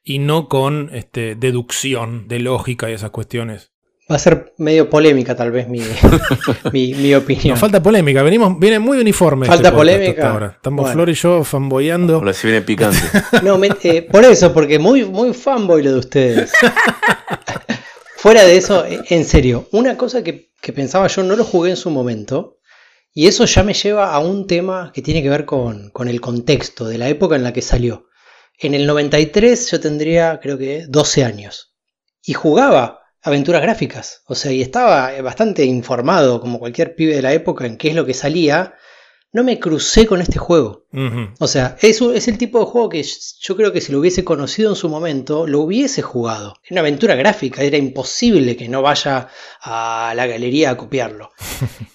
y 0.03 0.19
no 0.19 0.47
con 0.47 0.91
este, 0.93 1.33
deducción 1.33 2.27
de 2.27 2.37
lógica 2.37 2.87
y 2.87 2.93
esas 2.93 3.09
cuestiones. 3.09 3.70
Va 4.11 4.15
a 4.15 4.19
ser 4.19 4.53
medio 4.57 4.89
polémica 4.89 5.35
tal 5.35 5.51
vez 5.51 5.69
mi, 5.69 5.79
mi, 6.73 6.93
mi 6.95 7.15
opinión. 7.15 7.49
Nos 7.51 7.59
falta 7.59 7.81
polémica, 7.81 8.21
venimos, 8.23 8.59
viene 8.59 8.77
muy 8.79 8.97
uniforme. 8.99 9.47
Falta 9.47 9.69
este 9.69 9.77
polémica. 9.77 10.31
ahora. 10.31 10.47
Estamos 10.57 10.81
Bueno. 10.81 10.93
Flor 10.93 11.09
y 11.09 11.13
yo 11.13 11.43
fanboyando. 11.45 12.15
Ahora 12.15 12.33
sí 12.33 12.47
viene 12.47 12.61
picante. 12.61 12.99
No, 13.43 13.57
me- 13.57 13.69
eh, 13.83 14.01
por 14.01 14.25
eso, 14.25 14.53
porque 14.53 14.79
muy, 14.79 15.05
muy 15.05 15.33
fanboy 15.33 15.81
lo 15.83 15.93
de 15.93 15.99
ustedes. 15.99 16.51
Fuera 18.17 18.43
de 18.43 18.57
eso, 18.57 18.85
eh, 18.85 18.99
en 19.09 19.25
serio, 19.25 19.67
una 19.71 19.97
cosa 19.97 20.23
que, 20.23 20.51
que 20.61 20.73
pensaba 20.73 21.07
yo, 21.07 21.23
no 21.23 21.35
lo 21.35 21.43
jugué 21.43 21.71
en 21.71 21.77
su 21.77 21.89
momento, 21.89 22.57
y 23.13 23.27
eso 23.27 23.45
ya 23.45 23.63
me 23.63 23.73
lleva 23.73 24.13
a 24.13 24.19
un 24.19 24.45
tema 24.47 24.91
que 24.93 25.01
tiene 25.01 25.23
que 25.23 25.29
ver 25.29 25.45
con, 25.45 25.89
con 25.89 26.07
el 26.07 26.21
contexto 26.21 26.85
de 26.87 26.97
la 26.97 27.09
época 27.09 27.35
en 27.35 27.43
la 27.43 27.51
que 27.53 27.61
salió. 27.61 28.05
En 28.59 28.73
el 28.75 28.85
93 28.85 29.71
yo 29.71 29.79
tendría, 29.79 30.39
creo 30.41 30.57
que, 30.57 30.85
12 30.87 31.23
años. 31.25 31.73
Y 32.23 32.33
jugaba 32.33 33.00
aventuras 33.21 33.61
gráficas. 33.61 34.21
O 34.27 34.35
sea, 34.35 34.51
y 34.51 34.61
estaba 34.61 35.11
bastante 35.21 35.65
informado, 35.65 36.41
como 36.41 36.59
cualquier 36.59 36.95
pibe 36.95 37.15
de 37.15 37.21
la 37.21 37.33
época, 37.33 37.65
en 37.65 37.77
qué 37.77 37.89
es 37.89 37.95
lo 37.95 38.05
que 38.05 38.13
salía. 38.13 38.73
No 39.33 39.45
me 39.45 39.59
crucé 39.59 40.05
con 40.07 40.19
este 40.19 40.39
juego. 40.39 40.87
O 41.39 41.47
sea, 41.47 41.77
es, 41.81 42.01
es 42.01 42.27
el 42.27 42.37
tipo 42.37 42.59
de 42.59 42.65
juego 42.65 42.89
que 42.89 43.05
yo 43.39 43.55
creo 43.55 43.71
que 43.71 43.79
si 43.79 43.93
lo 43.93 43.99
hubiese 43.99 44.25
conocido 44.25 44.69
en 44.71 44.75
su 44.75 44.89
momento, 44.89 45.47
lo 45.47 45.61
hubiese 45.61 46.01
jugado. 46.01 46.55
Era 46.65 46.71
una 46.73 46.81
aventura 46.81 47.15
gráfica, 47.15 47.63
era 47.63 47.77
imposible 47.77 48.57
que 48.57 48.67
no 48.67 48.81
vaya 48.81 49.29
a 49.61 50.11
la 50.17 50.27
galería 50.27 50.71
a 50.71 50.77
copiarlo. 50.77 51.29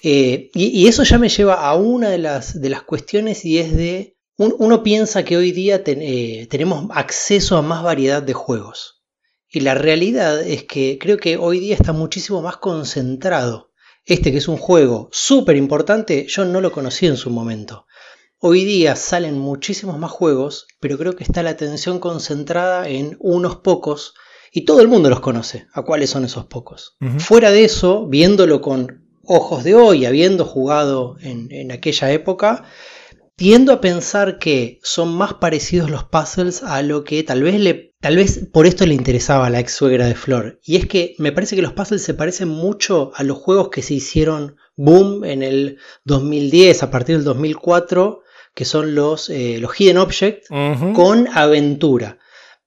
Eh, 0.03 0.51
y, 0.53 0.67
y 0.67 0.87
eso 0.87 1.03
ya 1.03 1.17
me 1.17 1.27
lleva 1.27 1.55
a 1.67 1.75
una 1.75 2.09
de 2.09 2.17
las, 2.19 2.61
de 2.61 2.69
las 2.69 2.83
cuestiones 2.83 3.43
y 3.43 3.57
es 3.59 3.75
de, 3.75 4.15
un- 4.37 4.55
uno 4.59 4.81
piensa 4.83 5.25
que 5.25 5.35
hoy 5.35 5.51
día 5.51 5.83
ten- 5.83 6.01
eh, 6.01 6.47
tenemos 6.49 6.85
acceso 6.93 7.57
a 7.57 7.61
más 7.61 7.83
variedad 7.83 8.21
de 8.23 8.33
juegos. 8.33 8.96
Y 9.49 9.61
la 9.61 9.75
realidad 9.75 10.41
es 10.41 10.63
que 10.63 10.97
creo 10.99 11.17
que 11.17 11.37
hoy 11.37 11.59
día 11.59 11.75
está 11.75 11.93
muchísimo 11.93 12.41
más 12.41 12.57
concentrado. 12.57 13.71
Este 14.05 14.31
que 14.31 14.37
es 14.37 14.47
un 14.47 14.57
juego 14.57 15.09
súper 15.11 15.55
importante, 15.55 16.25
yo 16.27 16.45
no 16.45 16.61
lo 16.61 16.71
conocí 16.71 17.07
en 17.07 17.17
su 17.17 17.29
momento. 17.29 17.85
Hoy 18.39 18.65
día 18.65 18.95
salen 18.95 19.37
muchísimos 19.37 19.97
más 19.97 20.11
juegos, 20.11 20.67
pero 20.79 20.97
creo 20.97 21.15
que 21.15 21.23
está 21.23 21.43
la 21.43 21.49
atención 21.51 21.99
concentrada 21.99 22.87
en 22.87 23.17
unos 23.19 23.57
pocos 23.57 24.13
y 24.51 24.65
todo 24.65 24.81
el 24.81 24.87
mundo 24.87 25.09
los 25.09 25.21
conoce. 25.21 25.67
¿A 25.73 25.83
cuáles 25.83 26.09
son 26.09 26.25
esos 26.25 26.45
pocos? 26.45 26.97
Fuera 27.19 27.51
de 27.51 27.65
eso, 27.65 28.05
viéndolo 28.07 28.61
con 28.61 29.07
ojos 29.23 29.63
de 29.63 29.75
hoy, 29.75 30.05
habiendo 30.05 30.45
jugado 30.45 31.17
en, 31.21 31.51
en 31.51 31.71
aquella 31.71 32.11
época, 32.11 32.63
tiendo 33.35 33.73
a 33.73 33.81
pensar 33.81 34.39
que 34.39 34.79
son 34.83 35.15
más 35.15 35.35
parecidos 35.35 35.89
los 35.89 36.03
puzzles 36.05 36.63
a 36.63 36.81
lo 36.81 37.03
que 37.03 37.23
tal 37.23 37.43
vez 37.43 37.59
le 37.59 37.86
tal 38.01 38.15
vez 38.15 38.47
por 38.51 38.65
esto 38.67 38.85
le 38.85 38.93
interesaba 38.93 39.47
a 39.47 39.49
la 39.49 39.59
ex 39.59 39.73
suegra 39.73 40.05
de 40.05 40.15
Flor 40.15 40.59
y 40.63 40.75
es 40.75 40.87
que 40.87 41.15
me 41.17 41.31
parece 41.31 41.55
que 41.55 41.61
los 41.61 41.73
puzzles 41.73 42.03
se 42.03 42.13
parecen 42.13 42.47
mucho 42.49 43.11
a 43.15 43.23
los 43.23 43.37
juegos 43.37 43.69
que 43.69 43.81
se 43.81 43.93
hicieron 43.95 44.55
boom 44.75 45.23
en 45.25 45.43
el 45.43 45.77
2010 46.05 46.83
a 46.83 46.91
partir 46.91 47.15
del 47.15 47.25
2004 47.25 48.21
que 48.53 48.65
son 48.65 48.95
los 48.95 49.29
eh, 49.29 49.57
los 49.59 49.79
hidden 49.79 49.97
object 49.97 50.47
con 50.95 51.27
aventura, 51.33 52.17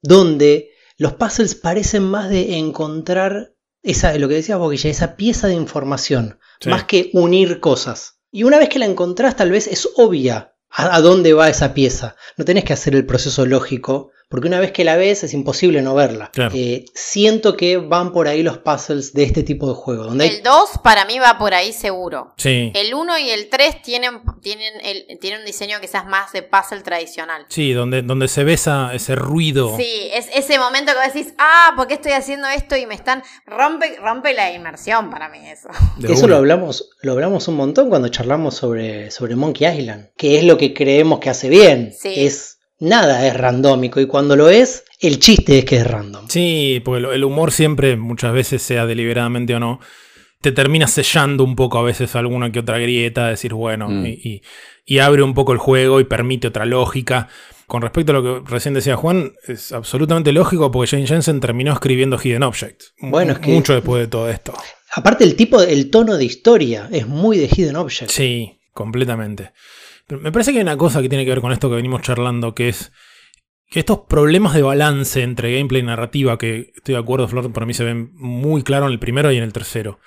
donde 0.03 0.70
los 0.99 1.14
puzzles 1.14 1.55
parecen 1.57 2.05
más 2.05 2.28
de 2.31 2.59
encontrar 2.59 3.55
esa, 3.83 4.16
lo 4.18 4.28
que 4.28 4.35
decías 4.35 4.59
Boquilla, 4.59 4.91
esa 4.91 5.16
pieza 5.16 5.49
de 5.49 5.55
información, 5.55 6.39
Sí. 6.61 6.68
más 6.68 6.85
que 6.85 7.11
unir 7.14 7.59
cosas. 7.59 8.20
Y 8.31 8.45
una 8.45 8.59
vez 8.59 8.68
que 8.68 8.78
la 8.78 8.85
encontrás, 8.87 9.35
tal 9.35 9.51
vez 9.51 9.66
es 9.66 9.89
obvia 9.97 10.55
a, 10.68 10.95
a 10.95 11.01
dónde 11.01 11.33
va 11.33 11.49
esa 11.49 11.72
pieza. 11.74 12.14
No 12.37 12.45
tenés 12.45 12.64
que 12.64 12.74
hacer 12.74 12.95
el 12.95 13.07
proceso 13.07 13.47
lógico, 13.47 14.11
porque 14.31 14.47
una 14.49 14.61
vez 14.61 14.70
que 14.72 14.85
la 14.85 14.97
ves 14.97 15.24
es 15.24 15.35
imposible 15.35 15.83
no 15.83 15.95
verla. 15.95 16.31
Claro. 16.33 16.55
Eh, 16.57 16.85
siento 16.95 17.57
que 17.57 17.76
van 17.76 18.12
por 18.12 18.28
ahí 18.28 18.43
los 18.43 18.59
puzzles 18.59 19.12
de 19.12 19.24
este 19.24 19.43
tipo 19.43 19.66
de 19.68 19.74
juego, 19.74 20.05
donde 20.05 20.26
El 20.26 20.43
2 20.43 20.70
para 20.85 21.05
mí 21.05 21.18
va 21.18 21.37
por 21.37 21.53
ahí 21.53 21.72
seguro. 21.72 22.33
Sí. 22.39 22.70
El 22.74 22.95
1 22.95 23.18
y 23.18 23.31
el 23.31 23.49
3 23.51 23.83
tienen, 23.83 24.22
tienen, 24.41 24.72
el, 24.85 25.18
tienen 25.18 25.41
un 25.41 25.47
diseño 25.47 25.78
quizás 25.81 26.07
más 26.07 26.33
de 26.33 26.43
puzzle 26.45 26.81
tradicional. 26.83 27.45
Sí, 27.49 27.72
donde, 27.72 28.03
donde 28.03 28.28
se 28.28 28.45
ve 28.45 28.53
esa- 28.53 28.95
ese 28.95 29.16
ruido. 29.16 29.76
Sí, 29.76 30.09
es 30.14 30.28
ese 30.33 30.59
momento 30.61 30.93
que 30.93 30.99
vos 31.05 31.12
decís, 31.12 31.35
ah, 31.39 31.72
¿por 31.76 31.89
qué 31.89 31.95
estoy 31.95 32.12
haciendo 32.12 32.47
esto? 32.49 32.76
Y 32.76 32.87
me 32.87 32.95
están. 32.95 33.24
Rompe, 33.47 33.97
rompe 34.01 34.33
la 34.33 34.53
inmersión 34.53 35.11
para 35.11 35.28
mí 35.28 35.39
eso. 35.49 35.68
de 35.97 36.12
Eso 36.12 36.26
una. 36.26 36.35
lo 36.35 36.37
hablamos, 36.37 36.91
lo 37.03 37.12
hablamos 37.12 37.49
un 37.49 37.57
montón 37.57 37.89
cuando 37.89 38.07
charlamos 38.09 38.55
sobre, 38.55 39.11
sobre 39.11 39.35
Monkey 39.35 39.66
Island, 39.76 40.11
que 40.16 40.39
es 40.39 40.45
lo 40.45 40.57
que 40.57 40.72
creemos 40.72 41.18
que 41.18 41.31
hace 41.31 41.49
bien. 41.49 41.93
Sí. 41.99 42.14
Es 42.24 42.59
nada 42.81 43.26
es 43.26 43.37
randómico 43.37 44.01
y 44.01 44.07
cuando 44.07 44.35
lo 44.37 44.49
es, 44.51 44.85
el 45.01 45.18
chiste 45.18 45.59
es 45.59 45.64
que 45.64 45.76
es 45.76 45.87
random. 45.87 46.26
Sí, 46.28 46.81
porque 46.85 47.07
el 47.14 47.24
humor 47.24 47.53
siempre, 47.53 47.97
muchas 47.97 48.33
veces, 48.33 48.62
sea 48.62 48.87
deliberadamente 48.87 49.55
o 49.55 49.61
no, 49.61 49.81
te 50.41 50.53
termina 50.53 50.87
sellando 50.87 51.45
un 51.45 51.55
poco 51.55 51.78
a 51.78 51.83
veces 51.83 52.16
alguna 52.16 52.51
que 52.51 52.61
otra 52.61 52.78
grieta, 52.78 53.28
decir, 53.28 53.53
bueno, 53.55 53.89
Mm. 53.89 54.07
y, 54.07 54.09
y- 54.24 54.43
y 54.87 54.99
abre 54.99 55.22
un 55.22 55.35
poco 55.35 55.53
el 55.53 55.59
juego 55.59 56.01
y 56.01 56.05
permite 56.05 56.49
otra 56.49 56.64
lógica. 56.64 57.28
Con 57.66 57.83
respecto 57.83 58.11
a 58.11 58.20
lo 58.20 58.22
que 58.45 58.51
recién 58.51 58.74
decía 58.74 58.97
Juan, 58.97 59.33
es 59.47 59.70
absolutamente 59.70 60.33
lógico 60.33 60.70
porque 60.72 60.89
Jane 60.91 61.07
Jensen 61.07 61.39
terminó 61.41 61.72
escribiendo 61.72 62.18
Hidden 62.18 62.43
Object. 62.43 62.83
Bueno, 63.01 63.35
es 63.35 63.39
que- 63.39 63.53
Mucho 63.53 63.74
después 63.74 64.01
de 64.03 64.09
todo 64.09 64.28
esto. 64.28 64.53
Aparte 64.93 65.22
el 65.22 65.37
tipo, 65.37 65.61
el 65.62 65.89
tono 65.91 66.16
de 66.16 66.24
historia 66.24 66.89
es 66.91 67.07
muy 67.07 67.39
de 67.39 67.47
Hidden 67.47 67.76
Object. 67.76 68.11
Sí, 68.11 68.59
completamente. 68.72 69.53
Me 70.18 70.32
parece 70.32 70.52
que 70.52 70.58
hay 70.58 70.62
una 70.62 70.76
cosa 70.76 71.02
que 71.02 71.08
tiene 71.08 71.24
que 71.24 71.30
ver 71.30 71.40
con 71.40 71.52
esto 71.52 71.68
que 71.68 71.76
venimos 71.76 72.02
charlando, 72.02 72.54
que 72.54 72.68
es 72.68 72.92
que 73.70 73.80
estos 73.80 74.00
problemas 74.08 74.54
de 74.54 74.62
balance 74.62 75.22
entre 75.22 75.54
gameplay 75.54 75.82
y 75.82 75.86
narrativa, 75.86 76.36
que 76.36 76.72
estoy 76.74 76.94
de 76.94 77.00
acuerdo, 77.00 77.28
Flor, 77.28 77.52
para 77.52 77.66
mí 77.66 77.72
se 77.72 77.84
ven 77.84 78.11
muy 78.14 78.62
claro 78.62 78.86
en 78.86 78.92
el 78.92 78.98
primero 78.98 79.30
y 79.30 79.36
en 79.36 79.44
el 79.44 79.52
tercero. 79.52 80.00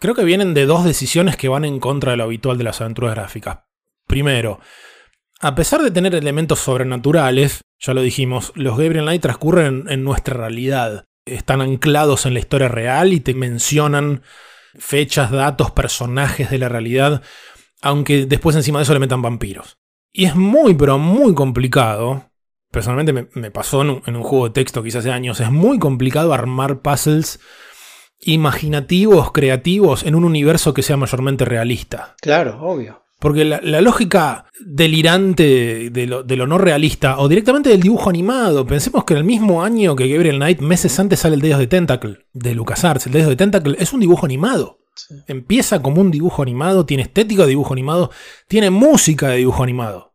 Creo 0.00 0.14
que 0.14 0.24
vienen 0.24 0.54
de 0.54 0.66
dos 0.66 0.84
decisiones 0.84 1.36
que 1.36 1.48
van 1.48 1.64
en 1.64 1.78
contra 1.78 2.10
de 2.10 2.16
lo 2.16 2.24
habitual 2.24 2.58
de 2.58 2.64
las 2.64 2.80
aventuras 2.80 3.14
gráficas. 3.14 3.60
Primero, 4.06 4.60
a 5.40 5.54
pesar 5.54 5.82
de 5.82 5.90
tener 5.92 6.14
elementos 6.14 6.58
sobrenaturales, 6.58 7.62
ya 7.78 7.94
lo 7.94 8.02
dijimos, 8.02 8.52
los 8.56 8.76
Gabriel 8.76 9.04
Knight 9.04 9.22
transcurren 9.22 9.66
en, 9.66 9.92
en 9.92 10.04
nuestra 10.04 10.34
realidad. 10.34 11.04
Están 11.24 11.60
anclados 11.60 12.26
en 12.26 12.34
la 12.34 12.40
historia 12.40 12.68
real 12.68 13.12
y 13.12 13.20
te 13.20 13.34
mencionan 13.34 14.22
fechas, 14.78 15.30
datos, 15.30 15.70
personajes 15.70 16.50
de 16.50 16.58
la 16.58 16.68
realidad, 16.68 17.22
aunque 17.86 18.26
después 18.26 18.56
encima 18.56 18.78
de 18.78 18.84
eso 18.84 18.92
le 18.92 19.00
metan 19.00 19.22
vampiros. 19.22 19.78
Y 20.12 20.24
es 20.24 20.34
muy, 20.34 20.74
pero 20.74 20.98
muy 20.98 21.34
complicado. 21.34 22.30
Personalmente 22.70 23.12
me, 23.12 23.28
me 23.34 23.50
pasó 23.50 23.82
en 23.82 23.90
un, 23.90 24.02
en 24.06 24.16
un 24.16 24.22
juego 24.22 24.48
de 24.48 24.54
texto 24.54 24.82
quizás 24.82 25.00
hace 25.00 25.12
años. 25.12 25.40
Es 25.40 25.50
muy 25.50 25.78
complicado 25.78 26.32
armar 26.32 26.80
puzzles 26.80 27.40
imaginativos, 28.20 29.32
creativos, 29.32 30.04
en 30.04 30.14
un 30.14 30.24
universo 30.24 30.74
que 30.74 30.82
sea 30.82 30.96
mayormente 30.96 31.44
realista. 31.44 32.16
Claro, 32.20 32.58
obvio. 32.60 33.02
Porque 33.18 33.44
la, 33.44 33.60
la 33.62 33.80
lógica 33.80 34.46
delirante 34.60 35.90
de 35.90 36.06
lo, 36.06 36.22
de 36.22 36.36
lo 36.36 36.46
no 36.46 36.58
realista, 36.58 37.18
o 37.18 37.28
directamente 37.28 37.70
del 37.70 37.80
dibujo 37.80 38.10
animado, 38.10 38.66
pensemos 38.66 39.04
que 39.04 39.14
en 39.14 39.18
el 39.18 39.24
mismo 39.24 39.62
año 39.62 39.96
que 39.96 40.08
Gabriel 40.08 40.36
Knight, 40.36 40.60
meses 40.60 40.98
antes 40.98 41.20
sale 41.20 41.34
el 41.34 41.40
Dedos 41.40 41.58
de 41.58 41.66
Tentacle, 41.66 42.26
de 42.32 42.54
LucasArts. 42.54 43.06
El 43.06 43.12
Dedos 43.12 43.28
de 43.28 43.36
Tentacle 43.36 43.76
es 43.78 43.92
un 43.92 44.00
dibujo 44.00 44.26
animado. 44.26 44.78
Empieza 45.26 45.82
como 45.82 46.00
un 46.00 46.10
dibujo 46.10 46.42
animado, 46.42 46.86
tiene 46.86 47.04
estética 47.04 47.42
de 47.42 47.50
dibujo 47.50 47.72
animado, 47.72 48.10
tiene 48.48 48.70
música 48.70 49.28
de 49.28 49.38
dibujo 49.38 49.62
animado. 49.62 50.14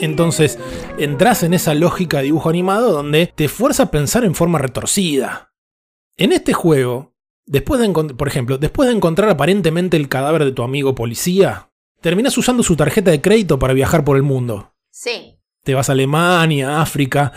Entonces, 0.00 0.58
entras 0.98 1.42
en 1.42 1.54
esa 1.54 1.74
lógica 1.74 2.18
de 2.18 2.24
dibujo 2.24 2.48
animado 2.48 2.92
donde 2.92 3.32
te 3.34 3.48
fuerza 3.48 3.84
a 3.84 3.90
pensar 3.90 4.24
en 4.24 4.34
forma 4.34 4.58
retorcida. 4.58 5.52
En 6.16 6.32
este 6.32 6.52
juego, 6.52 7.14
después 7.46 7.80
de 7.80 7.88
por 8.14 8.28
ejemplo, 8.28 8.58
después 8.58 8.88
de 8.88 8.94
encontrar 8.94 9.28
aparentemente 9.28 9.96
el 9.96 10.08
cadáver 10.08 10.44
de 10.44 10.52
tu 10.52 10.62
amigo 10.62 10.94
policía, 10.94 11.70
terminas 12.00 12.36
usando 12.38 12.62
su 12.62 12.76
tarjeta 12.76 13.10
de 13.10 13.20
crédito 13.20 13.58
para 13.58 13.74
viajar 13.74 14.04
por 14.04 14.16
el 14.16 14.22
mundo. 14.22 14.74
Sí. 14.90 15.37
Te 15.68 15.74
vas 15.74 15.90
a 15.90 15.92
Alemania, 15.92 16.80
África, 16.80 17.30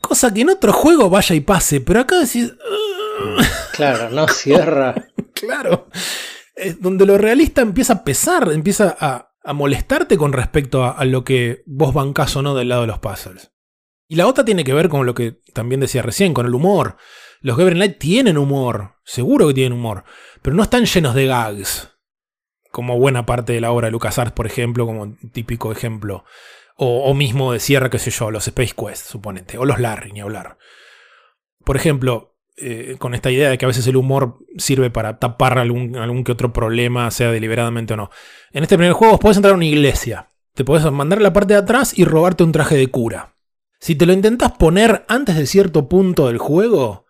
cosa 0.00 0.34
que 0.34 0.40
en 0.40 0.48
otro 0.50 0.72
juego 0.72 1.08
vaya 1.08 1.36
y 1.36 1.40
pase, 1.40 1.80
pero 1.80 2.00
acá 2.00 2.18
decís. 2.18 2.52
Claro, 3.74 4.10
no 4.10 4.26
cierra. 4.42 4.92
claro, 5.32 5.86
es 6.56 6.82
donde 6.82 7.06
lo 7.06 7.16
realista 7.16 7.60
empieza 7.60 7.92
a 7.92 8.02
pesar, 8.02 8.50
empieza 8.50 8.96
a, 8.98 9.30
a 9.40 9.52
molestarte 9.52 10.16
con 10.16 10.32
respecto 10.32 10.82
a, 10.82 10.90
a 10.90 11.04
lo 11.04 11.22
que 11.22 11.62
vos 11.64 11.94
bancás 11.94 12.34
o 12.34 12.42
no 12.42 12.56
del 12.56 12.70
lado 12.70 12.80
de 12.80 12.86
los 12.88 12.98
puzzles. 12.98 13.52
Y 14.08 14.16
la 14.16 14.26
otra 14.26 14.44
tiene 14.44 14.64
que 14.64 14.74
ver 14.74 14.88
con 14.88 15.06
lo 15.06 15.14
que 15.14 15.38
también 15.54 15.80
decía 15.80 16.02
recién, 16.02 16.34
con 16.34 16.46
el 16.46 16.56
humor. 16.56 16.96
Los 17.40 17.56
Gabriel 17.56 17.78
Knight 17.78 17.98
tienen 18.00 18.36
humor, 18.36 18.96
seguro 19.04 19.46
que 19.46 19.54
tienen 19.54 19.78
humor, 19.78 20.02
pero 20.42 20.56
no 20.56 20.64
están 20.64 20.86
llenos 20.86 21.14
de 21.14 21.26
gags. 21.28 21.88
Como 22.72 22.98
buena 22.98 23.26
parte 23.26 23.52
de 23.52 23.60
la 23.60 23.70
obra 23.70 23.86
de 23.86 23.92
LucasArts, 23.92 24.32
por 24.32 24.48
ejemplo, 24.48 24.86
como 24.86 25.16
típico 25.32 25.70
ejemplo. 25.70 26.24
O, 26.78 27.14
mismo 27.14 27.52
de 27.52 27.60
Sierra, 27.60 27.88
qué 27.88 27.98
sé 27.98 28.10
yo, 28.10 28.30
los 28.30 28.46
Space 28.46 28.74
Quest, 28.76 29.06
suponete. 29.06 29.56
O 29.56 29.64
los 29.64 29.80
Larry, 29.80 30.12
ni 30.12 30.20
hablar. 30.20 30.58
Por 31.64 31.76
ejemplo, 31.76 32.36
eh, 32.58 32.96
con 32.98 33.14
esta 33.14 33.30
idea 33.30 33.48
de 33.48 33.56
que 33.56 33.64
a 33.64 33.68
veces 33.68 33.86
el 33.86 33.96
humor 33.96 34.38
sirve 34.58 34.90
para 34.90 35.18
tapar 35.18 35.58
algún, 35.58 35.96
algún 35.96 36.22
que 36.22 36.32
otro 36.32 36.52
problema, 36.52 37.10
sea 37.10 37.30
deliberadamente 37.30 37.94
o 37.94 37.96
no. 37.96 38.10
En 38.52 38.62
este 38.62 38.76
primer 38.76 38.92
juego 38.92 39.12
vos 39.12 39.20
podés 39.20 39.38
entrar 39.38 39.52
a 39.52 39.56
una 39.56 39.64
iglesia. 39.64 40.28
Te 40.54 40.64
podés 40.64 40.90
mandar 40.92 41.18
a 41.18 41.22
la 41.22 41.32
parte 41.32 41.54
de 41.54 41.60
atrás 41.60 41.98
y 41.98 42.04
robarte 42.04 42.44
un 42.44 42.52
traje 42.52 42.76
de 42.76 42.88
cura. 42.88 43.36
Si 43.80 43.94
te 43.94 44.06
lo 44.06 44.12
intentás 44.12 44.52
poner 44.52 45.04
antes 45.08 45.36
de 45.36 45.46
cierto 45.46 45.88
punto 45.88 46.28
del 46.28 46.38
juego, 46.38 47.06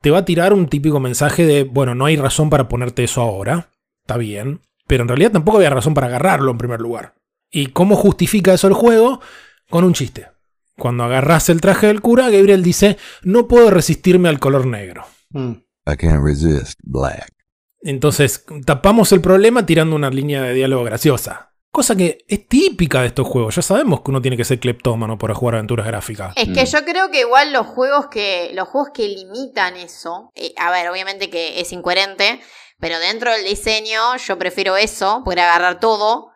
te 0.00 0.10
va 0.10 0.18
a 0.18 0.24
tirar 0.24 0.52
un 0.52 0.68
típico 0.68 0.98
mensaje 0.98 1.46
de, 1.46 1.64
bueno, 1.64 1.94
no 1.94 2.06
hay 2.06 2.16
razón 2.16 2.50
para 2.50 2.68
ponerte 2.68 3.04
eso 3.04 3.22
ahora. 3.22 3.70
Está 4.02 4.16
bien. 4.16 4.60
Pero 4.86 5.02
en 5.02 5.08
realidad 5.08 5.30
tampoco 5.32 5.58
había 5.58 5.70
razón 5.70 5.94
para 5.94 6.08
agarrarlo 6.08 6.50
en 6.50 6.58
primer 6.58 6.80
lugar. 6.80 7.14
¿Y 7.50 7.68
cómo 7.68 7.96
justifica 7.96 8.54
eso 8.54 8.68
el 8.68 8.74
juego? 8.74 9.20
Con 9.68 9.84
un 9.84 9.94
chiste. 9.94 10.28
Cuando 10.76 11.04
agarras 11.04 11.48
el 11.48 11.60
traje 11.60 11.88
del 11.88 12.00
cura, 12.00 12.30
Gabriel 12.30 12.62
dice, 12.62 12.96
no 13.22 13.48
puedo 13.48 13.70
resistirme 13.70 14.28
al 14.28 14.38
color 14.38 14.66
negro. 14.66 15.04
Mm. 15.30 15.52
I 15.86 15.96
can't 15.96 16.24
resist 16.24 16.78
black. 16.82 17.32
Entonces, 17.82 18.44
tapamos 18.64 19.12
el 19.12 19.20
problema 19.20 19.66
tirando 19.66 19.96
una 19.96 20.10
línea 20.10 20.42
de 20.42 20.54
diálogo 20.54 20.84
graciosa. 20.84 21.50
Cosa 21.72 21.94
que 21.94 22.24
es 22.26 22.48
típica 22.48 23.00
de 23.00 23.08
estos 23.08 23.28
juegos. 23.28 23.54
Ya 23.54 23.62
sabemos 23.62 24.00
que 24.00 24.10
uno 24.10 24.20
tiene 24.20 24.36
que 24.36 24.44
ser 24.44 24.58
cleptómano 24.58 25.18
para 25.18 25.34
jugar 25.34 25.54
aventuras 25.54 25.86
gráficas. 25.86 26.34
Es 26.36 26.48
que 26.48 26.66
yo 26.66 26.84
creo 26.84 27.10
que 27.10 27.20
igual 27.20 27.52
los 27.52 27.66
juegos 27.66 28.08
que 28.08 28.50
los 28.54 28.68
juegos 28.68 28.90
que 28.92 29.08
limitan 29.08 29.76
eso, 29.76 30.32
eh, 30.34 30.52
a 30.56 30.72
ver, 30.72 30.88
obviamente 30.88 31.30
que 31.30 31.60
es 31.60 31.72
incoherente, 31.72 32.40
pero 32.80 32.98
dentro 32.98 33.30
del 33.30 33.44
diseño 33.44 34.16
yo 34.16 34.36
prefiero 34.36 34.76
eso, 34.76 35.22
poder 35.24 35.40
agarrar 35.40 35.78
todo, 35.78 36.32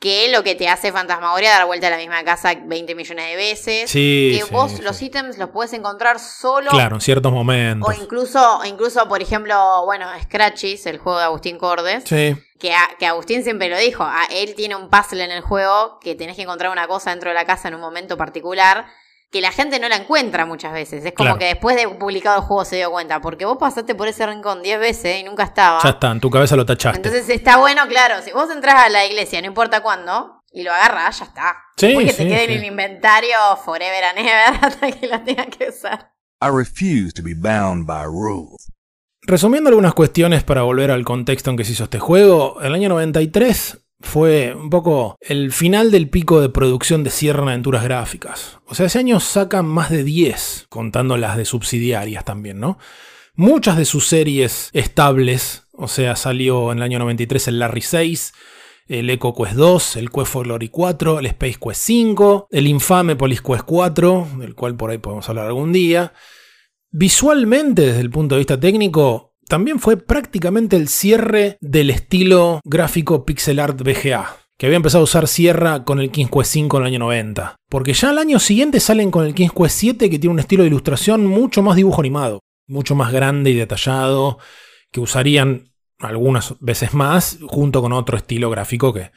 que 0.00 0.30
lo 0.32 0.42
que 0.42 0.54
te 0.54 0.66
hace 0.66 0.92
Fantasmagoria 0.92 1.50
dar 1.50 1.66
vuelta 1.66 1.88
a 1.88 1.90
la 1.90 1.98
misma 1.98 2.24
casa 2.24 2.54
20 2.60 2.94
millones 2.94 3.26
de 3.26 3.36
veces. 3.36 3.90
Sí, 3.90 4.32
que 4.38 4.44
sí, 4.46 4.50
vos 4.52 4.72
sí. 4.72 4.82
los 4.82 5.00
ítems 5.02 5.36
los 5.36 5.50
puedes 5.50 5.74
encontrar 5.74 6.18
solo. 6.18 6.70
Claro, 6.70 6.96
en 6.96 7.00
ciertos 7.02 7.30
O 7.30 7.34
momentos. 7.34 7.94
incluso, 8.00 8.60
incluso, 8.64 9.06
por 9.08 9.20
ejemplo, 9.20 9.84
bueno, 9.84 10.06
Scratchys, 10.22 10.86
el 10.86 10.96
juego 10.98 11.18
de 11.18 11.24
Agustín 11.26 11.58
Cordes, 11.58 12.04
Sí. 12.06 12.34
que, 12.58 12.72
a- 12.74 12.88
que 12.98 13.06
Agustín 13.06 13.44
siempre 13.44 13.68
lo 13.68 13.76
dijo, 13.76 14.02
a- 14.02 14.24
él 14.30 14.54
tiene 14.54 14.74
un 14.74 14.88
puzzle 14.88 15.22
en 15.22 15.32
el 15.32 15.42
juego 15.42 16.00
que 16.00 16.14
tenés 16.14 16.34
que 16.34 16.42
encontrar 16.42 16.72
una 16.72 16.88
cosa 16.88 17.10
dentro 17.10 17.28
de 17.28 17.34
la 17.34 17.44
casa 17.44 17.68
en 17.68 17.74
un 17.74 17.82
momento 17.82 18.16
particular 18.16 18.86
que 19.30 19.40
la 19.40 19.52
gente 19.52 19.78
no 19.78 19.88
la 19.88 19.96
encuentra 19.96 20.44
muchas 20.44 20.72
veces. 20.72 21.04
Es 21.04 21.12
como 21.12 21.26
Claro. 21.28 21.38
que 21.38 21.44
después 21.46 21.76
de 21.76 21.88
publicado 21.88 22.38
el 22.40 22.42
juego 22.42 22.64
se 22.64 22.76
dio 22.76 22.90
cuenta, 22.90 23.20
porque 23.20 23.44
vos 23.44 23.58
pasaste 23.58 23.94
por 23.94 24.08
ese 24.08 24.26
rincón 24.26 24.62
10 24.62 24.80
veces 24.80 25.20
y 25.20 25.22
nunca 25.22 25.44
estaba. 25.44 25.80
Ya 25.82 25.90
está, 25.90 26.10
en 26.10 26.20
tu 26.20 26.30
cabeza 26.30 26.56
lo 26.56 26.66
tachaste. 26.66 26.98
Entonces 26.98 27.28
está 27.28 27.56
bueno, 27.58 27.86
claro, 27.88 28.22
si 28.22 28.32
vos 28.32 28.50
entras 28.50 28.74
a 28.86 28.88
la 28.88 29.06
iglesia, 29.06 29.40
no 29.40 29.46
importa 29.46 29.82
cuándo, 29.82 30.42
y 30.52 30.64
lo 30.64 30.72
agarras, 30.72 31.20
ya 31.20 31.26
está. 31.26 31.56
Sí, 31.76 31.92
Porque 31.94 32.10
sí, 32.10 32.16
te 32.24 32.28
quede 32.28 32.38
sí. 32.46 32.52
en 32.52 32.58
el 32.58 32.64
inventario 32.64 33.36
forever 33.64 34.04
and 34.04 34.18
ever 34.18 34.58
hasta 34.64 34.90
que 34.90 35.06
lo 35.06 35.20
tengas 35.20 35.46
que 35.46 35.68
usar. 35.68 36.12
I 36.42 36.48
refuse 36.48 37.12
to 37.12 37.22
be 37.22 37.34
bound 37.34 37.86
by 37.86 38.04
rules. 38.06 38.72
Resumiendo 39.22 39.68
algunas 39.68 39.92
cuestiones 39.94 40.42
para 40.42 40.62
volver 40.62 40.90
al 40.90 41.04
contexto 41.04 41.50
en 41.50 41.56
que 41.58 41.64
se 41.64 41.72
hizo 41.72 41.84
este 41.84 41.98
juego, 42.00 42.60
el 42.62 42.72
año 42.74 42.88
93 42.88 43.78
fue 44.00 44.54
un 44.54 44.70
poco 44.70 45.16
el 45.20 45.52
final 45.52 45.90
del 45.90 46.08
pico 46.08 46.40
de 46.40 46.48
producción 46.48 47.04
de 47.04 47.10
Sierra 47.10 47.42
en 47.42 47.48
aventuras 47.50 47.84
gráficas. 47.84 48.58
O 48.66 48.74
sea, 48.74 48.86
ese 48.86 48.98
año 48.98 49.20
sacan 49.20 49.66
más 49.66 49.90
de 49.90 50.04
10, 50.04 50.66
contando 50.68 51.16
las 51.16 51.36
de 51.36 51.44
subsidiarias 51.44 52.24
también, 52.24 52.60
¿no? 52.60 52.78
Muchas 53.34 53.76
de 53.76 53.84
sus 53.84 54.08
series 54.08 54.70
estables, 54.72 55.64
o 55.72 55.88
sea, 55.88 56.16
salió 56.16 56.72
en 56.72 56.78
el 56.78 56.84
año 56.84 56.98
93 56.98 57.48
el 57.48 57.58
Larry 57.58 57.82
6, 57.82 58.32
el 58.88 59.08
Echo 59.08 59.34
Quest 59.34 59.54
2, 59.54 59.96
el 59.96 60.10
Quest 60.10 60.26
for 60.26 60.46
Glory 60.46 60.68
4, 60.68 61.20
el 61.20 61.26
Space 61.26 61.58
Quest 61.62 61.80
5, 61.82 62.48
el 62.50 62.66
infame 62.66 63.16
Police 63.16 63.42
Quest 63.42 63.62
4, 63.64 64.28
del 64.38 64.54
cual 64.54 64.76
por 64.76 64.90
ahí 64.90 64.98
podemos 64.98 65.28
hablar 65.28 65.46
algún 65.46 65.72
día. 65.72 66.12
Visualmente, 66.90 67.82
desde 67.82 68.00
el 68.00 68.10
punto 68.10 68.34
de 68.34 68.40
vista 68.40 68.58
técnico, 68.58 69.29
también 69.50 69.80
fue 69.80 69.96
prácticamente 69.96 70.76
el 70.76 70.86
cierre 70.86 71.58
del 71.60 71.90
estilo 71.90 72.60
gráfico 72.64 73.26
pixel 73.26 73.58
art 73.58 73.82
VGA, 73.82 74.36
que 74.56 74.66
había 74.66 74.76
empezado 74.76 75.02
a 75.02 75.04
usar 75.04 75.26
Sierra 75.26 75.82
con 75.82 75.98
el 75.98 76.12
King's 76.12 76.30
Quest 76.30 76.52
5 76.52 76.76
en 76.76 76.82
el 76.82 76.86
año 76.86 76.98
90. 77.00 77.56
Porque 77.68 77.92
ya 77.92 78.10
al 78.10 78.18
año 78.18 78.38
siguiente 78.38 78.78
salen 78.78 79.10
con 79.10 79.26
el 79.26 79.34
King's 79.34 79.52
Quest 79.52 79.76
7 79.76 80.08
que 80.08 80.20
tiene 80.20 80.34
un 80.34 80.38
estilo 80.38 80.62
de 80.62 80.68
ilustración 80.68 81.26
mucho 81.26 81.62
más 81.62 81.74
dibujo 81.74 82.00
animado, 82.00 82.38
mucho 82.68 82.94
más 82.94 83.12
grande 83.12 83.50
y 83.50 83.54
detallado, 83.54 84.38
que 84.92 85.00
usarían 85.00 85.72
algunas 85.98 86.54
veces 86.60 86.94
más 86.94 87.40
junto 87.44 87.82
con 87.82 87.92
otro 87.92 88.16
estilo 88.16 88.50
gráfico 88.50 88.92
que 88.92 89.10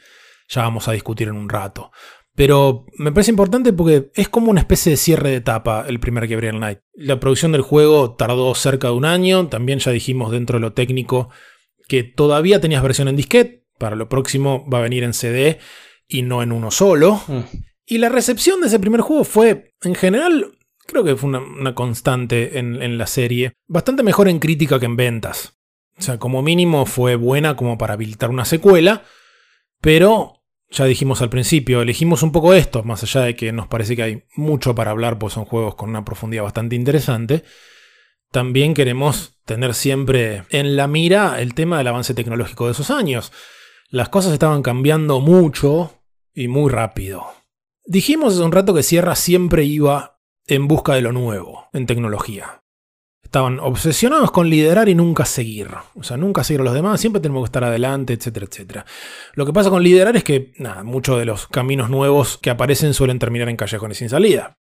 ya 0.48 0.62
vamos 0.62 0.88
a 0.88 0.92
discutir 0.92 1.28
en 1.28 1.36
un 1.36 1.48
rato. 1.48 1.92
Pero 2.36 2.86
me 2.98 3.12
parece 3.12 3.30
importante 3.30 3.72
porque 3.72 4.10
es 4.14 4.28
como 4.28 4.50
una 4.50 4.60
especie 4.60 4.90
de 4.90 4.96
cierre 4.96 5.30
de 5.30 5.36
etapa 5.36 5.84
el 5.86 6.00
primer 6.00 6.26
Gabriel 6.26 6.56
Knight. 6.56 6.80
La 6.94 7.20
producción 7.20 7.52
del 7.52 7.62
juego 7.62 8.16
tardó 8.16 8.54
cerca 8.56 8.88
de 8.88 8.94
un 8.94 9.04
año. 9.04 9.48
También 9.48 9.78
ya 9.78 9.92
dijimos 9.92 10.32
dentro 10.32 10.58
de 10.58 10.62
lo 10.62 10.72
técnico 10.72 11.30
que 11.86 12.02
todavía 12.02 12.60
tenías 12.60 12.82
versión 12.82 13.08
en 13.08 13.16
disquete. 13.16 13.64
Para 13.78 13.94
lo 13.94 14.08
próximo 14.08 14.68
va 14.68 14.78
a 14.78 14.82
venir 14.82 15.04
en 15.04 15.14
CD 15.14 15.58
y 16.08 16.22
no 16.22 16.42
en 16.42 16.50
uno 16.50 16.72
solo. 16.72 17.20
Mm. 17.28 17.40
Y 17.86 17.98
la 17.98 18.08
recepción 18.08 18.60
de 18.60 18.66
ese 18.66 18.80
primer 18.80 19.02
juego 19.02 19.24
fue, 19.24 19.74
en 19.82 19.94
general, 19.94 20.56
creo 20.86 21.04
que 21.04 21.16
fue 21.16 21.28
una, 21.28 21.40
una 21.40 21.74
constante 21.74 22.58
en, 22.58 22.82
en 22.82 22.98
la 22.98 23.06
serie. 23.06 23.52
Bastante 23.68 24.02
mejor 24.02 24.28
en 24.28 24.40
crítica 24.40 24.80
que 24.80 24.86
en 24.86 24.96
ventas. 24.96 25.58
O 25.98 26.02
sea, 26.02 26.18
como 26.18 26.42
mínimo 26.42 26.86
fue 26.86 27.14
buena 27.14 27.54
como 27.54 27.78
para 27.78 27.94
habilitar 27.94 28.30
una 28.30 28.44
secuela. 28.44 29.04
Pero 29.80 30.43
ya 30.70 30.84
dijimos 30.86 31.22
al 31.22 31.30
principio, 31.30 31.82
elegimos 31.82 32.22
un 32.22 32.32
poco 32.32 32.54
esto, 32.54 32.82
más 32.82 33.02
allá 33.02 33.22
de 33.22 33.36
que 33.36 33.52
nos 33.52 33.68
parece 33.68 33.94
que 33.94 34.02
hay 34.02 34.24
mucho 34.34 34.74
para 34.74 34.90
hablar, 34.90 35.18
pues 35.18 35.34
son 35.34 35.44
juegos 35.44 35.74
con 35.74 35.90
una 35.90 36.04
profundidad 36.04 36.42
bastante 36.42 36.74
interesante. 36.74 37.44
También 38.32 38.74
queremos 38.74 39.38
tener 39.44 39.74
siempre 39.74 40.42
en 40.50 40.76
la 40.76 40.88
mira 40.88 41.40
el 41.40 41.54
tema 41.54 41.78
del 41.78 41.86
avance 41.86 42.14
tecnológico 42.14 42.66
de 42.66 42.72
esos 42.72 42.90
años. 42.90 43.30
Las 43.90 44.08
cosas 44.08 44.32
estaban 44.32 44.62
cambiando 44.62 45.20
mucho 45.20 46.02
y 46.34 46.48
muy 46.48 46.70
rápido. 46.70 47.24
Dijimos 47.84 48.34
hace 48.34 48.42
un 48.42 48.50
rato 48.50 48.74
que 48.74 48.82
Sierra 48.82 49.14
siempre 49.14 49.64
iba 49.64 50.18
en 50.46 50.66
busca 50.66 50.94
de 50.94 51.02
lo 51.02 51.12
nuevo 51.12 51.68
en 51.72 51.86
tecnología. 51.86 52.63
Estaban 53.24 53.58
obsesionados 53.58 54.30
con 54.30 54.48
liderar 54.48 54.88
y 54.88 54.94
nunca 54.94 55.24
seguir. 55.24 55.68
O 55.94 56.04
sea, 56.04 56.16
nunca 56.16 56.44
seguir 56.44 56.60
a 56.60 56.64
los 56.64 56.74
demás, 56.74 57.00
siempre 57.00 57.20
tenemos 57.20 57.42
que 57.42 57.46
estar 57.46 57.64
adelante, 57.64 58.12
etcétera, 58.12 58.46
etcétera. 58.48 58.86
Lo 59.34 59.44
que 59.44 59.52
pasa 59.52 59.70
con 59.70 59.82
liderar 59.82 60.16
es 60.16 60.22
que, 60.22 60.52
nada, 60.58 60.84
muchos 60.84 61.18
de 61.18 61.24
los 61.24 61.48
caminos 61.48 61.90
nuevos 61.90 62.38
que 62.38 62.50
aparecen 62.50 62.94
suelen 62.94 63.18
terminar 63.18 63.48
en 63.48 63.56
callejones 63.56 63.98
sin 63.98 64.08
salida. 64.08 64.58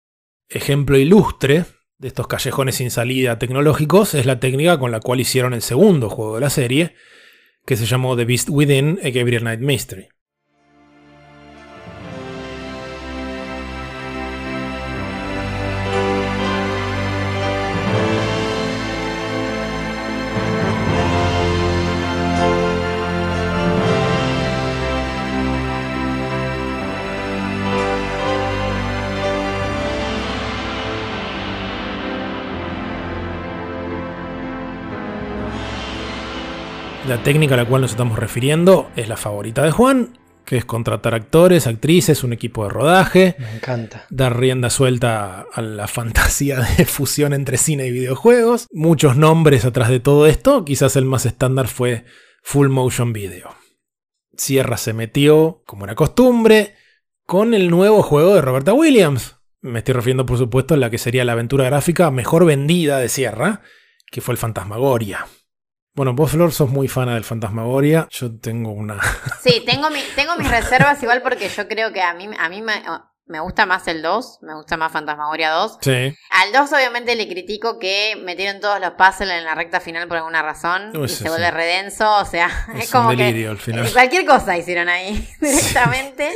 Ejemplo 0.49 0.99
ilustre 0.99 1.65
de 1.99 2.09
estos 2.09 2.27
callejones 2.27 2.77
sin 2.77 2.91
salida 2.91 3.39
tecnológicos 3.39 4.15
es 4.15 4.27
la 4.27 4.41
técnica 4.41 4.79
con 4.79 4.91
la 4.91 5.01
cual 5.01 5.21
hicieron 5.21 5.55
el 5.55 5.63
segundo 5.63 6.11
juego 6.11 6.35
de 6.35 6.41
la 6.41 6.51
serie, 6.51 6.95
que 7.65 7.77
se 7.77 7.87
llamó 7.87 8.17
The 8.17 8.25
Beast 8.25 8.49
Within, 8.51 9.01
a 9.03 9.11
Gabriel 9.11 9.43
Knight 9.43 9.61
Mystery. 9.61 10.09
La 37.09 37.23
técnica 37.23 37.55
a 37.55 37.59
la 37.59 37.65
cual 37.65 37.83
nos 37.83 37.93
estamos 37.93 38.19
refiriendo 38.19 38.91
es 38.97 39.09
la 39.09 39.17
favorita 39.17 39.63
de 39.63 39.71
Juan, 39.71 40.19
que 40.45 40.57
es 40.57 40.65
contratar 40.65 41.15
actores, 41.15 41.67
actrices, 41.67 42.25
un 42.25 42.33
equipo 42.33 42.65
de 42.65 42.71
rodaje, 42.71 43.37
Me 43.39 43.57
encanta. 43.57 44.07
dar 44.11 44.39
rienda 44.39 44.71
suelta 44.71 45.47
a 45.53 45.63
la 45.63 45.87
fantasía 45.87 46.61
de 46.79 46.85
fusión 46.85 47.33
entre 47.33 47.59
cine 47.59 47.87
y 47.87 47.93
videojuegos. 47.93 48.67
Muchos 48.73 49.17
nombres 49.17 49.65
atrás 49.65 49.89
de 49.89 50.01
todo 50.01 50.27
esto, 50.27 50.65
quizás 50.65 50.97
el 50.97 51.05
más 51.05 51.27
estándar 51.27 51.69
fue 51.69 52.05
Full 52.43 52.69
Motion 52.69 53.13
Video. 53.13 53.55
Sierra 54.37 54.77
se 54.77 54.93
metió, 54.93 55.63
como 55.65 55.85
era 55.85 55.95
costumbre, 55.95 56.75
con 57.25 57.55
el 57.55 57.71
nuevo 57.71 58.03
juego 58.03 58.35
de 58.35 58.43
Roberta 58.43 58.73
Williams. 58.73 59.37
Me 59.63 59.79
estoy 59.79 59.95
refiriendo, 59.95 60.27
por 60.27 60.39
supuesto, 60.39 60.75
a 60.75 60.77
la 60.77 60.91
que 60.91 60.99
sería 60.99 61.25
la 61.25 61.33
aventura 61.33 61.65
gráfica 61.65 62.11
mejor 62.11 62.45
vendida 62.45 62.99
de 62.99 63.09
Sierra, 63.09 63.63
que 64.11 64.21
fue 64.21 64.33
el 64.33 64.39
Fantasmagoria. 64.39 65.27
Bueno, 65.97 66.13
vos, 66.13 66.31
Flor, 66.31 66.53
sos 66.53 66.69
muy 66.71 66.89
fana 66.89 67.15
del 67.15 67.25
Fantasmagoria. 67.25 68.07
Yo 68.11 68.39
tengo 68.39 68.71
una. 68.71 68.99
Sí, 69.43 69.63
tengo, 69.65 69.91
mi- 69.91 70.03
tengo 70.15 70.37
mis 70.37 70.51
reservas 70.51 71.03
igual 71.03 71.23
porque 71.23 71.49
yo 71.49 71.67
creo 71.69 71.93
que 71.93 72.03
a 72.03 72.13
mí, 72.15 72.29
a 72.39 72.49
mí 72.49 72.61
me, 72.63 72.83
me 73.27 73.41
gusta 73.41 73.65
más 73.65 73.87
el 73.89 74.03
2, 74.03 74.41
me 74.43 74.55
gusta 74.55 74.77
más 74.77 74.93
Fantasmagoria 74.93 75.51
2. 75.53 75.79
Sí. 75.81 76.15
Al 76.31 76.53
2 76.53 76.73
obviamente 76.73 77.15
le 77.17 77.27
critico 77.29 77.79
que 77.79 78.21
metieron 78.25 78.61
todos 78.61 78.79
los 78.81 78.91
puzzles 78.93 79.39
en 79.39 79.45
la 79.45 79.55
recta 79.55 79.81
final 79.81 80.07
por 80.09 80.19
alguna 80.19 80.43
razón 80.43 80.97
Uy, 80.97 81.07
y 81.07 81.09
sí, 81.09 81.23
se 81.25 81.29
vuelve 81.31 81.47
sí. 81.47 81.53
redenso, 81.53 82.13
o 82.19 82.25
sea, 82.25 82.51
es, 82.75 82.85
Es 82.85 82.91
como 82.91 83.09
un 83.11 83.17
delirio 83.17 83.47
que 83.47 83.51
al 83.53 83.59
final. 83.59 83.93
cualquier 83.93 84.27
cosa 84.27 84.57
hicieron 84.57 84.89
ahí 84.89 85.27
directamente. 85.41 86.33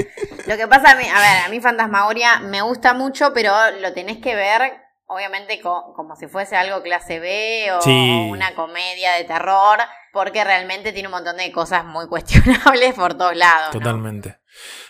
Lo 0.46 0.56
que 0.56 0.66
pasa 0.68 0.92
a 0.92 0.94
mí, 0.94 1.04
a 1.04 1.18
ver, 1.20 1.44
a 1.46 1.48
mí 1.50 1.60
Fantasmagoria 1.60 2.40
me 2.40 2.62
gusta 2.62 2.94
mucho, 2.94 3.32
pero 3.34 3.52
lo 3.80 3.92
tenés 3.92 4.18
que 4.18 4.34
ver 4.34 4.72
obviamente 5.10 5.60
co- 5.60 5.92
como 5.94 6.16
si 6.16 6.26
fuese 6.28 6.56
algo 6.56 6.82
clase 6.82 7.18
B 7.20 7.72
o, 7.72 7.80
Sí. 7.82 7.90
o 7.90 8.30
una 8.32 8.54
comedia 8.54 9.12
de 9.12 9.24
terror, 9.24 9.78
porque 10.12 10.42
realmente 10.44 10.92
tiene 10.92 11.08
un 11.08 11.12
montón 11.12 11.36
de 11.36 11.52
cosas 11.52 11.84
muy 11.84 12.06
cuestionables 12.08 12.94
por 12.94 13.14
todos 13.14 13.36
lados. 13.36 13.74
¿no? 13.74 13.80
Totalmente. 13.80 14.38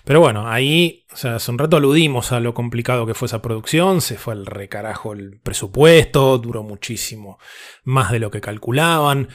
Pero 0.04 0.20
bueno, 0.20 0.48
ahí, 0.48 1.04
o 1.12 1.16
sea, 1.16 1.36
hace 1.36 1.50
un 1.50 1.58
rato 1.58 1.76
aludimos 1.76 2.32
a 2.32 2.40
lo 2.40 2.54
complicado 2.54 3.04
que 3.06 3.14
fue 3.14 3.26
esa 3.26 3.42
producción, 3.42 4.00
se 4.00 4.16
fue 4.16 4.32
al 4.32 4.46
recarajo 4.46 5.12
el 5.12 5.38
presupuesto, 5.42 6.38
duró 6.38 6.62
muchísimo 6.62 7.38
más 7.84 8.10
de 8.10 8.18
lo 8.20 8.30
que 8.30 8.40
calculaban. 8.40 9.28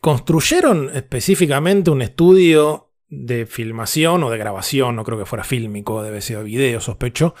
Construyeron 0.00 0.90
específicamente 0.94 1.90
un 1.90 2.02
estudio 2.02 2.90
de 3.08 3.46
filmación 3.46 4.24
o 4.24 4.30
de 4.30 4.38
grabación, 4.38 4.96
no 4.96 5.04
creo 5.04 5.18
que 5.18 5.26
fuera 5.26 5.44
fílmico, 5.44 6.02
debe 6.02 6.20
ser 6.20 6.42
video, 6.44 6.80
sospecho, 6.80 7.34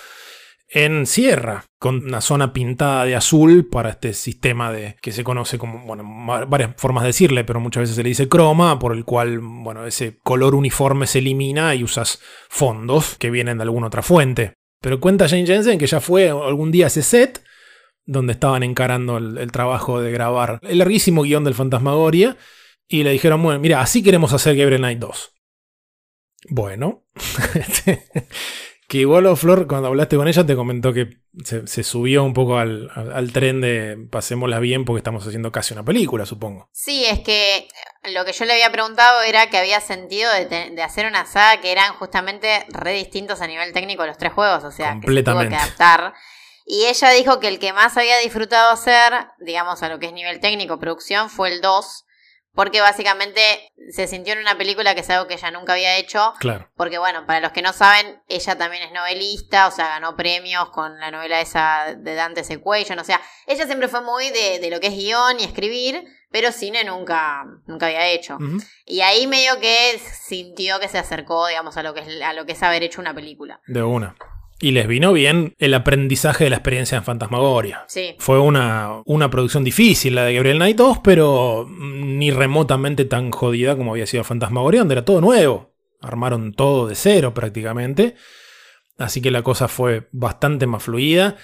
en 0.74 1.06
Sierra, 1.06 1.66
con 1.78 2.02
una 2.04 2.22
zona 2.22 2.54
pintada 2.54 3.04
de 3.04 3.14
azul 3.14 3.68
para 3.68 3.90
este 3.90 4.14
sistema 4.14 4.72
de 4.72 4.96
que 5.02 5.12
se 5.12 5.22
conoce 5.22 5.58
como, 5.58 5.84
bueno, 5.84 6.02
varias 6.46 6.74
formas 6.76 7.02
de 7.02 7.08
decirle, 7.08 7.44
pero 7.44 7.60
muchas 7.60 7.82
veces 7.82 7.96
se 7.96 8.02
le 8.02 8.08
dice 8.08 8.28
croma, 8.28 8.78
por 8.78 8.94
el 8.94 9.04
cual, 9.04 9.40
bueno, 9.40 9.86
ese 9.86 10.18
color 10.22 10.54
uniforme 10.54 11.06
se 11.06 11.18
elimina 11.18 11.74
y 11.74 11.84
usas 11.84 12.20
fondos 12.48 13.16
que 13.18 13.30
vienen 13.30 13.58
de 13.58 13.64
alguna 13.64 13.88
otra 13.88 14.02
fuente. 14.02 14.54
Pero 14.80 14.98
cuenta 14.98 15.28
Jane 15.28 15.46
Jensen 15.46 15.78
que 15.78 15.86
ya 15.86 16.00
fue 16.00 16.30
algún 16.30 16.72
día 16.72 16.86
ese 16.86 17.02
set 17.02 17.44
donde 18.04 18.32
estaban 18.32 18.62
encarando 18.62 19.18
el, 19.18 19.38
el 19.38 19.52
trabajo 19.52 20.00
de 20.00 20.10
grabar 20.10 20.58
el 20.62 20.78
larguísimo 20.78 21.22
guion 21.22 21.44
del 21.44 21.54
Fantasmagoria 21.54 22.36
y 22.88 23.04
le 23.04 23.10
dijeron, 23.12 23.42
bueno, 23.42 23.60
mira, 23.60 23.80
así 23.80 24.02
queremos 24.02 24.32
hacer 24.32 24.56
Gabriel 24.56 24.80
Knight 24.80 24.98
2. 24.98 25.32
Bueno, 26.48 27.04
este, 27.54 28.08
que 28.92 28.98
igual 28.98 29.24
o 29.24 29.36
Flor, 29.36 29.66
cuando 29.66 29.88
hablaste 29.88 30.18
con 30.18 30.28
ella, 30.28 30.44
te 30.44 30.54
comentó 30.54 30.92
que 30.92 31.16
se, 31.46 31.66
se 31.66 31.82
subió 31.82 32.24
un 32.24 32.34
poco 32.34 32.58
al, 32.58 32.90
al- 32.94 33.10
al 33.10 33.32
tren 33.32 33.62
de 33.62 33.96
pasémosla 34.10 34.58
bien 34.58 34.84
porque 34.84 34.98
estamos 34.98 35.26
haciendo 35.26 35.50
casi 35.50 35.72
una 35.72 35.82
película, 35.82 36.26
supongo. 36.26 36.68
Sí, 36.72 37.06
es 37.06 37.20
que 37.20 37.68
lo 38.12 38.26
que 38.26 38.34
yo 38.34 38.44
le 38.44 38.52
había 38.52 38.70
preguntado 38.70 39.22
era 39.22 39.48
que 39.48 39.56
había 39.56 39.80
sentido 39.80 40.30
de, 40.34 40.44
te- 40.44 40.68
de 40.70 40.82
hacer 40.82 41.06
una 41.06 41.24
saga 41.24 41.62
que 41.62 41.72
eran 41.72 41.94
justamente 41.94 42.66
re 42.68 42.92
distintos 42.92 43.40
a 43.40 43.46
nivel 43.46 43.72
técnico 43.72 44.04
los 44.04 44.18
tres 44.18 44.34
juegos, 44.34 44.62
o 44.64 44.70
sea, 44.70 44.90
que 45.00 45.06
se 45.06 45.22
tuvo 45.22 45.40
que 45.48 45.56
adaptar. 45.56 46.12
Y 46.66 46.84
ella 46.84 47.10
dijo 47.12 47.40
que 47.40 47.48
el 47.48 47.58
que 47.58 47.72
más 47.72 47.96
había 47.96 48.18
disfrutado 48.18 48.72
hacer, 48.72 49.14
digamos, 49.40 49.82
a 49.82 49.88
lo 49.88 49.98
que 50.00 50.06
es 50.08 50.12
nivel 50.12 50.38
técnico, 50.38 50.78
producción, 50.78 51.30
fue 51.30 51.48
el 51.50 51.62
2, 51.62 52.04
porque 52.54 52.80
básicamente 52.80 53.40
se 53.90 54.06
sintió 54.06 54.34
en 54.34 54.40
una 54.40 54.56
película 54.56 54.94
que 54.94 55.00
es 55.00 55.10
algo 55.10 55.26
que 55.26 55.34
ella 55.34 55.50
nunca 55.50 55.72
había 55.72 55.96
hecho. 55.96 56.34
Claro. 56.38 56.68
Porque 56.76 56.98
bueno, 56.98 57.26
para 57.26 57.40
los 57.40 57.52
que 57.52 57.62
no 57.62 57.72
saben, 57.72 58.22
ella 58.28 58.56
también 58.56 58.82
es 58.82 58.92
novelista, 58.92 59.66
o 59.66 59.70
sea, 59.70 59.88
ganó 59.88 60.16
premios 60.16 60.70
con 60.70 60.98
la 61.00 61.10
novela 61.10 61.40
esa 61.40 61.94
de 61.96 62.14
Dante's 62.14 62.50
Equation, 62.50 62.98
o 62.98 63.04
sea, 63.04 63.20
ella 63.46 63.66
siempre 63.66 63.88
fue 63.88 64.02
muy 64.02 64.30
de, 64.30 64.58
de 64.60 64.70
lo 64.70 64.80
que 64.80 64.88
es 64.88 64.94
guion 64.94 65.40
y 65.40 65.44
escribir, 65.44 66.04
pero 66.30 66.50
cine 66.50 66.82
nunca, 66.84 67.44
nunca 67.66 67.86
había 67.86 68.08
hecho. 68.08 68.38
Y 68.86 69.02
ahí 69.02 69.26
medio 69.26 69.60
que 69.60 69.98
sintió 69.98 70.80
que 70.80 70.88
se 70.88 70.98
acercó, 70.98 71.46
digamos, 71.46 71.76
a 71.76 71.82
lo 71.82 71.94
que 71.94 72.00
es, 72.00 72.22
a 72.22 72.32
lo 72.32 72.46
que 72.46 72.52
es 72.52 72.62
haber 72.62 72.82
hecho 72.82 73.00
una 73.00 73.14
película. 73.14 73.60
De 73.66 73.82
una. 73.82 74.16
Y 74.62 74.70
les 74.70 74.86
vino 74.86 75.12
bien 75.12 75.56
el 75.58 75.74
aprendizaje 75.74 76.44
de 76.44 76.50
la 76.50 76.56
experiencia 76.56 76.96
en 76.96 77.02
Fantasmagoria. 77.02 77.84
Sí. 77.88 78.14
Fue 78.20 78.38
una, 78.38 79.02
una 79.06 79.28
producción 79.28 79.64
difícil 79.64 80.14
la 80.14 80.24
de 80.24 80.34
Gabriel 80.34 80.58
Knight 80.58 80.76
2, 80.76 80.98
pero 81.02 81.66
ni 81.68 82.30
remotamente 82.30 83.04
tan 83.04 83.32
jodida 83.32 83.76
como 83.76 83.90
había 83.90 84.06
sido 84.06 84.22
Fantasmagoria, 84.22 84.82
donde 84.82 84.94
era 84.94 85.04
todo 85.04 85.20
nuevo. 85.20 85.74
Armaron 86.00 86.54
todo 86.54 86.86
de 86.86 86.94
cero 86.94 87.34
prácticamente. 87.34 88.14
Así 88.98 89.20
que 89.20 89.32
la 89.32 89.42
cosa 89.42 89.66
fue 89.66 90.08
bastante 90.12 90.68
más 90.68 90.84
fluida. 90.84 91.36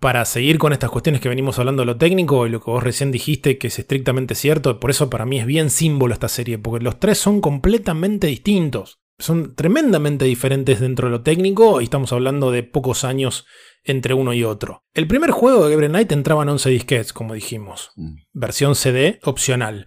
Para 0.00 0.24
seguir 0.24 0.58
con 0.58 0.72
estas 0.72 0.90
cuestiones 0.90 1.20
que 1.20 1.28
venimos 1.28 1.60
hablando 1.60 1.82
de 1.82 1.86
lo 1.86 1.96
técnico 1.96 2.44
y 2.44 2.50
lo 2.50 2.60
que 2.60 2.72
vos 2.72 2.82
recién 2.82 3.12
dijiste, 3.12 3.56
que 3.56 3.68
es 3.68 3.78
estrictamente 3.78 4.34
cierto, 4.34 4.80
por 4.80 4.90
eso 4.90 5.08
para 5.08 5.24
mí 5.26 5.38
es 5.38 5.46
bien 5.46 5.70
símbolo 5.70 6.12
esta 6.12 6.28
serie, 6.28 6.58
porque 6.58 6.82
los 6.82 6.98
tres 6.98 7.18
son 7.18 7.40
completamente 7.40 8.26
distintos. 8.26 8.98
Son 9.18 9.54
tremendamente 9.54 10.24
diferentes 10.24 10.80
dentro 10.80 11.08
de 11.08 11.12
lo 11.12 11.22
técnico 11.22 11.80
y 11.80 11.84
estamos 11.84 12.12
hablando 12.12 12.50
de 12.50 12.62
pocos 12.62 13.04
años 13.04 13.46
entre 13.84 14.14
uno 14.14 14.32
y 14.32 14.44
otro. 14.44 14.84
El 14.94 15.06
primer 15.06 15.30
juego 15.30 15.64
de 15.64 15.70
Gabriel 15.70 15.92
Knight 15.92 16.12
entraba 16.12 16.42
en 16.42 16.48
11 16.48 16.70
disquetes, 16.70 17.12
como 17.12 17.34
dijimos. 17.34 17.92
Mm. 17.96 18.16
Versión 18.32 18.74
CD 18.74 19.20
opcional. 19.22 19.86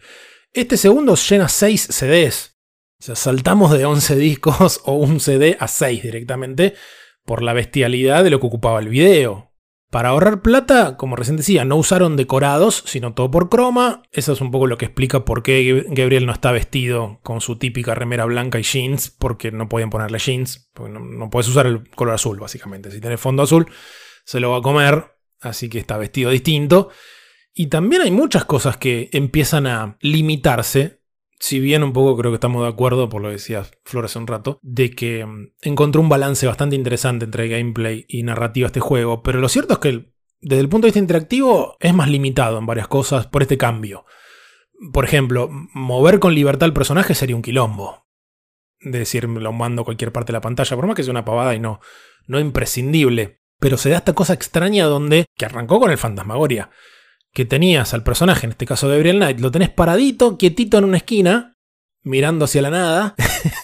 Este 0.53 0.77
segundo 0.77 1.15
llena 1.15 1.49
6 1.49 1.87
CDs. 1.91 2.57
O 2.99 3.03
sea, 3.03 3.15
saltamos 3.15 3.71
de 3.71 3.85
11 3.85 4.15
discos 4.15 4.81
o 4.85 4.93
un 4.93 5.19
CD 5.19 5.57
a 5.59 5.67
6 5.67 6.03
directamente 6.03 6.75
por 7.25 7.43
la 7.43 7.53
bestialidad 7.53 8.23
de 8.23 8.29
lo 8.29 8.39
que 8.39 8.47
ocupaba 8.47 8.79
el 8.79 8.87
video. 8.87 9.46
Para 9.89 10.09
ahorrar 10.09 10.41
plata, 10.41 10.97
como 10.97 11.15
recién 11.15 11.37
decía, 11.37 11.63
no 11.63 11.77
usaron 11.77 12.17
decorados, 12.17 12.83
sino 12.85 13.13
todo 13.13 13.31
por 13.31 13.47
croma. 13.47 14.03
Eso 14.11 14.33
es 14.33 14.41
un 14.41 14.51
poco 14.51 14.67
lo 14.67 14.77
que 14.77 14.85
explica 14.85 15.23
por 15.23 15.43
qué 15.43 15.85
Gabriel 15.89 16.25
no 16.25 16.33
está 16.33 16.51
vestido 16.51 17.19
con 17.23 17.39
su 17.39 17.57
típica 17.57 17.95
remera 17.95 18.25
blanca 18.25 18.59
y 18.59 18.63
jeans, 18.63 19.09
porque 19.09 19.51
no 19.51 19.69
podían 19.69 19.89
ponerle 19.89 20.19
jeans, 20.19 20.69
porque 20.73 20.91
no, 20.91 20.99
no 20.99 21.29
puedes 21.29 21.47
usar 21.47 21.67
el 21.67 21.89
color 21.91 22.15
azul, 22.15 22.37
básicamente. 22.37 22.91
Si 22.91 22.99
tenés 22.99 23.21
fondo 23.21 23.43
azul, 23.43 23.65
se 24.25 24.41
lo 24.41 24.51
va 24.51 24.57
a 24.57 24.61
comer, 24.61 25.15
así 25.39 25.69
que 25.69 25.79
está 25.79 25.97
vestido 25.97 26.31
distinto. 26.31 26.89
Y 27.53 27.67
también 27.67 28.01
hay 28.01 28.11
muchas 28.11 28.43
cosas 28.43 28.75
que 28.75 29.09
empiezan 29.13 29.67
a 29.67 29.97
limitarse, 30.01 30.96
si 31.39 31.59
bien 31.59 31.83
un 31.83 31.93
poco 31.93 32.17
creo 32.17 32.31
que 32.31 32.35
estamos 32.35 32.63
de 32.63 32.69
acuerdo, 32.69 33.09
por 33.09 33.21
lo 33.21 33.29
que 33.29 33.33
decía 33.33 33.65
Flor 33.83 34.05
hace 34.05 34.19
un 34.19 34.27
rato, 34.27 34.59
de 34.61 34.91
que 34.91 35.25
mm, 35.25 35.53
encontró 35.61 36.01
un 36.01 36.09
balance 36.09 36.47
bastante 36.47 36.75
interesante 36.75 37.25
entre 37.25 37.47
gameplay 37.47 38.05
y 38.07 38.23
narrativa 38.23 38.67
este 38.67 38.79
juego, 38.79 39.21
pero 39.23 39.39
lo 39.39 39.49
cierto 39.49 39.73
es 39.73 39.79
que 39.79 40.11
desde 40.39 40.61
el 40.61 40.69
punto 40.69 40.85
de 40.85 40.89
vista 40.89 40.99
interactivo 40.99 41.77
es 41.79 41.93
más 41.93 42.09
limitado 42.09 42.57
en 42.57 42.65
varias 42.65 42.87
cosas 42.87 43.27
por 43.27 43.41
este 43.41 43.57
cambio. 43.57 44.05
Por 44.93 45.05
ejemplo, 45.05 45.49
mover 45.73 46.19
con 46.19 46.35
libertad 46.35 46.65
al 46.65 46.73
personaje 46.73 47.15
sería 47.15 47.35
un 47.35 47.41
quilombo. 47.41 48.05
De 48.79 48.99
decir, 48.99 49.27
lo 49.27 49.53
mando 49.53 49.81
a 49.81 49.85
cualquier 49.85 50.11
parte 50.11 50.31
de 50.31 50.37
la 50.37 50.41
pantalla, 50.41 50.75
por 50.75 50.85
más 50.85 50.95
que 50.95 51.03
sea 51.03 51.11
una 51.11 51.25
pavada 51.25 51.55
y 51.55 51.59
no, 51.59 51.79
no 52.27 52.39
imprescindible. 52.39 53.41
Pero 53.59 53.77
se 53.77 53.89
da 53.89 53.97
esta 53.97 54.13
cosa 54.13 54.33
extraña 54.33 54.85
donde, 54.85 55.25
que 55.35 55.45
arrancó 55.45 55.79
con 55.79 55.89
el 55.89 55.97
Fantasmagoria, 55.97 56.69
que 57.33 57.45
tenías 57.45 57.93
al 57.93 58.03
personaje, 58.03 58.45
en 58.45 58.51
este 58.51 58.65
caso 58.65 58.87
de 58.87 58.95
Gabriel 58.95 59.17
Knight, 59.17 59.39
lo 59.39 59.51
tenés 59.51 59.69
paradito, 59.69 60.37
quietito 60.37 60.77
en 60.77 60.85
una 60.85 60.97
esquina, 60.97 61.53
mirando 62.03 62.45
hacia 62.45 62.61
la 62.61 62.69
nada. 62.71 63.15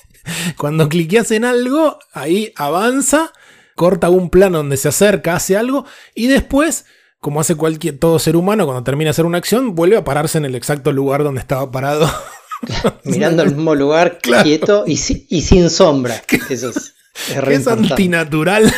Cuando 0.58 0.88
cliqueas 0.90 1.32
en 1.32 1.44
algo, 1.46 2.00
ahí 2.14 2.54
avanza, 2.56 3.32
corta 3.76 4.10
un 4.10 4.30
plano 4.30 4.58
donde 4.60 4.78
se 4.78 4.90
acerca, 4.90 5.36
hace 5.36 5.58
algo, 5.58 5.86
y 6.16 6.28
después, 6.28 6.86
como 7.20 7.40
hace 7.42 7.56
cualquier 7.56 7.98
todo 7.98 8.20
ser 8.20 8.36
humano, 8.36 8.66
cuando 8.66 8.84
termina 8.84 9.08
de 9.08 9.12
hacer 9.12 9.26
una 9.26 9.38
acción, 9.40 9.76
vuelve 9.76 9.98
a 9.98 10.04
pararse 10.04 10.38
en 10.38 10.46
el 10.46 10.56
exacto 10.56 10.92
lugar 10.92 11.24
donde 11.24 11.42
estaba 11.42 11.72
parado. 11.72 12.10
Mirando 13.04 13.44
el 13.44 13.56
mismo 13.56 13.76
lugar, 13.76 14.20
Claro. 14.22 14.44
quieto 14.44 14.84
y, 14.88 14.98
si- 14.98 15.26
y 15.30 15.42
sin 15.42 15.70
sombra. 15.70 16.22
Eso 16.50 16.70
es, 16.70 16.94
es 17.30 17.38
re 17.44 17.56
es 17.56 17.68
antinatural. 17.68 18.72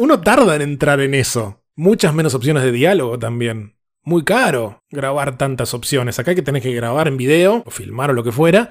Uno 0.00 0.20
tarda 0.20 0.56
en 0.56 0.62
entrar 0.62 1.00
en 1.00 1.14
eso. 1.14 1.61
Muchas 1.74 2.14
menos 2.14 2.34
opciones 2.34 2.62
de 2.62 2.72
diálogo 2.72 3.18
también. 3.18 3.76
Muy 4.04 4.24
caro 4.24 4.82
grabar 4.90 5.38
tantas 5.38 5.74
opciones. 5.74 6.18
Acá 6.18 6.34
que 6.34 6.42
tenés 6.42 6.62
que 6.62 6.74
grabar 6.74 7.08
en 7.08 7.16
video, 7.16 7.62
o 7.64 7.70
filmar 7.70 8.10
o 8.10 8.12
lo 8.14 8.24
que 8.24 8.32
fuera, 8.32 8.70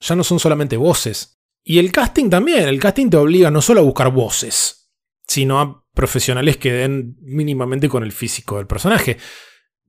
ya 0.00 0.16
no 0.16 0.24
son 0.24 0.40
solamente 0.40 0.76
voces. 0.76 1.40
Y 1.62 1.78
el 1.78 1.92
casting 1.92 2.30
también. 2.30 2.68
El 2.68 2.80
casting 2.80 3.10
te 3.10 3.16
obliga 3.16 3.50
no 3.50 3.62
solo 3.62 3.80
a 3.80 3.84
buscar 3.84 4.10
voces, 4.10 4.90
sino 5.26 5.60
a 5.60 5.84
profesionales 5.94 6.56
que 6.56 6.72
den 6.72 7.16
mínimamente 7.20 7.88
con 7.88 8.02
el 8.02 8.12
físico 8.12 8.56
del 8.56 8.66
personaje. 8.66 9.18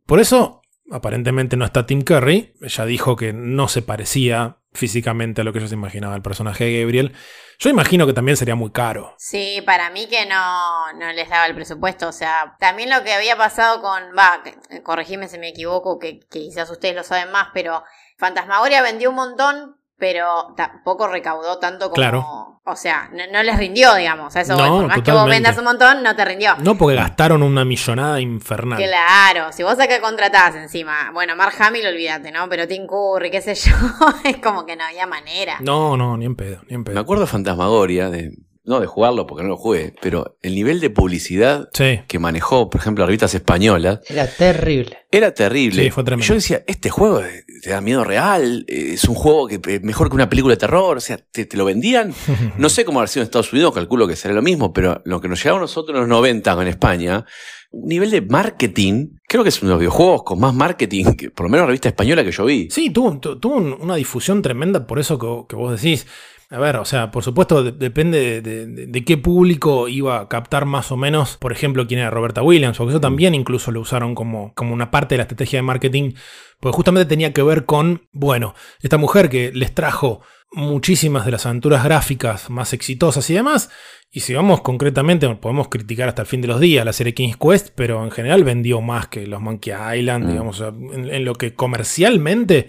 Por 0.05 0.19
eso, 0.19 0.61
aparentemente 0.91 1.57
no 1.57 1.65
está 1.65 1.85
Tim 1.85 2.01
Curry. 2.01 2.53
Ella 2.61 2.85
dijo 2.85 3.15
que 3.15 3.33
no 3.33 3.67
se 3.67 3.81
parecía 3.81 4.62
físicamente 4.73 5.41
a 5.41 5.43
lo 5.43 5.53
que 5.53 5.59
ella 5.59 5.67
se 5.67 5.75
imaginaba 5.75 6.15
el 6.15 6.21
personaje 6.21 6.65
de 6.65 6.81
Gabriel. 6.81 7.15
Yo 7.59 7.69
imagino 7.69 8.05
que 8.05 8.13
también 8.13 8.37
sería 8.37 8.55
muy 8.55 8.71
caro. 8.71 9.15
Sí, 9.17 9.61
para 9.65 9.89
mí 9.89 10.07
que 10.07 10.25
no, 10.25 10.93
no 10.93 11.11
les 11.13 11.29
daba 11.29 11.45
el 11.45 11.55
presupuesto. 11.55 12.07
O 12.07 12.11
sea, 12.11 12.55
también 12.59 12.89
lo 12.89 13.03
que 13.03 13.13
había 13.13 13.37
pasado 13.37 13.81
con. 13.81 14.03
Va, 14.17 14.43
corregime 14.83 15.27
si 15.27 15.37
me 15.37 15.49
equivoco, 15.49 15.99
que, 15.99 16.19
que 16.19 16.39
quizás 16.39 16.69
ustedes 16.69 16.95
lo 16.95 17.03
saben 17.03 17.31
más, 17.31 17.49
pero 17.53 17.83
Fantasmagoria 18.17 18.81
vendió 18.81 19.09
un 19.09 19.15
montón, 19.15 19.77
pero 20.03 20.53
tampoco 20.57 21.07
recaudó 21.07 21.59
tanto 21.59 21.85
como. 21.85 21.95
Claro. 21.95 22.59
O 22.65 22.75
sea, 22.75 23.09
no, 23.13 23.23
no 23.31 23.41
les 23.41 23.57
rindió, 23.57 23.95
digamos. 23.95 24.35
A 24.35 24.41
eso. 24.41 24.57
No, 24.57 24.79
Por 24.79 24.87
más 24.87 25.01
que 25.01 25.13
vos 25.13 25.29
vendas 25.29 25.57
un 25.57 25.63
montón, 25.63 26.03
no 26.03 26.13
te 26.13 26.25
rindió. 26.25 26.57
No 26.57 26.77
porque 26.77 26.97
gastaron 26.97 27.41
una 27.41 27.63
millonada 27.63 28.19
infernal. 28.19 28.77
Claro, 28.77 29.53
si 29.53 29.63
vos 29.63 29.79
acá 29.79 30.01
contratás 30.01 30.55
encima, 30.55 31.11
bueno, 31.13 31.37
Mark 31.37 31.55
Hamill, 31.57 31.87
olvídate, 31.87 32.33
¿no? 32.33 32.49
Pero 32.49 32.67
Tim 32.67 32.85
Curry, 32.85 33.31
qué 33.31 33.39
sé 33.39 33.55
yo, 33.55 33.71
es 34.25 34.39
como 34.39 34.65
que 34.65 34.75
no 34.75 34.83
había 34.83 35.07
manera. 35.07 35.59
No, 35.61 35.95
no, 35.95 36.17
ni 36.17 36.25
en 36.25 36.35
pedo, 36.35 36.59
ni 36.67 36.75
en 36.75 36.83
pedo. 36.83 36.95
Me 36.95 36.99
acuerdo 36.99 37.21
de 37.21 37.27
Fantasmagoria, 37.27 38.09
de, 38.09 38.33
no 38.65 38.79
de 38.79 38.87
jugarlo 38.87 39.27
porque 39.27 39.43
no 39.43 39.49
lo 39.49 39.57
jugué, 39.57 39.93
pero 40.01 40.37
el 40.41 40.55
nivel 40.55 40.79
de 40.79 40.89
publicidad 40.89 41.69
Sí. 41.73 41.99
que 42.07 42.17
manejó, 42.19 42.69
por 42.69 42.79
ejemplo, 42.79 43.01
las 43.03 43.07
revistas 43.09 43.33
españolas, 43.35 43.99
Era 44.09 44.25
terrible. 44.27 44.97
era 45.11 45.33
terrible. 45.33 45.83
Sí, 45.83 45.89
fue 45.89 46.03
tremendo. 46.03 46.25
Yo 46.27 46.35
decía, 46.35 46.63
este 46.67 46.89
juego 46.89 47.21
te 47.61 47.69
da 47.69 47.81
miedo 47.81 48.03
real, 48.03 48.63
eh, 48.67 48.91
es 48.93 49.03
un 49.05 49.15
juego 49.15 49.47
que 49.47 49.59
eh, 49.67 49.79
mejor 49.83 50.07
que 50.09 50.15
una 50.15 50.29
película 50.29 50.53
de 50.53 50.59
terror, 50.59 50.95
o 50.97 51.01
sea, 51.01 51.17
te, 51.17 51.45
te 51.45 51.57
lo 51.57 51.65
vendían. 51.65 52.13
No 52.57 52.69
sé 52.69 52.85
cómo 52.85 52.99
habrá 52.99 53.07
sido 53.07 53.23
en 53.23 53.25
Estados 53.27 53.51
Unidos, 53.51 53.73
calculo 53.73 54.07
que 54.07 54.15
será 54.15 54.33
lo 54.33 54.41
mismo, 54.41 54.71
pero 54.71 55.01
lo 55.05 55.19
que 55.19 55.27
nos 55.27 55.39
llegaba 55.43 55.57
a 55.59 55.61
nosotros 55.61 55.95
en 55.95 56.01
los 56.01 56.09
90 56.09 56.53
en 56.61 56.67
España, 56.67 57.25
un 57.71 57.87
nivel 57.89 58.11
de 58.11 58.21
marketing, 58.21 59.17
creo 59.27 59.41
que 59.43 59.49
es 59.49 59.61
uno 59.61 59.69
de 59.69 59.73
los 59.73 59.79
videojuegos 59.79 60.23
con 60.23 60.39
más 60.39 60.53
marketing, 60.53 61.15
que, 61.17 61.31
por 61.31 61.45
lo 61.47 61.49
menos 61.49 61.63
la 61.63 61.67
revista 61.67 61.89
española 61.89 62.23
que 62.23 62.31
yo 62.31 62.45
vi. 62.45 62.69
Sí, 62.69 62.91
tuvo, 62.91 63.19
tu- 63.19 63.39
tuvo 63.39 63.55
un- 63.55 63.73
una 63.81 63.95
difusión 63.95 64.41
tremenda 64.43 64.85
por 64.85 64.99
eso 64.99 65.17
que, 65.17 65.27
que 65.49 65.55
vos 65.55 65.81
decís. 65.81 66.05
A 66.53 66.59
ver, 66.59 66.75
o 66.77 66.85
sea, 66.85 67.09
por 67.09 67.23
supuesto 67.23 67.63
de- 67.63 67.71
depende 67.71 68.41
de, 68.41 68.65
de- 68.67 68.85
de 68.87 69.03
qué 69.05 69.17
público 69.17 69.87
iba 69.87 70.19
a 70.19 70.27
captar 70.29 70.65
más 70.65 70.91
o 70.91 70.97
menos, 70.97 71.35
por 71.37 71.51
ejemplo, 71.51 71.87
quién 71.87 71.99
era 72.01 72.11
Roberta 72.11 72.43
Williams, 72.43 72.77
porque 72.77 72.91
eso 72.91 73.01
también 73.01 73.33
incluso 73.33 73.71
lo 73.71 73.79
usaron 73.81 74.13
como, 74.13 74.53
como 74.53 74.73
una 74.73 74.91
parte 74.91 75.15
de 75.15 75.17
la 75.17 75.23
estrategia 75.23 75.57
de 75.57 75.63
marketing, 75.63 76.13
porque 76.59 76.75
justamente 76.75 77.07
tenía 77.09 77.33
que 77.33 77.41
ver 77.41 77.65
con, 77.65 78.07
bueno, 78.11 78.53
esta 78.81 78.97
mujer 78.97 79.29
que 79.29 79.51
les 79.51 79.73
trajo 79.73 80.21
muchísimas 80.51 81.25
de 81.25 81.31
las 81.31 81.47
aventuras 81.47 81.83
gráficas 81.83 82.51
más 82.51 82.73
exitosas 82.73 83.27
y 83.31 83.33
demás. 83.33 83.71
Y 84.11 84.19
si 84.19 84.35
vamos 84.35 84.61
concretamente, 84.61 85.27
podemos 85.35 85.69
criticar 85.69 86.07
hasta 86.09 86.21
el 86.21 86.27
fin 86.27 86.41
de 86.41 86.47
los 86.47 86.59
días 86.59 86.85
la 86.85 86.93
serie 86.93 87.15
King's 87.15 87.37
Quest, 87.37 87.69
pero 87.73 88.03
en 88.03 88.11
general 88.11 88.43
vendió 88.43 88.79
más 88.79 89.07
que 89.07 89.25
los 89.25 89.41
Monkey 89.41 89.73
Island, 89.97 90.25
Mm. 90.25 90.29
digamos, 90.29 90.61
en, 90.61 91.09
en 91.09 91.25
lo 91.25 91.33
que 91.33 91.55
comercialmente 91.55 92.67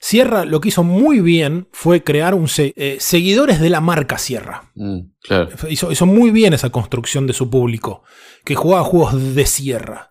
Sierra 0.00 0.44
lo 0.44 0.60
que 0.60 0.68
hizo 0.68 0.84
muy 0.84 1.20
bien 1.20 1.68
fue 1.72 2.02
crear 2.04 2.34
un 2.34 2.48
se- 2.48 2.74
eh, 2.76 2.96
seguidores 3.00 3.60
de 3.60 3.70
la 3.70 3.80
marca 3.80 4.18
Sierra. 4.18 4.70
Mm, 4.74 4.98
claro. 5.22 5.48
Hizo, 5.68 5.90
hizo 5.90 6.06
muy 6.06 6.30
bien 6.30 6.52
esa 6.52 6.70
construcción 6.70 7.26
de 7.26 7.32
su 7.32 7.48
público, 7.50 8.02
que 8.44 8.54
jugaba 8.54 8.84
juegos 8.84 9.34
de 9.34 9.46
Sierra. 9.46 10.10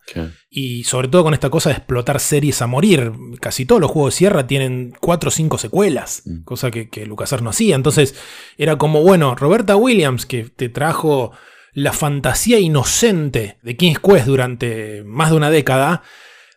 Y 0.50 0.84
sobre 0.84 1.08
todo 1.08 1.24
con 1.24 1.34
esta 1.34 1.50
cosa 1.50 1.70
de 1.70 1.76
explotar 1.78 2.20
series 2.20 2.62
a 2.62 2.68
morir. 2.68 3.12
Casi 3.40 3.66
todos 3.66 3.80
los 3.82 3.92
juegos 3.92 4.14
de 4.14 4.18
Sierra 4.18 4.48
tienen 4.48 4.94
4 5.00 5.30
o 5.30 5.32
5 5.32 5.58
secuelas, 5.58 6.24
Mm. 6.26 6.44
cosa 6.44 6.72
que, 6.72 6.90
que 6.90 7.06
LucasArts 7.06 7.44
no 7.44 7.50
hacía. 7.52 7.76
Entonces 7.76 8.16
era 8.58 8.78
como, 8.78 9.02
bueno, 9.02 9.36
Roberta 9.36 9.76
Williams, 9.76 10.26
que 10.26 10.44
te 10.46 10.68
trajo 10.70 11.32
la 11.74 11.92
fantasía 11.94 12.58
inocente 12.60 13.58
de 13.62 13.76
King's 13.78 14.00
Quest 14.00 14.26
durante 14.28 15.04
más 15.06 15.30
de 15.32 15.36
una 15.38 15.50
década, 15.50 16.04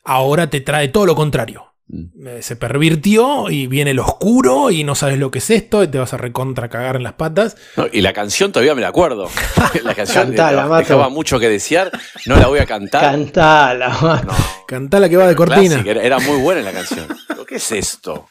ahora 0.04 0.48
te 0.48 0.60
trae 0.60 0.88
todo 0.88 1.06
lo 1.06 1.14
contrario. 1.16 1.67
Mm. 1.88 2.26
Eh, 2.26 2.42
Se 2.42 2.56
pervirtió 2.56 3.50
y 3.50 3.66
viene 3.66 3.92
el 3.92 3.98
oscuro 3.98 4.70
y 4.70 4.84
no 4.84 4.94
sabes 4.94 5.18
lo 5.18 5.30
que 5.30 5.38
es 5.38 5.48
esto 5.50 5.82
y 5.82 5.88
te 5.88 5.98
vas 5.98 6.12
a 6.12 6.16
recontra 6.18 6.68
cagar 6.68 6.96
en 6.96 7.02
las 7.02 7.14
patas. 7.14 7.56
No, 7.76 7.86
y 7.90 8.00
la 8.02 8.12
canción 8.12 8.52
todavía 8.52 8.74
me 8.74 8.82
la 8.82 8.88
acuerdo. 8.88 9.28
la 9.82 9.94
canción 9.94 10.26
Cantala, 10.26 10.62
eh, 10.62 10.68
Mato. 10.68 10.78
dejaba 10.82 11.08
mucho 11.08 11.38
que 11.38 11.48
desear. 11.48 11.90
No 12.26 12.36
la 12.36 12.46
voy 12.48 12.58
a 12.58 12.66
cantar. 12.66 13.00
Cantala, 13.12 14.22
no, 14.26 14.34
Cantá 14.66 15.00
la 15.00 15.08
que 15.08 15.16
va 15.16 15.26
de 15.26 15.34
cortina. 15.34 15.82
era, 15.86 16.02
era 16.02 16.18
muy 16.18 16.38
buena 16.40 16.60
la 16.60 16.72
canción. 16.72 17.06
¿Pero 17.26 17.46
¿Qué 17.46 17.56
es 17.56 17.72
esto? 17.72 18.28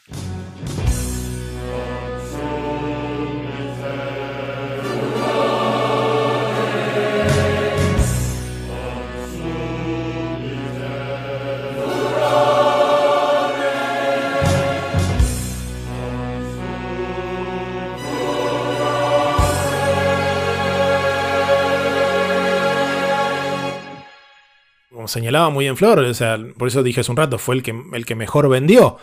Señalaba 25.08 25.50
muy 25.50 25.64
bien 25.64 25.76
Flor, 25.76 25.98
o 26.00 26.14
sea, 26.14 26.38
por 26.56 26.68
eso 26.68 26.82
dije 26.82 27.00
hace 27.00 27.10
un 27.10 27.16
rato, 27.16 27.38
fue 27.38 27.54
el 27.56 27.62
que, 27.62 27.74
el 27.92 28.06
que 28.06 28.14
mejor 28.14 28.48
vendió. 28.48 28.98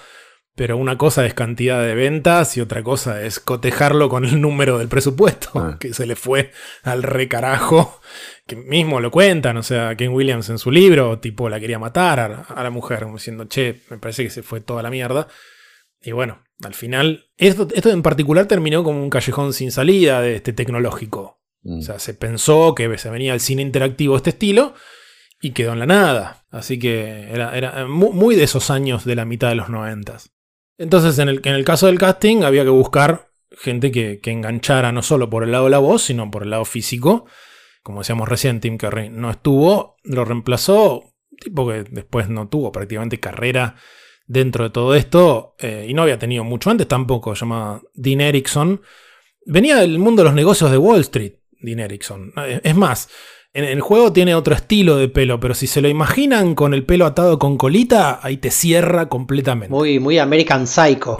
Pero 0.57 0.77
una 0.77 0.97
cosa 0.97 1.25
es 1.25 1.33
cantidad 1.33 1.83
de 1.83 1.95
ventas 1.95 2.55
y 2.55 2.61
otra 2.61 2.81
cosa 2.81 3.21
es 3.23 3.41
cotejarlo 3.41 4.07
con 4.07 4.23
el 4.23 4.39
número 4.39 4.77
del 4.77 4.87
presupuesto, 4.87 5.49
Ah. 5.53 5.77
que 5.77 5.93
se 5.93 6.05
le 6.05 6.15
fue 6.15 6.51
al 6.83 7.03
recarajo, 7.03 7.99
que 8.47 8.55
mismo 8.55 9.01
lo 9.01 9.11
cuentan, 9.11 9.57
o 9.57 9.63
sea, 9.63 9.95
Ken 9.97 10.13
Williams 10.13 10.49
en 10.49 10.57
su 10.57 10.71
libro, 10.71 11.19
tipo, 11.19 11.49
la 11.49 11.59
quería 11.59 11.77
matar 11.77 12.19
a, 12.21 12.41
a 12.43 12.63
la 12.63 12.69
mujer, 12.69 13.03
como 13.03 13.17
diciendo, 13.17 13.45
che, 13.49 13.81
me 13.89 13.97
parece 13.97 14.23
que 14.23 14.29
se 14.29 14.43
fue 14.43 14.61
toda 14.61 14.81
la 14.81 14.89
mierda. 14.89 15.27
Y 16.01 16.13
bueno, 16.13 16.41
al 16.63 16.73
final, 16.73 17.25
esto, 17.35 17.67
esto 17.73 17.89
en 17.89 18.01
particular 18.01 18.45
terminó 18.45 18.81
como 18.85 19.03
un 19.03 19.09
callejón 19.09 19.51
sin 19.51 19.71
salida 19.73 20.21
de 20.21 20.37
este 20.37 20.53
tecnológico. 20.53 21.41
Mm. 21.63 21.79
O 21.79 21.81
sea, 21.81 21.99
se 21.99 22.13
pensó 22.13 22.73
que 22.75 22.97
se 22.97 23.09
venía 23.09 23.33
el 23.33 23.41
cine 23.41 23.61
interactivo 23.61 24.13
de 24.13 24.17
este 24.17 24.29
estilo 24.29 24.73
y 25.45 25.51
quedó 25.51 25.73
en 25.73 25.79
la 25.79 25.85
nada. 25.85 26.45
Así 26.49 26.79
que 26.79 27.29
era, 27.31 27.55
era 27.55 27.85
mu- 27.85 28.13
muy 28.13 28.35
de 28.35 28.43
esos 28.43 28.71
años 28.71 29.05
de 29.05 29.15
la 29.15 29.25
mitad 29.25 29.49
de 29.49 29.55
los 29.55 29.69
noventas. 29.69 30.31
Entonces, 30.77 31.19
en 31.19 31.29
el, 31.29 31.41
en 31.43 31.53
el 31.53 31.63
caso 31.63 31.85
del 31.87 31.99
casting, 31.99 32.43
había 32.43 32.63
que 32.63 32.69
buscar 32.69 33.29
gente 33.51 33.91
que, 33.91 34.19
que 34.19 34.31
enganchara 34.31 34.91
no 34.91 35.01
solo 35.01 35.29
por 35.29 35.43
el 35.43 35.51
lado 35.51 35.65
de 35.65 35.69
la 35.69 35.77
voz, 35.79 36.01
sino 36.01 36.31
por 36.31 36.43
el 36.43 36.49
lado 36.49 36.65
físico. 36.65 37.25
Como 37.83 37.99
decíamos 37.99 38.27
recién, 38.27 38.59
Tim 38.59 38.77
Curry 38.77 39.09
no 39.09 39.29
estuvo, 39.29 39.97
lo 40.03 40.25
reemplazó, 40.25 41.13
tipo 41.39 41.67
que 41.67 41.83
después 41.83 42.27
no 42.27 42.47
tuvo 42.47 42.71
prácticamente 42.71 43.19
carrera 43.19 43.75
dentro 44.25 44.63
de 44.63 44.69
todo 44.71 44.95
esto, 44.95 45.55
eh, 45.59 45.85
y 45.87 45.93
no 45.93 46.01
había 46.01 46.17
tenido 46.17 46.43
mucho 46.43 46.71
antes 46.71 46.87
tampoco, 46.87 47.35
se 47.35 47.41
llama 47.41 47.81
Dean 47.93 48.21
Erickson. 48.21 48.81
Venía 49.45 49.75
del 49.75 49.99
mundo 49.99 50.23
de 50.23 50.29
los 50.29 50.33
negocios 50.33 50.71
de 50.71 50.79
Wall 50.79 51.01
Street, 51.01 51.33
Dean 51.51 51.79
Erickson. 51.79 52.33
Es 52.63 52.75
más, 52.75 53.07
en 53.55 53.63
el 53.63 53.79
juego 53.79 54.11
tiene 54.11 54.35
otro 54.35 54.53
estilo 54.53 54.97
de 54.97 55.07
pelo, 55.07 55.39
pero 55.39 55.53
si 55.53 55.65
se 55.65 55.81
lo 55.81 55.87
imaginan 55.87 56.55
con 56.55 56.73
el 56.73 56.85
pelo 56.85 57.05
atado 57.05 57.39
con 57.39 57.57
colita, 57.57 58.19
ahí 58.21 58.35
te 58.35 58.51
cierra 58.51 59.07
completamente. 59.07 59.73
Muy, 59.73 59.97
muy 59.97 60.19
American 60.19 60.67
Psycho. 60.67 61.17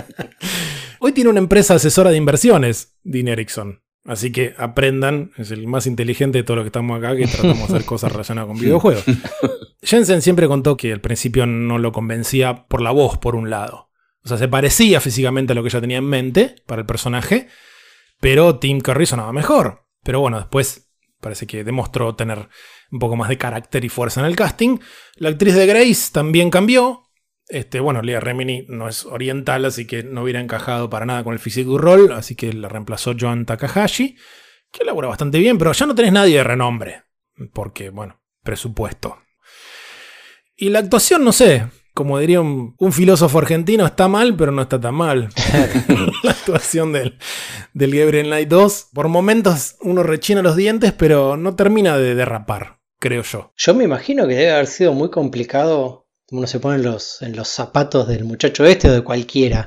Hoy 1.00 1.12
tiene 1.12 1.30
una 1.30 1.38
empresa 1.38 1.76
asesora 1.76 2.10
de 2.10 2.18
inversiones, 2.18 2.98
Dean 3.04 3.28
Erickson. 3.28 3.80
Así 4.04 4.32
que 4.32 4.54
aprendan, 4.58 5.30
es 5.38 5.50
el 5.50 5.66
más 5.66 5.86
inteligente 5.86 6.36
de 6.36 6.44
todos 6.44 6.56
los 6.56 6.64
que 6.64 6.68
estamos 6.68 6.98
acá, 6.98 7.16
que 7.16 7.26
tratamos 7.26 7.68
de 7.68 7.74
hacer 7.74 7.86
cosas 7.86 8.12
relacionadas 8.12 8.48
con 8.48 8.60
videojuegos. 8.60 9.04
Jensen 9.82 10.20
siempre 10.20 10.46
contó 10.46 10.76
que 10.76 10.92
al 10.92 11.00
principio 11.00 11.46
no 11.46 11.78
lo 11.78 11.90
convencía 11.90 12.66
por 12.66 12.82
la 12.82 12.90
voz, 12.90 13.16
por 13.16 13.34
un 13.34 13.48
lado. 13.48 13.88
O 14.22 14.28
sea, 14.28 14.36
se 14.36 14.48
parecía 14.48 15.00
físicamente 15.00 15.52
a 15.52 15.56
lo 15.56 15.62
que 15.62 15.70
ella 15.70 15.80
tenía 15.80 15.96
en 15.96 16.04
mente 16.04 16.56
para 16.66 16.82
el 16.82 16.86
personaje, 16.86 17.48
pero 18.20 18.58
Tim 18.58 18.80
Curry 18.80 19.06
sonaba 19.06 19.32
mejor. 19.32 19.86
Pero 20.02 20.20
bueno, 20.20 20.38
después 20.38 20.89
parece 21.20 21.46
que 21.46 21.64
demostró 21.64 22.14
tener 22.14 22.48
un 22.90 22.98
poco 22.98 23.16
más 23.16 23.28
de 23.28 23.38
carácter 23.38 23.84
y 23.84 23.88
fuerza 23.88 24.20
en 24.20 24.26
el 24.26 24.36
casting. 24.36 24.78
La 25.16 25.28
actriz 25.28 25.54
de 25.54 25.66
Grace 25.66 26.10
también 26.12 26.50
cambió. 26.50 27.04
Este, 27.48 27.80
bueno, 27.80 28.00
Leah 28.02 28.20
Remini 28.20 28.64
no 28.68 28.88
es 28.88 29.04
oriental, 29.04 29.64
así 29.64 29.86
que 29.86 30.02
no 30.04 30.22
hubiera 30.22 30.40
encajado 30.40 30.88
para 30.88 31.06
nada 31.06 31.24
con 31.24 31.34
el 31.34 31.64
du 31.64 31.78
rol, 31.78 32.12
así 32.12 32.36
que 32.36 32.52
la 32.52 32.68
reemplazó 32.68 33.14
Joan 33.18 33.44
Takahashi, 33.44 34.16
que 34.70 34.84
labura 34.84 35.08
bastante 35.08 35.38
bien, 35.38 35.58
pero 35.58 35.72
ya 35.72 35.86
no 35.86 35.94
tenés 35.94 36.12
nadie 36.12 36.36
de 36.36 36.44
renombre, 36.44 37.02
porque, 37.52 37.90
bueno, 37.90 38.22
presupuesto. 38.44 39.18
Y 40.54 40.68
la 40.68 40.78
actuación, 40.78 41.24
no 41.24 41.32
sé, 41.32 41.66
como 42.00 42.18
diría 42.18 42.40
un, 42.40 42.74
filósofo 42.92 43.38
argentino, 43.38 43.84
está 43.84 44.08
mal, 44.08 44.34
pero 44.36 44.52
no 44.52 44.62
está 44.62 44.80
tan 44.80 44.94
mal. 44.94 45.28
la 46.22 46.30
actuación 46.30 46.94
del, 46.94 47.18
del 47.74 47.94
Gabriel 47.94 48.28
Knight 48.28 48.48
2, 48.48 48.88
por 48.94 49.08
momentos 49.08 49.76
uno 49.82 50.02
rechina 50.02 50.40
los 50.40 50.56
dientes, 50.56 50.94
pero 50.94 51.36
no 51.36 51.56
termina 51.56 51.98
de 51.98 52.14
derrapar, 52.14 52.78
creo 52.98 53.22
yo. 53.22 53.52
Yo 53.54 53.74
me 53.74 53.84
imagino 53.84 54.26
que 54.26 54.34
debe 54.34 54.52
haber 54.52 54.66
sido 54.66 54.94
muy 54.94 55.10
complicado. 55.10 56.06
Uno 56.30 56.46
se 56.46 56.58
pone 56.58 56.78
los, 56.78 57.20
en 57.20 57.36
los 57.36 57.48
zapatos 57.48 58.08
del 58.08 58.24
muchacho 58.24 58.64
este 58.64 58.88
o 58.88 58.92
de 58.94 59.04
cualquiera. 59.04 59.66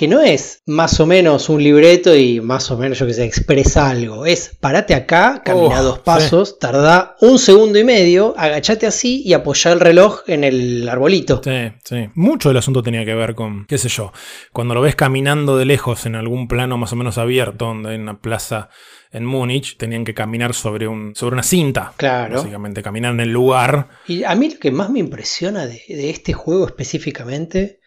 Que 0.00 0.08
no 0.08 0.22
es 0.22 0.62
más 0.64 0.98
o 0.98 1.04
menos 1.04 1.50
un 1.50 1.62
libreto 1.62 2.16
y 2.16 2.40
más 2.40 2.70
o 2.70 2.78
menos, 2.78 2.98
yo 2.98 3.06
que 3.06 3.12
sé, 3.12 3.26
expresa 3.26 3.90
algo. 3.90 4.24
Es 4.24 4.56
parate 4.58 4.94
acá, 4.94 5.42
camina 5.44 5.82
Oh, 5.82 5.82
dos 5.82 5.98
pasos, 5.98 6.58
tarda 6.58 7.16
un 7.20 7.38
segundo 7.38 7.78
y 7.78 7.84
medio, 7.84 8.32
agachate 8.38 8.86
así 8.86 9.22
y 9.26 9.34
apoyá 9.34 9.72
el 9.72 9.78
reloj 9.78 10.22
en 10.26 10.42
el 10.42 10.88
arbolito. 10.88 11.42
Sí, 11.44 11.72
sí. 11.84 12.08
Mucho 12.14 12.48
del 12.48 12.56
asunto 12.56 12.82
tenía 12.82 13.04
que 13.04 13.14
ver 13.14 13.34
con, 13.34 13.66
qué 13.66 13.76
sé 13.76 13.90
yo, 13.90 14.10
cuando 14.54 14.72
lo 14.72 14.80
ves 14.80 14.96
caminando 14.96 15.58
de 15.58 15.66
lejos 15.66 16.06
en 16.06 16.14
algún 16.14 16.48
plano 16.48 16.78
más 16.78 16.94
o 16.94 16.96
menos 16.96 17.18
abierto, 17.18 17.66
donde 17.66 17.90
hay 17.90 17.98
una 17.98 18.22
plaza 18.22 18.70
en 19.12 19.26
Múnich, 19.26 19.76
tenían 19.76 20.06
que 20.06 20.14
caminar 20.14 20.54
sobre, 20.54 20.88
un, 20.88 21.14
sobre 21.14 21.34
una 21.34 21.42
cinta. 21.42 21.92
Claro. 21.98 22.36
Básicamente, 22.36 22.82
caminar 22.82 23.12
en 23.12 23.20
el 23.20 23.32
lugar. 23.32 23.88
Y 24.06 24.24
a 24.24 24.34
mí 24.34 24.48
lo 24.48 24.58
que 24.58 24.70
más 24.70 24.88
me 24.88 25.00
impresiona 25.00 25.66
de, 25.66 25.82
de 25.88 26.08
este 26.08 26.32
juego 26.32 26.64
específicamente 26.66 27.79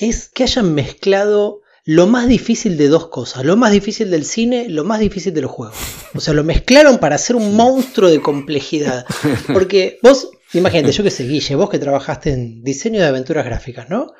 es 0.00 0.28
que 0.28 0.44
hayan 0.44 0.74
mezclado 0.74 1.60
lo 1.84 2.06
más 2.06 2.28
difícil 2.28 2.76
de 2.76 2.88
dos 2.88 3.08
cosas. 3.08 3.44
Lo 3.44 3.56
más 3.56 3.72
difícil 3.72 4.10
del 4.10 4.24
cine, 4.24 4.68
lo 4.68 4.84
más 4.84 5.00
difícil 5.00 5.34
de 5.34 5.42
los 5.42 5.50
juegos. 5.50 5.76
O 6.14 6.20
sea, 6.20 6.34
lo 6.34 6.44
mezclaron 6.44 6.98
para 6.98 7.16
hacer 7.16 7.36
un 7.36 7.56
monstruo 7.56 8.08
de 8.08 8.20
complejidad. 8.20 9.06
Porque 9.52 9.98
vos, 10.02 10.30
imagínate, 10.52 10.92
yo 10.92 11.02
que 11.02 11.10
sé, 11.10 11.24
Guille, 11.24 11.54
vos 11.54 11.70
que 11.70 11.78
trabajaste 11.78 12.32
en 12.32 12.62
diseño 12.62 13.00
de 13.00 13.06
aventuras 13.06 13.44
gráficas, 13.44 13.88
¿no? 13.88 14.12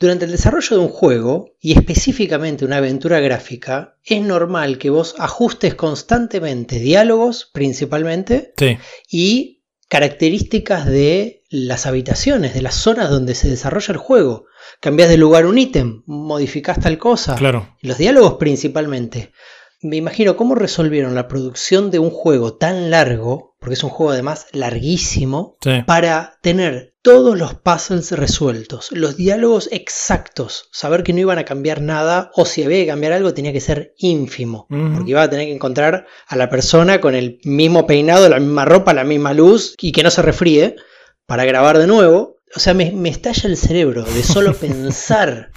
Durante 0.00 0.26
el 0.26 0.30
desarrollo 0.30 0.76
de 0.76 0.82
un 0.82 0.90
juego, 0.90 1.56
y 1.60 1.72
específicamente 1.72 2.64
una 2.64 2.76
aventura 2.76 3.18
gráfica, 3.18 3.96
es 4.04 4.22
normal 4.22 4.78
que 4.78 4.90
vos 4.90 5.16
ajustes 5.18 5.74
constantemente 5.74 6.78
diálogos, 6.78 7.50
principalmente, 7.52 8.52
Sí, 8.56 8.78
y 9.10 9.57
características 9.88 10.86
de 10.86 11.42
las 11.50 11.86
habitaciones, 11.86 12.54
de 12.54 12.62
las 12.62 12.74
zonas 12.74 13.10
donde 13.10 13.34
se 13.34 13.48
desarrolla 13.48 13.92
el 13.92 13.98
juego. 13.98 14.46
Cambias 14.80 15.08
de 15.08 15.16
lugar 15.16 15.46
un 15.46 15.58
ítem, 15.58 16.02
modificás 16.06 16.80
tal 16.80 16.98
cosa. 16.98 17.34
claro. 17.36 17.76
Los 17.80 17.98
diálogos 17.98 18.34
principalmente. 18.34 19.32
Me 19.80 19.96
imagino 19.96 20.36
cómo 20.36 20.54
resolvieron 20.54 21.14
la 21.14 21.28
producción 21.28 21.90
de 21.90 22.00
un 22.00 22.10
juego 22.10 22.54
tan 22.54 22.90
largo, 22.90 23.47
porque 23.60 23.74
es 23.74 23.82
un 23.84 23.90
juego 23.90 24.12
además 24.12 24.46
larguísimo, 24.52 25.56
Sí. 25.60 25.82
para 25.86 26.38
tener 26.42 26.94
todos 27.02 27.38
los 27.38 27.54
puzzles 27.54 28.12
resueltos, 28.12 28.88
los 28.92 29.16
diálogos 29.16 29.68
exactos, 29.72 30.68
saber 30.72 31.02
que 31.02 31.12
no 31.12 31.20
iban 31.20 31.38
a 31.38 31.44
cambiar 31.44 31.80
nada 31.80 32.30
o 32.34 32.44
si 32.44 32.62
había 32.62 32.78
que 32.80 32.86
cambiar 32.86 33.12
algo 33.12 33.34
tenía 33.34 33.52
que 33.52 33.60
ser 33.60 33.94
ínfimo, 33.98 34.66
porque 34.68 35.10
iba 35.10 35.22
a 35.22 35.30
tener 35.30 35.46
que 35.46 35.54
encontrar 35.54 36.06
a 36.26 36.36
la 36.36 36.50
persona 36.50 37.00
con 37.00 37.14
el 37.14 37.38
mismo 37.44 37.86
peinado, 37.86 38.28
la 38.28 38.38
misma 38.40 38.64
ropa, 38.64 38.92
la 38.94 39.04
misma 39.04 39.32
luz 39.34 39.74
y 39.80 39.92
que 39.92 40.02
no 40.02 40.10
se 40.10 40.22
refríe 40.22 40.76
para 41.26 41.44
grabar 41.44 41.78
de 41.78 41.86
nuevo. 41.86 42.36
O 42.54 42.60
sea, 42.60 42.74
me, 42.74 42.92
me 42.92 43.08
estalla 43.10 43.48
el 43.48 43.56
cerebro 43.56 44.02
de 44.04 44.22
solo 44.22 44.54
pensar 44.60 45.50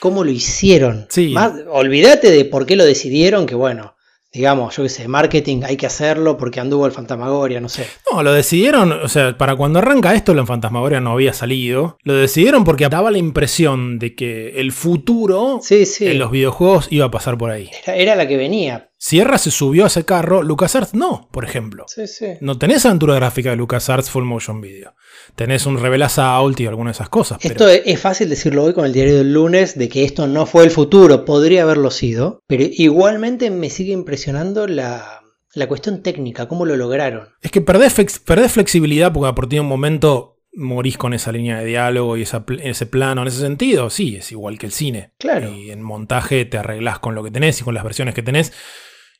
cómo 0.00 0.22
lo 0.24 0.30
hicieron. 0.30 1.06
Sí. 1.10 1.28
Más- 1.32 1.52
olvídate 1.70 2.30
de 2.30 2.44
por 2.44 2.66
qué 2.66 2.76
lo 2.76 2.84
decidieron, 2.84 3.46
que 3.46 3.54
bueno, 3.56 3.94
digamos, 4.38 4.76
yo 4.76 4.84
qué 4.84 4.88
sé, 4.88 5.08
marketing 5.08 5.62
hay 5.64 5.76
que 5.76 5.86
hacerlo 5.86 6.36
porque 6.38 6.60
anduvo 6.60 6.86
el 6.86 6.92
Fantasmagoria, 6.92 7.60
no 7.60 7.68
sé. 7.68 7.88
No, 8.12 8.22
lo 8.22 8.32
decidieron, 8.32 8.92
o 8.92 9.08
sea, 9.08 9.36
para 9.36 9.56
cuando 9.56 9.80
arranca 9.80 10.14
esto, 10.14 10.32
la 10.32 10.46
Fantasmagoria 10.46 11.00
no 11.00 11.10
había 11.10 11.32
salido. 11.32 11.98
Lo 12.04 12.14
decidieron 12.14 12.62
porque 12.62 12.88
daba 12.88 13.10
la 13.10 13.18
impresión 13.18 13.98
de 13.98 14.14
que 14.14 14.60
el 14.60 14.70
futuro 14.70 15.58
Sí, 15.60 15.84
sí. 15.86 16.06
en 16.06 16.20
los 16.20 16.30
videojuegos 16.30 16.86
iba 16.90 17.06
a 17.06 17.10
pasar 17.10 17.36
por 17.36 17.50
ahí. 17.50 17.68
Era, 17.84 17.96
era 17.96 18.14
la 18.14 18.28
que 18.28 18.36
venía. 18.36 18.87
Sierra 19.00 19.38
se 19.38 19.52
subió 19.52 19.84
a 19.84 19.86
ese 19.86 20.04
carro, 20.04 20.42
LucasArts 20.42 20.92
no, 20.92 21.28
por 21.30 21.44
ejemplo. 21.44 21.84
Sí, 21.86 22.08
sí. 22.08 22.26
No 22.40 22.58
tenés 22.58 22.84
aventura 22.84 23.14
gráfica 23.14 23.50
de 23.50 23.56
LucasArts 23.56 24.10
Full 24.10 24.24
Motion 24.24 24.60
Video. 24.60 24.94
Tenés 25.36 25.66
un 25.66 25.78
Revela 25.78 26.06
Assault 26.06 26.58
y 26.58 26.66
algunas 26.66 26.94
de 26.96 27.02
esas 27.02 27.08
cosas. 27.08 27.38
Esto 27.44 27.68
es, 27.68 27.82
es 27.86 28.00
fácil 28.00 28.28
decirlo 28.28 28.64
hoy 28.64 28.74
con 28.74 28.84
el 28.84 28.92
diario 28.92 29.16
del 29.16 29.32
lunes, 29.32 29.78
de 29.78 29.88
que 29.88 30.04
esto 30.04 30.26
no 30.26 30.46
fue 30.46 30.64
el 30.64 30.72
futuro, 30.72 31.24
podría 31.24 31.62
haberlo 31.62 31.92
sido, 31.92 32.42
pero 32.48 32.64
igualmente 32.68 33.50
me 33.50 33.70
sigue 33.70 33.92
impresionando 33.92 34.66
la, 34.66 35.22
la 35.54 35.68
cuestión 35.68 36.02
técnica, 36.02 36.48
cómo 36.48 36.66
lo 36.66 36.76
lograron. 36.76 37.28
es 37.40 37.52
que 37.52 37.60
perdés, 37.60 37.96
flex- 37.96 38.20
perdés 38.24 38.50
flexibilidad 38.50 39.12
porque 39.12 39.28
a 39.28 39.34
partir 39.34 39.58
de 39.58 39.60
un 39.60 39.68
momento 39.68 40.40
morís 40.54 40.98
con 40.98 41.14
esa 41.14 41.30
línea 41.30 41.60
de 41.60 41.66
diálogo 41.66 42.16
y 42.16 42.22
esa 42.22 42.44
ese 42.64 42.86
plano. 42.86 43.22
En 43.22 43.28
ese 43.28 43.38
sentido, 43.38 43.90
sí, 43.90 44.16
es 44.16 44.32
igual 44.32 44.58
que 44.58 44.66
el 44.66 44.72
cine. 44.72 45.12
Claro. 45.18 45.52
Y 45.54 45.70
en 45.70 45.82
montaje 45.82 46.44
te 46.46 46.58
arreglás 46.58 46.98
con 46.98 47.14
lo 47.14 47.22
que 47.22 47.30
tenés 47.30 47.60
y 47.60 47.64
con 47.64 47.74
las 47.74 47.84
versiones 47.84 48.12
que 48.16 48.22
tenés. 48.24 48.52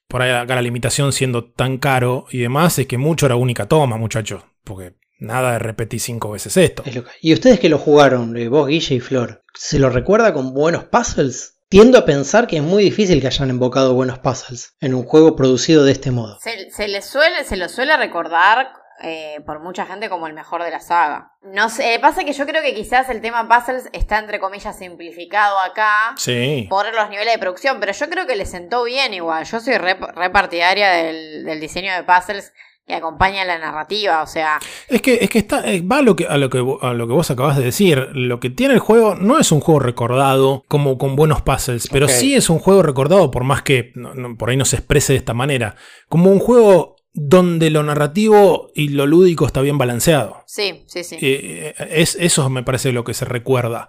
Por 0.09 0.23
ahí 0.23 0.31
acá 0.31 0.55
la 0.55 0.63
limitación 0.63 1.13
siendo 1.13 1.45
tan 1.45 1.77
caro 1.79 2.27
y 2.31 2.39
demás 2.39 2.79
es 2.79 2.87
que 2.87 2.97
mucho 2.99 3.27
era 3.27 3.37
única 3.37 3.67
toma, 3.67 3.97
muchachos. 3.99 4.43
Porque 4.65 4.95
nada 5.19 5.53
de 5.53 5.59
repetir 5.59 6.01
cinco 6.01 6.31
veces 6.31 6.57
esto. 6.57 6.83
Es 6.87 6.95
lo 6.97 7.05
que- 7.05 7.11
Y 7.21 7.35
ustedes 7.35 7.61
que 7.61 7.69
lo 7.69 7.79
jugaron, 7.79 8.37
eh, 8.37 8.49
vos, 8.49 8.69
Guille 8.69 8.95
y 8.97 9.01
Flor, 9.01 9.43
¿se 9.55 9.79
lo 9.79 9.91
recuerda 9.91 10.33
con 10.33 10.55
buenos 10.55 10.85
puzzles? 10.85 11.57
Tiendo 11.69 11.99
a 11.99 12.07
pensar 12.07 12.47
que 12.47 12.57
es 12.57 12.63
muy 12.63 12.83
difícil 12.85 13.21
que 13.21 13.27
hayan 13.27 13.51
invocado 13.51 13.93
buenos 13.93 14.19
puzzles 14.21 14.75
en 14.81 14.95
un 14.95 15.03
juego 15.05 15.37
producido 15.37 15.85
de 15.85 15.93
este 15.93 16.11
modo. 16.11 16.39
Se, 16.43 16.71
se 16.71 16.89
le 16.89 17.03
suele, 17.03 17.45
se 17.45 17.57
lo 17.59 17.69
suele 17.69 17.95
recordar 17.99 18.69
eh, 19.01 19.41
por 19.47 19.61
mucha 19.61 19.87
gente 19.87 20.09
como 20.09 20.27
el 20.27 20.33
mejor 20.35 20.63
de 20.65 20.71
la 20.71 20.81
saga. 20.81 21.33
No 21.43 21.69
sé, 21.69 21.99
pasa 22.01 22.25
que 22.25 22.33
yo 22.33 22.47
creo 22.47 22.63
que 22.63 22.75
quizás 22.75 23.09
el 23.11 23.21
tema 23.21 23.49
puzzles 23.49 23.89
está 23.93 24.19
entre 24.19 24.41
comillas 24.41 24.77
simplificado 24.79 25.59
acá. 25.61 26.15
Sí. 26.17 26.67
por 26.69 26.93
los 26.95 27.09
niveles 27.11 27.33
de 27.35 27.39
producción, 27.39 27.79
pero 27.81 27.93
yo 27.93 28.09
creo 28.11 28.27
que 28.27 28.37
le 28.37 28.45
sentó 28.47 28.85
bien 28.85 29.15
igual. 29.15 29.45
Yo 29.45 29.61
soy 29.61 29.77
re, 29.79 29.95
re 29.95 30.31
del, 30.31 31.45
del 31.45 31.61
diseño 31.61 31.93
de 31.95 32.03
puzzles 32.03 32.53
que 32.87 32.95
acompaña 32.95 33.45
la 33.45 33.59
narrativa, 33.59 34.23
o 34.23 34.27
sea, 34.27 34.59
Es 34.89 35.03
que, 35.03 35.17
es 35.21 35.29
que 35.29 35.39
está, 35.41 35.61
eh, 35.71 35.83
va 35.83 35.99
a 35.99 36.03
lo 36.03 36.17
que, 36.17 36.27
a, 36.27 36.39
lo 36.39 36.49
que, 36.49 36.57
a 36.81 36.95
lo 36.95 37.07
que 37.07 37.13
vos 37.13 37.31
acabas 37.31 37.59
de 37.59 37.65
decir. 37.65 38.09
Lo 38.15 38.41
que 38.41 38.49
tiene 38.49 38.73
el 38.73 38.81
juego 38.81 39.15
no 39.15 39.39
es 39.39 39.53
un 39.53 39.61
juego 39.61 39.79
recordado 39.79 40.65
como 40.69 40.97
con 40.97 41.15
buenos 41.15 41.43
puzzles, 41.43 41.89
pero 41.93 42.09
sí 42.09 42.35
es 42.35 42.49
un 42.49 42.59
juego 42.59 42.83
recordado, 42.83 43.31
por 43.31 43.45
más 43.45 43.61
que 43.63 43.93
no- 43.95 44.15
no- 44.15 44.37
por 44.39 44.49
ahí 44.49 44.57
no 44.57 44.65
se 44.65 44.77
exprese 44.77 45.13
de 45.13 45.19
esta 45.19 45.35
manera, 45.35 45.77
como 46.09 46.31
un 46.31 46.39
juego 46.39 46.97
donde 47.21 47.71
lo 47.71 47.83
narrativo 47.83 48.71
y 48.75 48.89
lo 48.91 49.07
lúdico 49.07 49.47
está 49.47 49.61
bien 49.61 49.79
balanceado. 49.79 50.43
sí, 50.47 50.85
sí, 50.87 51.05
sí. 51.05 51.17
Eh, 51.21 51.75
es, 51.91 52.17
eso 52.21 52.49
me 52.49 52.63
parece 52.63 52.93
lo 52.93 53.05
que 53.05 53.15
se 53.15 53.25
recuerda 53.25 53.89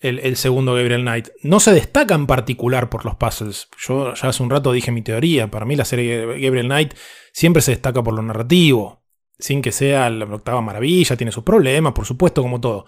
el, 0.00 0.18
el 0.20 0.36
segundo 0.36 0.74
Gabriel 0.74 1.02
Knight. 1.02 1.28
No 1.42 1.60
se 1.60 1.72
destaca 1.72 2.14
en 2.14 2.26
particular 2.26 2.88
por 2.88 3.04
los 3.04 3.16
puzzles. 3.16 3.68
Yo 3.78 4.14
ya 4.14 4.28
hace 4.28 4.42
un 4.42 4.50
rato 4.50 4.72
dije 4.72 4.92
mi 4.92 5.02
teoría. 5.02 5.50
Para 5.50 5.66
mí 5.66 5.76
la 5.76 5.84
serie 5.84 6.26
Gabriel 6.40 6.66
Knight 6.66 6.94
siempre 7.32 7.62
se 7.62 7.72
destaca 7.72 8.02
por 8.02 8.14
lo 8.14 8.22
narrativo. 8.22 9.04
Sin 9.38 9.62
que 9.62 9.72
sea 9.72 10.10
la 10.10 10.26
octava 10.26 10.60
maravilla, 10.60 11.16
tiene 11.16 11.32
sus 11.32 11.44
problemas, 11.44 11.92
por 11.92 12.06
supuesto, 12.06 12.42
como 12.42 12.60
todo. 12.60 12.86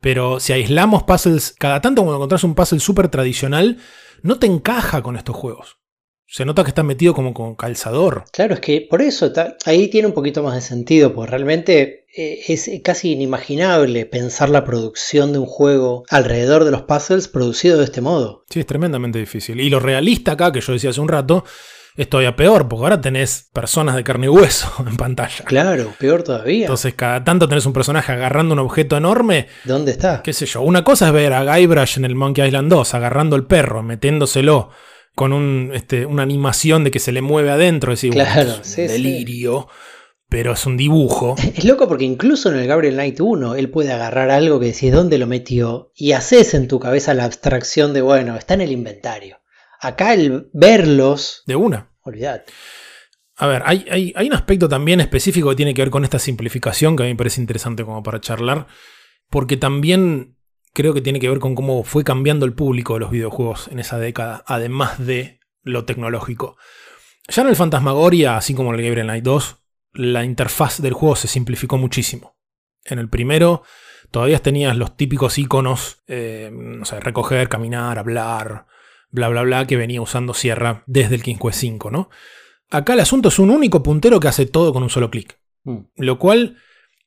Pero 0.00 0.38
si 0.38 0.52
aislamos 0.52 1.02
puzzles, 1.02 1.54
cada 1.58 1.80
tanto 1.80 2.02
cuando 2.02 2.16
encontrás 2.16 2.44
un 2.44 2.54
puzzle 2.54 2.80
súper 2.80 3.08
tradicional, 3.08 3.78
no 4.22 4.38
te 4.38 4.46
encaja 4.46 5.02
con 5.02 5.16
estos 5.16 5.34
juegos. 5.34 5.77
Se 6.30 6.44
nota 6.44 6.62
que 6.62 6.68
está 6.68 6.82
metido 6.82 7.14
como 7.14 7.32
con 7.32 7.54
calzador. 7.54 8.24
Claro, 8.32 8.52
es 8.54 8.60
que 8.60 8.86
por 8.88 9.00
eso 9.00 9.32
ta- 9.32 9.56
ahí 9.64 9.88
tiene 9.88 10.08
un 10.08 10.12
poquito 10.14 10.42
más 10.42 10.54
de 10.54 10.60
sentido, 10.60 11.14
porque 11.14 11.30
realmente 11.30 12.04
eh, 12.14 12.40
es 12.48 12.70
casi 12.84 13.12
inimaginable 13.12 14.04
pensar 14.04 14.50
la 14.50 14.62
producción 14.64 15.32
de 15.32 15.38
un 15.38 15.46
juego 15.46 16.04
alrededor 16.10 16.64
de 16.64 16.70
los 16.70 16.82
puzzles 16.82 17.28
producido 17.28 17.78
de 17.78 17.84
este 17.84 18.02
modo. 18.02 18.44
Sí, 18.50 18.60
es 18.60 18.66
tremendamente 18.66 19.18
difícil. 19.18 19.58
Y 19.58 19.70
lo 19.70 19.80
realista 19.80 20.32
acá, 20.32 20.52
que 20.52 20.60
yo 20.60 20.74
decía 20.74 20.90
hace 20.90 21.00
un 21.00 21.08
rato, 21.08 21.44
es 21.96 22.10
todavía 22.10 22.36
peor, 22.36 22.68
porque 22.68 22.82
ahora 22.84 23.00
tenés 23.00 23.48
personas 23.52 23.96
de 23.96 24.04
carne 24.04 24.26
y 24.26 24.28
hueso 24.28 24.70
en 24.86 24.98
pantalla. 24.98 25.46
Claro, 25.46 25.94
peor 25.98 26.22
todavía. 26.24 26.66
Entonces, 26.66 26.92
cada 26.92 27.24
tanto 27.24 27.48
tenés 27.48 27.64
un 27.64 27.72
personaje 27.72 28.12
agarrando 28.12 28.52
un 28.52 28.58
objeto 28.60 28.98
enorme. 28.98 29.46
¿Dónde 29.64 29.92
está? 29.92 30.22
Qué 30.22 30.34
sé 30.34 30.44
yo. 30.44 30.60
Una 30.60 30.84
cosa 30.84 31.06
es 31.06 31.12
ver 31.14 31.32
a 31.32 31.56
Guybrush 31.56 31.96
en 31.96 32.04
el 32.04 32.14
Monkey 32.16 32.46
Island 32.46 32.68
2 32.70 32.92
agarrando 32.92 33.34
el 33.34 33.46
perro, 33.46 33.82
metiéndoselo 33.82 34.68
con 35.18 35.32
un, 35.32 35.72
este, 35.74 36.06
una 36.06 36.22
animación 36.22 36.84
de 36.84 36.92
que 36.92 37.00
se 37.00 37.10
le 37.10 37.22
mueve 37.22 37.50
adentro. 37.50 37.92
Es 37.92 37.98
decir, 38.00 38.12
Claro, 38.12 38.40
esto 38.40 38.52
es 38.52 38.58
un 38.58 38.64
sí, 38.64 38.86
sí. 38.86 38.92
delirio, 38.92 39.66
pero 40.28 40.52
es 40.52 40.64
un 40.64 40.76
dibujo. 40.76 41.34
Es 41.56 41.64
loco 41.64 41.88
porque 41.88 42.04
incluso 42.04 42.50
en 42.52 42.58
el 42.58 42.68
Gabriel 42.68 42.94
Knight 42.94 43.18
1 43.20 43.56
él 43.56 43.68
puede 43.68 43.92
agarrar 43.92 44.30
algo 44.30 44.60
que 44.60 44.66
decís 44.66 44.92
dónde 44.92 45.18
lo 45.18 45.26
metió 45.26 45.90
y 45.96 46.12
haces 46.12 46.54
en 46.54 46.68
tu 46.68 46.78
cabeza 46.78 47.14
la 47.14 47.24
abstracción 47.24 47.92
de, 47.92 48.00
bueno, 48.00 48.36
está 48.36 48.54
en 48.54 48.60
el 48.60 48.70
inventario. 48.70 49.38
Acá 49.80 50.14
el 50.14 50.48
verlos, 50.52 51.42
De 51.46 51.56
una. 51.56 51.90
olvidad. 52.02 52.44
A 53.36 53.46
ver, 53.48 53.62
hay, 53.66 53.86
hay- 53.90 54.12
hay 54.16 54.26
un 54.28 54.34
aspecto 54.34 54.68
también 54.68 55.00
específico 55.00 55.50
que 55.50 55.56
tiene 55.56 55.74
que 55.74 55.82
ver 55.82 55.90
con 55.90 56.04
esta 56.04 56.18
simplificación 56.18 56.96
que 56.96 57.02
a 57.02 57.06
mí 57.06 57.12
me 57.12 57.16
parece 57.16 57.40
interesante 57.40 57.84
como 57.84 58.02
para 58.02 58.20
charlar, 58.20 58.66
porque 59.30 59.56
también 59.56 60.36
creo 60.78 60.94
que 60.94 61.00
tiene 61.00 61.18
que 61.18 61.28
ver 61.28 61.40
con 61.40 61.56
cómo 61.56 61.82
fue 61.82 62.04
cambiando 62.04 62.46
el 62.46 62.52
público 62.52 62.94
de 62.94 63.00
los 63.00 63.10
videojuegos 63.10 63.66
en 63.66 63.80
esa 63.80 63.98
década, 63.98 64.44
además 64.46 65.04
de 65.04 65.40
lo 65.64 65.84
tecnológico. 65.84 66.56
Ya 67.26 67.42
en 67.42 67.48
el 67.48 67.56
Fantasmagoria, 67.56 68.36
así 68.36 68.54
como 68.54 68.72
en 68.72 68.78
el 68.78 68.86
Gabriel 68.86 69.08
Knight 69.08 69.24
2, 69.24 69.56
la 69.94 70.22
interfaz 70.22 70.80
del 70.80 70.92
juego 70.92 71.16
se 71.16 71.26
simplificó 71.26 71.78
muchísimo. 71.78 72.36
En 72.84 73.00
el 73.00 73.08
primero 73.08 73.64
todavía 74.12 74.38
tenías 74.38 74.76
los 74.76 74.96
típicos 74.96 75.36
iconos, 75.38 76.04
eh, 76.06 76.48
no 76.52 76.84
sé, 76.84 77.00
recoger, 77.00 77.48
caminar, 77.48 77.98
hablar, 77.98 78.66
bla, 79.10 79.28
bla, 79.30 79.42
bla, 79.42 79.66
que 79.66 79.76
venía 79.76 80.00
usando 80.00 80.32
Sierra 80.32 80.84
desde 80.86 81.16
el 81.16 81.24
King 81.24 81.38
Quest 81.42 81.58
5, 81.58 81.90
¿no? 81.90 82.08
Acá 82.70 82.92
el 82.92 83.00
asunto 83.00 83.30
es 83.30 83.40
un 83.40 83.50
único 83.50 83.82
puntero 83.82 84.20
que 84.20 84.28
hace 84.28 84.46
todo 84.46 84.72
con 84.72 84.84
un 84.84 84.90
solo 84.90 85.10
clic. 85.10 85.40
Mm. 85.64 85.78
Lo 85.96 86.20
cual, 86.20 86.58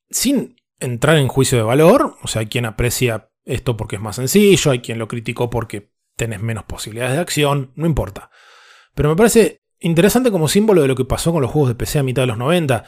sin 0.10 0.58
entrar 0.82 1.16
en 1.16 1.30
juicio 1.30 1.58
de 1.58 1.64
valor, 1.64 2.18
o 2.22 2.28
sea, 2.28 2.44
quien 2.50 2.66
aprecia 2.66 3.31
esto 3.46 3.78
porque 3.78 3.96
es 3.96 4.02
más 4.02 4.18
sencillo, 4.18 4.72
hay 4.72 4.80
quien 4.80 5.00
lo 5.00 5.08
criticó 5.08 5.50
porque 5.50 5.92
tenés 6.16 6.42
menos 6.42 6.64
posibilidades 6.66 7.16
de 7.16 7.22
acción, 7.22 7.72
no 7.76 7.86
importa. 7.86 8.30
Pero 8.94 9.10
me 9.10 9.16
parece 9.16 9.62
interesante 9.80 10.32
como 10.32 10.48
símbolo 10.48 10.82
de 10.82 10.88
lo 10.88 10.96
que 10.96 11.06
pasó 11.06 11.32
con 11.32 11.42
los 11.42 11.52
juegos 11.52 11.70
de 11.70 11.76
PC 11.76 12.00
a 12.00 12.04
mitad 12.04 12.24
de 12.24 12.28
los 12.28 12.38
90. 12.38 12.84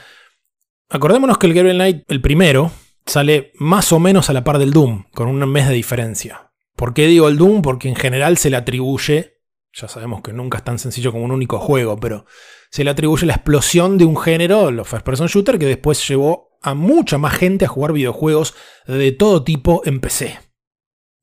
Acordémonos 0.89 1.38
que 1.38 1.47
el 1.47 1.54
Gabriel 1.54 1.78
Knight, 1.78 2.04
el 2.08 2.22
primero, 2.22 2.72
sale 3.06 3.51
más 3.56 3.91
o 3.91 3.99
menos 3.99 4.30
a 4.30 4.34
la 4.34 4.43
par 4.43 4.60
del 4.60 4.72
Doom, 4.72 5.06
con 5.12 5.28
un 5.28 5.49
mes 5.49 5.68
de 5.68 5.74
diferencia. 5.74 6.51
¿Por 6.76 6.93
qué 6.93 7.08
digo 7.08 7.28
el 7.28 7.38
Doom? 7.38 7.62
Porque 7.62 7.89
en 7.89 7.95
general 7.95 8.38
se 8.38 8.49
le 8.49 8.58
atribuye, 8.58 9.41
ya 9.74 9.88
sabemos 9.88 10.22
que 10.22 10.34
nunca 10.34 10.60
es 10.60 10.64
tan 10.64 10.80
sencillo 10.80 11.12
como 11.12 11.26
un 11.26 11.32
único 11.32 11.60
juego, 11.60 11.99
pero 11.99 12.26
se 12.74 12.84
le 12.84 12.89
atribuye 12.89 13.28
la 13.28 13.36
explosión 13.36 13.99
de 13.99 14.05
un 14.05 14.17
género, 14.17 14.71
los 14.71 14.88
first 14.88 15.05
person 15.05 15.28
shooter, 15.28 15.59
que 15.59 15.67
después 15.67 16.07
llevó 16.07 16.57
a 16.59 16.74
mucha 16.74 17.19
más 17.19 17.36
gente 17.36 17.65
a 17.65 17.67
jugar 17.67 17.93
videojuegos 17.93 18.55
de 18.88 19.11
todo 19.11 19.43
tipo 19.43 19.84
en 19.86 19.99
PC. 19.99 20.39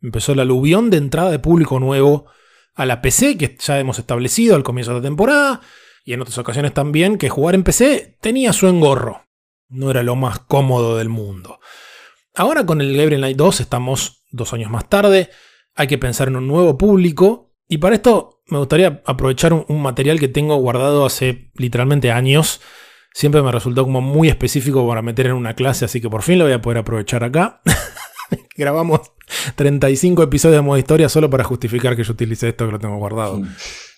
Empezó 0.01 0.31
el 0.31 0.39
aluvión 0.39 0.91
de 0.91 0.99
entrada 0.99 1.33
de 1.33 1.41
público 1.41 1.81
nuevo 1.81 2.27
a 2.77 2.87
la 2.87 3.03
PC, 3.03 3.37
que 3.37 3.59
ya 3.59 3.81
hemos 3.81 3.99
establecido 3.99 4.55
al 4.55 4.63
comienzo 4.63 4.93
de 4.93 4.99
la 4.99 5.03
temporada, 5.03 5.61
y 6.05 6.13
en 6.13 6.21
otras 6.21 6.39
ocasiones 6.39 6.73
también, 6.73 7.19
que 7.19 7.29
jugar 7.29 7.57
en 7.57 7.65
PC 7.65 8.17
tenía 8.21 8.53
su 8.53 8.69
engorro. 8.69 9.25
No 9.69 9.91
era 9.91 10.05
lo 10.05 10.15
más 10.15 10.39
cómodo 10.39 10.99
del 10.99 11.09
mundo. 11.09 11.59
Ahora 12.33 12.65
con 12.65 12.81
el 12.81 12.97
Gabriel 12.97 13.23
Knight 13.23 13.37
2 13.37 13.59
estamos 13.59 14.23
dos 14.31 14.53
años 14.53 14.71
más 14.71 14.89
tarde, 14.89 15.31
hay 15.75 15.89
que 15.89 15.99
pensar 15.99 16.29
en 16.29 16.37
un 16.37 16.47
nuevo 16.47 16.79
público, 16.79 17.57
y 17.67 17.79
para 17.79 17.97
esto 17.97 18.40
me 18.51 18.59
gustaría 18.59 19.03
aprovechar 19.07 19.53
un, 19.53 19.65
un 19.69 19.83
material 19.83 20.19
que 20.19 20.29
tengo 20.29 20.57
guardado 20.57 21.07
hace 21.07 21.51
literalmente 21.55 22.11
años. 22.13 22.61
Siempre 23.13 23.43
me 23.43 23.51
resultó 23.51 23.85
como 23.85 24.01
muy 24.01 24.29
específico 24.29 24.87
para 24.87 25.03
meter 25.03 25.27
en 25.27 25.33
una 25.33 25.55
clase, 25.55 25.85
así 25.85 26.01
que 26.01 26.09
por 26.09 26.23
fin 26.23 26.39
lo 26.39 26.45
voy 26.45 26.53
a 26.53 26.61
poder 26.61 26.79
aprovechar 26.79 27.25
acá. 27.25 27.61
Grabamos 28.57 29.13
35 29.57 30.23
episodios 30.23 30.59
de 30.59 30.63
modo 30.63 30.79
historia 30.79 31.09
solo 31.09 31.31
para 31.31 31.45
justificar 31.45 31.97
que 31.97 32.05
yo 32.05 32.13
utilicé 32.13 32.49
esto 32.49 32.67
que 32.67 32.73
lo 32.73 32.79
tengo 32.79 32.97
guardado. 32.99 33.41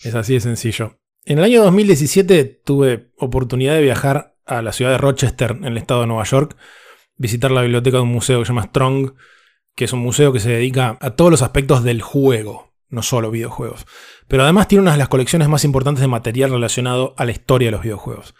Es 0.02 0.14
así 0.14 0.34
de 0.34 0.40
sencillo. 0.40 0.98
En 1.24 1.38
el 1.38 1.44
año 1.44 1.62
2017 1.62 2.62
tuve 2.64 3.12
oportunidad 3.18 3.74
de 3.74 3.82
viajar 3.82 4.34
a 4.44 4.62
la 4.62 4.72
ciudad 4.72 4.90
de 4.90 4.98
Rochester, 4.98 5.52
en 5.52 5.64
el 5.64 5.78
estado 5.78 6.00
de 6.00 6.08
Nueva 6.08 6.24
York, 6.24 6.56
visitar 7.16 7.50
la 7.50 7.62
biblioteca 7.62 7.98
de 7.98 8.02
un 8.02 8.12
museo 8.12 8.40
que 8.40 8.44
se 8.44 8.48
llama 8.50 8.64
Strong, 8.64 9.12
que 9.74 9.84
es 9.84 9.92
un 9.92 10.00
museo 10.00 10.32
que 10.32 10.40
se 10.40 10.50
dedica 10.50 10.98
a 11.00 11.10
todos 11.10 11.30
los 11.30 11.42
aspectos 11.42 11.84
del 11.84 12.02
juego, 12.02 12.71
no 12.92 13.02
solo 13.02 13.30
videojuegos. 13.30 13.86
Pero 14.28 14.44
además 14.44 14.68
tiene 14.68 14.82
una 14.82 14.92
de 14.92 14.98
las 14.98 15.08
colecciones 15.08 15.48
más 15.48 15.64
importantes 15.64 16.02
de 16.02 16.08
material 16.08 16.50
relacionado 16.50 17.14
a 17.16 17.24
la 17.24 17.32
historia 17.32 17.68
de 17.68 17.72
los 17.72 17.82
videojuegos. 17.82 18.34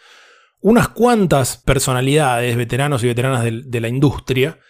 Unas 0.60 0.88
cuantas 0.88 1.56
personalidades, 1.56 2.56
veteranos 2.56 3.02
y 3.02 3.08
veteranas 3.08 3.42
de, 3.42 3.80
la 3.80 3.88
industria, 3.88 4.60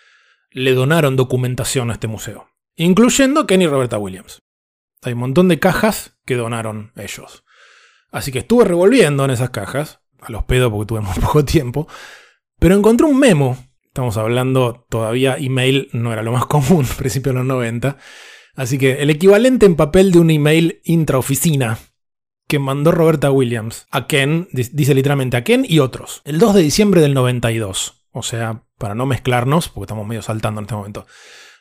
le 0.51 0.73
donaron 0.73 1.17
documentación 1.17 1.91
a 1.91 1.95
este 1.95 2.07
museo. 2.07 2.49
incluyendo 2.77 3.47
Ken 3.47 3.61
y 3.61 3.67
Roberta 3.67 3.99
Williams. 3.99 4.41
Hay 5.03 5.13
un 5.13 5.19
montón 5.19 5.49
de 5.49 5.59
cajas 5.59 6.17
que 6.25 6.37
donaron 6.37 6.93
ellos. 6.97 7.45
Así 8.11 8.33
que 8.33 8.39
estuve 8.39 8.65
revolviendo 8.65 9.25
en 9.25 9.33
esas 9.33 9.51
cajas, 9.51 10.01
a 10.21 10.31
los 10.31 10.45
pedos 10.45 10.71
porque 10.71 10.87
tuve 10.87 11.01
muy 11.01 11.15
poco 11.21 11.45
tiempo, 11.45 11.89
pero 12.59 12.77
encontré 12.77 13.07
un 13.07 13.19
memo. 13.19 13.59
Estamos 13.85 14.17
hablando, 14.17 14.87
todavía 14.89 15.37
email 15.37 15.91
no 15.93 16.13
era 16.13 16.23
lo 16.23 16.33
más 16.33 16.47
común, 16.47 16.87
principio 16.97 17.33
de 17.33 17.39
los 17.39 17.47
90. 17.47 17.99
Así 18.55 18.79
que 18.79 19.03
el 19.03 19.11
equivalente 19.11 19.67
en 19.67 19.77
papel 19.77 20.13
de 20.13 20.19
un 20.19 20.31
email 20.31 20.81
intraoficina 20.85 21.79
que 22.49 22.59
mandó 22.59 22.93
Roberta 22.93 23.31
Williams 23.31 23.87
a 23.91 24.07
Ken, 24.07 24.49
dice 24.53 24.95
literalmente 24.95 25.37
a 25.37 25.45
Ken 25.45 25.65
y 25.67 25.79
otros, 25.79 26.21
el 26.25 26.39
2 26.39 26.55
de 26.55 26.63
diciembre 26.63 27.01
del 27.01 27.15
92. 27.15 28.05
O 28.11 28.23
sea, 28.23 28.65
para 28.77 28.95
no 28.95 29.07
mezclarnos, 29.07 29.71
porque 29.71 29.85
estamos 29.85 30.07
medio 30.07 30.21
saltando 30.21 30.61
en 30.61 30.65
este 30.65 30.75
momento. 30.75 31.07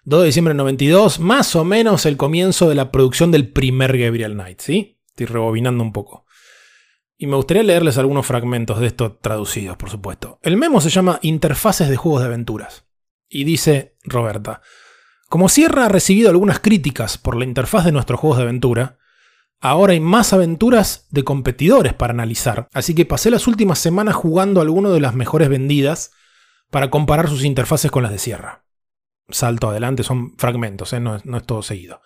2 0.03 0.21
de 0.21 0.25
diciembre 0.25 0.51
del 0.51 0.57
92, 0.57 1.19
más 1.19 1.55
o 1.55 1.63
menos 1.63 2.05
el 2.05 2.17
comienzo 2.17 2.67
de 2.67 2.75
la 2.75 2.91
producción 2.91 3.31
del 3.31 3.49
primer 3.51 3.97
Gabriel 3.97 4.33
Knight, 4.33 4.59
¿sí? 4.59 4.99
Estoy 5.07 5.27
rebobinando 5.27 5.83
un 5.83 5.93
poco. 5.93 6.25
Y 7.17 7.27
me 7.27 7.35
gustaría 7.35 7.63
leerles 7.63 7.99
algunos 7.99 8.25
fragmentos 8.25 8.79
de 8.79 8.87
esto 8.87 9.13
traducidos, 9.21 9.77
por 9.77 9.91
supuesto. 9.91 10.39
El 10.41 10.57
memo 10.57 10.81
se 10.81 10.89
llama 10.89 11.19
Interfaces 11.21 11.87
de 11.87 11.95
Juegos 11.95 12.21
de 12.21 12.27
Aventuras. 12.27 12.85
Y 13.29 13.43
dice 13.43 13.95
Roberta, 14.03 14.61
como 15.31 15.49
Sierra 15.49 15.85
ha 15.85 15.89
recibido 15.89 16.29
algunas 16.29 16.59
críticas 16.59 17.17
por 17.17 17.37
la 17.37 17.45
interfaz 17.45 17.85
de 17.85 17.91
nuestros 17.91 18.19
juegos 18.19 18.37
de 18.37 18.43
aventura, 18.43 18.99
ahora 19.61 19.93
hay 19.93 19.99
más 19.99 20.33
aventuras 20.33 21.07
de 21.09 21.23
competidores 21.23 21.93
para 21.93 22.11
analizar, 22.11 22.67
así 22.73 22.93
que 22.93 23.05
pasé 23.05 23.31
las 23.31 23.47
últimas 23.47 23.79
semanas 23.79 24.13
jugando 24.13 24.59
algunas 24.59 24.91
de 24.93 24.99
las 24.99 25.15
mejores 25.15 25.49
vendidas 25.49 26.11
para 26.69 26.89
comparar 26.89 27.29
sus 27.29 27.45
interfaces 27.45 27.89
con 27.89 28.03
las 28.03 28.11
de 28.11 28.19
Sierra. 28.19 28.65
Salto 29.29 29.69
adelante, 29.69 30.03
son 30.03 30.37
fragmentos, 30.37 30.91
¿eh? 30.91 30.99
no, 30.99 31.15
es, 31.15 31.25
no 31.25 31.37
es 31.37 31.45
todo 31.45 31.63
seguido. 31.63 32.01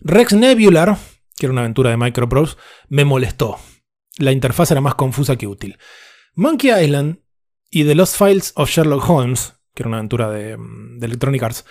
Rex 0.00 0.32
Nebular, 0.32 0.98
que 1.36 1.46
era 1.46 1.52
una 1.52 1.60
aventura 1.62 1.90
de 1.90 1.96
Microprose, 1.96 2.56
me 2.88 3.04
molestó 3.04 3.58
la 4.20 4.32
interfaz 4.32 4.70
era 4.70 4.80
más 4.80 4.94
confusa 4.94 5.36
que 5.36 5.46
útil. 5.46 5.78
Monkey 6.34 6.70
Island 6.70 7.20
y 7.70 7.84
The 7.84 7.94
Lost 7.94 8.16
Files 8.16 8.52
of 8.56 8.70
Sherlock 8.70 9.08
Holmes, 9.08 9.54
que 9.74 9.82
era 9.82 9.88
una 9.88 9.98
aventura 9.98 10.30
de, 10.30 10.56
mm, 10.56 11.02
Electronic 11.02 11.42
Arts, 11.42 11.64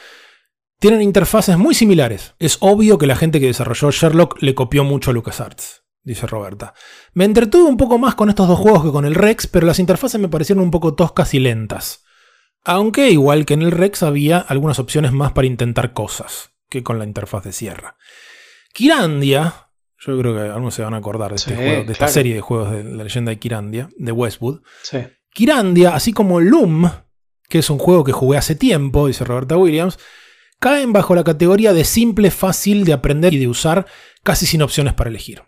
tienen 0.79 1.01
interfaces 1.01 1.57
muy 1.57 1.75
similares. 1.75 2.35
Es 2.39 2.57
obvio 2.61 2.97
que 2.97 3.07
la 3.07 3.15
gente 3.15 3.39
que 3.39 3.47
desarrolló 3.47 3.91
Sherlock 3.91 4.41
le 4.41 4.55
copió 4.55 4.83
mucho 4.83 5.11
a 5.11 5.13
LucasArts, 5.13 5.83
dice 6.03 6.25
Roberta. 6.25 6.73
Me 7.13 7.25
entretuve 7.25 7.69
un 7.69 7.77
poco 7.77 7.97
más 7.97 8.15
con 8.15 8.29
estos 8.29 8.47
dos 8.47 8.57
juegos 8.57 8.83
que 8.83 8.91
con 8.91 9.05
el 9.05 9.15
Rex, 9.15 9.47
pero 9.47 9.67
las 9.67 9.79
interfaces 9.79 10.19
me 10.19 10.29
parecieron 10.29 10.63
un 10.63 10.71
poco 10.71 10.95
toscas 10.95 11.33
y 11.33 11.39
lentas. 11.39 12.05
Aunque, 12.63 13.11
igual 13.11 13.45
que 13.45 13.53
en 13.53 13.61
el 13.61 13.71
Rex, 13.71 14.03
había 14.03 14.39
algunas 14.39 14.79
opciones 14.79 15.11
más 15.11 15.33
para 15.33 15.47
intentar 15.47 15.93
cosas 15.93 16.51
que 16.69 16.83
con 16.83 16.99
la 16.99 17.05
interfaz 17.05 17.43
de 17.43 17.51
Sierra. 17.51 17.97
Kirandia, 18.73 19.69
yo 19.97 20.17
creo 20.17 20.35
que 20.35 20.41
algunos 20.41 20.73
se 20.73 20.83
van 20.83 20.93
a 20.93 20.97
acordar 20.97 21.31
de, 21.31 21.35
este 21.37 21.55
juego, 21.55 21.83
de 21.83 21.91
esta 21.91 22.07
serie 22.07 22.35
de 22.35 22.41
juegos 22.41 22.71
de 22.71 22.83
la 22.83 23.03
leyenda 23.03 23.31
de 23.31 23.39
Kirandia, 23.39 23.89
de 23.97 24.11
Westwood. 24.11 24.61
Sí. 24.83 24.99
Kirandia, 25.33 25.95
así 25.95 26.13
como 26.13 26.39
Loom, 26.39 26.89
que 27.47 27.59
es 27.59 27.69
un 27.69 27.79
juego 27.79 28.03
que 28.03 28.11
jugué 28.11 28.37
hace 28.37 28.55
tiempo, 28.55 29.07
dice 29.07 29.25
Roberta 29.25 29.57
Williams, 29.57 29.97
caen 30.59 30.93
bajo 30.93 31.15
la 31.15 31.23
categoría 31.23 31.73
de 31.73 31.85
simple, 31.85 32.31
fácil 32.31 32.85
de 32.85 32.93
aprender 32.93 33.33
y 33.33 33.39
de 33.39 33.47
usar, 33.47 33.85
casi 34.23 34.45
sin 34.45 34.61
opciones 34.61 34.93
para 34.93 35.09
elegir. 35.09 35.43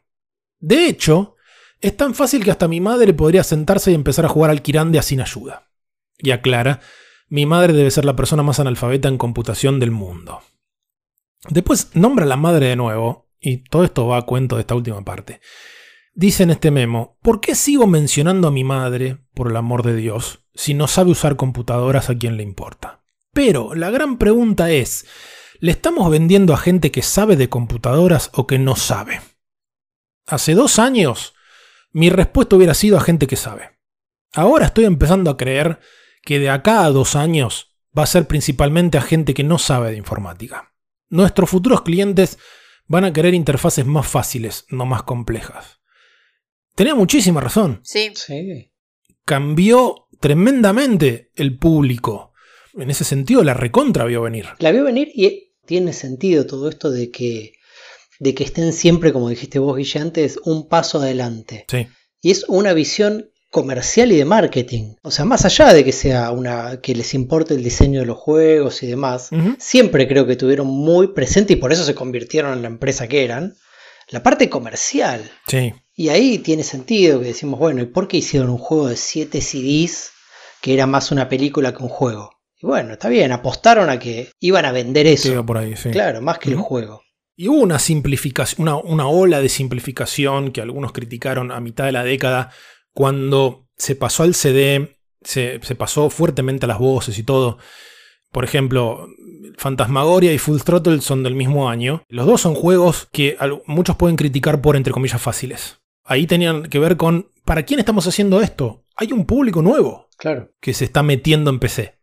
De 0.60 0.88
hecho, 0.88 1.36
es 1.82 1.98
tan 1.98 2.16
fácil 2.16 2.44
que 2.44 2.52
hasta 2.52 2.68
mi 2.68 2.80
madre 2.80 3.14
podría 3.14 3.44
sentarse 3.44 3.92
y 3.92 3.96
empezar 3.96 4.26
a 4.26 4.30
jugar 4.30 4.52
al 4.52 4.62
Kirandia 4.62 5.02
sin 5.02 5.22
ayuda. 5.22 5.70
Y 6.18 6.32
aclara, 6.32 6.80
mi 7.28 7.46
madre 7.46 7.74
debe 7.74 7.92
ser 7.92 8.06
la 8.06 8.16
persona 8.16 8.44
más 8.44 8.60
analfabeta 8.60 9.08
en 9.08 9.18
computación 9.18 9.80
del 9.80 9.92
mundo. 9.92 10.42
Después 11.50 11.90
nombra 11.94 12.26
a 12.26 12.28
la 12.28 12.38
madre 12.38 12.68
de 12.68 12.76
nuevo, 12.76 13.30
y 13.40 13.64
todo 13.64 13.84
esto 13.84 14.06
va 14.08 14.18
a 14.18 14.26
cuento 14.26 14.56
de 14.56 14.62
esta 14.62 14.76
última 14.76 15.04
parte. 15.04 15.42
Dice 16.14 16.44
en 16.44 16.52
este 16.52 16.72
memo, 16.72 17.18
¿por 17.22 17.42
qué 17.42 17.56
sigo 17.56 17.88
mencionando 17.88 18.48
a 18.48 18.52
mi 18.52 18.64
madre, 18.64 19.18
por 19.34 19.50
el 19.50 19.56
amor 19.56 19.84
de 19.84 19.96
Dios, 19.96 20.46
si 20.54 20.74
no 20.74 20.88
sabe 20.88 21.12
usar 21.12 21.38
computadoras 21.38 22.10
a 22.10 22.18
quien 22.18 22.38
le 22.38 22.44
importa? 22.44 23.01
Pero 23.34 23.76
la 23.76 23.90
gran 23.90 24.18
pregunta 24.18 24.72
es, 24.72 25.06
¿le 25.60 25.72
estamos 25.72 26.10
vendiendo 26.10 26.54
a 26.54 26.58
gente 26.58 26.92
que 26.92 27.02
sabe 27.02 27.36
de 27.36 27.50
computadoras 27.50 28.30
o 28.34 28.48
que 28.48 28.60
no 28.60 28.76
sabe? 28.76 29.22
Hace 30.28 30.54
dos 30.54 30.80
años, 30.80 31.34
mi 31.92 32.10
respuesta 32.10 32.56
hubiera 32.56 32.74
sido 32.74 32.98
a 32.98 33.02
gente 33.02 33.28
que 33.28 33.36
sabe. 33.36 33.72
Ahora 34.34 34.68
estoy 34.68 34.86
empezando 34.86 35.30
a 35.30 35.38
creer 35.38 35.80
que 36.24 36.40
de 36.40 36.50
acá 36.50 36.86
a 36.86 36.92
dos 36.92 37.16
años 37.16 37.76
va 37.98 38.04
a 38.04 38.08
ser 38.08 38.28
principalmente 38.28 38.98
a 38.98 39.02
gente 39.02 39.34
que 39.34 39.44
no 39.44 39.58
sabe 39.58 39.92
de 39.92 39.98
informática. 39.98 40.74
Nuestros 41.10 41.50
futuros 41.50 41.82
clientes 41.82 42.38
van 42.88 43.06
a 43.06 43.14
querer 43.14 43.34
interfaces 43.34 43.86
más 43.86 44.08
fáciles, 44.08 44.66
no 44.70 44.86
más 44.86 45.04
complejas. 45.04 45.80
Tenía 46.76 46.96
muchísima 46.96 47.42
razón. 47.42 47.82
Sí. 47.84 48.12
Sí. 48.16 48.72
Cambió 49.26 50.08
tremendamente 50.20 51.32
el 51.36 51.58
público. 51.58 52.31
En 52.78 52.90
ese 52.90 53.04
sentido, 53.04 53.44
la 53.44 53.54
recontra 53.54 54.06
vio 54.06 54.22
venir. 54.22 54.48
La 54.60 54.72
vio 54.72 54.84
venir 54.84 55.12
y 55.14 55.54
tiene 55.66 55.94
sentido 55.94 56.46
todo 56.46 56.70
esto 56.70 56.92
de 56.92 57.12
que, 57.12 57.54
de 58.20 58.34
que 58.34 58.44
estén 58.44 58.74
siempre, 58.74 59.14
como 59.14 59.30
dijiste 59.30 59.60
vos, 59.60 59.78
Guille, 59.78 60.00
antes, 60.00 60.40
un 60.46 60.68
paso 60.68 61.00
adelante. 61.00 61.66
Sí. 61.70 61.88
Y 62.22 62.32
es 62.32 62.46
una 62.48 62.74
visión 62.74 63.32
comercial 63.52 64.12
y 64.14 64.18
de 64.18 64.26
marketing. 64.26 64.96
O 65.04 65.12
sea, 65.12 65.26
más 65.26 65.44
allá 65.44 65.74
de 65.74 65.84
que 65.84 65.92
sea 65.92 66.32
una 66.32 66.80
que 66.82 66.96
les 66.96 67.14
importe 67.14 67.54
el 67.54 67.64
diseño 67.64 68.00
de 68.00 68.06
los 68.06 68.18
juegos 68.18 68.82
y 68.82 68.88
demás, 68.88 69.30
siempre 69.60 70.08
creo 70.08 70.26
que 70.26 70.38
tuvieron 70.38 70.68
muy 70.68 71.10
presente 71.10 71.54
y 71.54 71.58
por 71.58 71.74
eso 71.74 71.84
se 71.84 71.94
convirtieron 71.94 72.54
en 72.54 72.62
la 72.62 72.70
empresa 72.70 73.08
que 73.08 73.26
eran, 73.26 73.56
la 74.08 74.24
parte 74.24 74.50
comercial. 74.50 75.30
Sí. 75.48 75.74
Y 75.94 76.10
ahí 76.10 76.40
tiene 76.40 76.64
sentido 76.64 77.20
que 77.20 77.28
decimos, 77.28 77.60
bueno, 77.60 77.82
¿y 77.82 77.88
por 77.88 78.08
qué 78.08 78.18
hicieron 78.18 78.50
un 78.50 78.58
juego 78.58 78.88
de 78.88 78.96
7 78.96 79.42
CDs 79.42 80.12
que 80.62 80.74
era 80.74 80.88
más 80.88 81.12
una 81.12 81.28
película 81.28 81.74
que 81.74 81.84
un 81.84 81.90
juego? 81.90 82.41
Y 82.62 82.66
bueno, 82.68 82.94
está 82.94 83.10
bien, 83.10 83.32
apostaron 83.32 83.90
a 83.90 83.98
que 83.98 84.30
iban 84.40 84.66
a 84.66 84.72
vender 84.72 85.08
eso. 85.08 85.46
por 85.46 85.58
ahí, 85.58 85.76
sí. 85.76 85.90
Claro, 85.90 86.22
más 86.22 86.38
que 86.38 86.52
el 86.52 86.58
juego. 86.58 87.02
Y 87.36 87.48
hubo 87.48 87.60
una 87.60 87.80
simplificación, 87.80 88.62
una, 88.62 88.76
una 88.76 89.08
ola 89.08 89.42
de 89.42 89.50
simplificación 89.50 90.52
que 90.52 90.62
algunos 90.62 90.92
criticaron 90.92 91.52
a 91.52 91.60
mitad 91.60 91.86
de 91.86 91.92
la 91.92 92.04
década 92.04 92.52
cuando 92.94 93.68
se 93.78 93.96
pasó 93.96 94.24
al 94.24 94.36
CD, 94.36 94.98
se, 95.22 95.60
pasó 95.78 96.10
fuertemente 96.10 96.66
a 96.66 96.68
las 96.68 96.80
voces 96.80 97.18
y 97.18 97.24
todo. 97.24 97.58
Por 98.32 98.44
ejemplo, 98.44 99.08
Fantasmagoria 99.58 100.34
y 100.34 100.38
Full 100.38 100.62
Throttle 100.62 101.02
son 101.02 101.24
del 101.24 101.36
mismo 101.36 101.70
año. 101.70 102.04
Los 102.08 102.26
dos 102.26 102.42
son 102.42 102.56
juegos 102.56 103.10
que 103.12 103.38
muchos 103.66 103.96
pueden 103.96 104.16
criticar 104.16 104.62
por, 104.62 104.76
entre 104.76 104.94
comillas, 104.94 105.22
fáciles. 105.22 105.80
Ahí 106.04 106.28
tenían 106.28 106.64
que 106.64 106.80
ver 106.80 106.98
con, 106.98 107.32
¿para 107.46 107.64
quién 107.64 107.80
estamos 107.80 108.08
haciendo 108.08 108.42
esto? 108.42 108.84
Hay 108.96 109.12
un 109.12 109.26
público 109.26 109.62
nuevo. 109.62 110.08
Claro. 110.18 110.52
Que 110.60 110.74
se 110.74 110.86
está 110.86 111.04
metiendo 111.04 111.50
en 111.50 111.60
PC. 111.60 112.01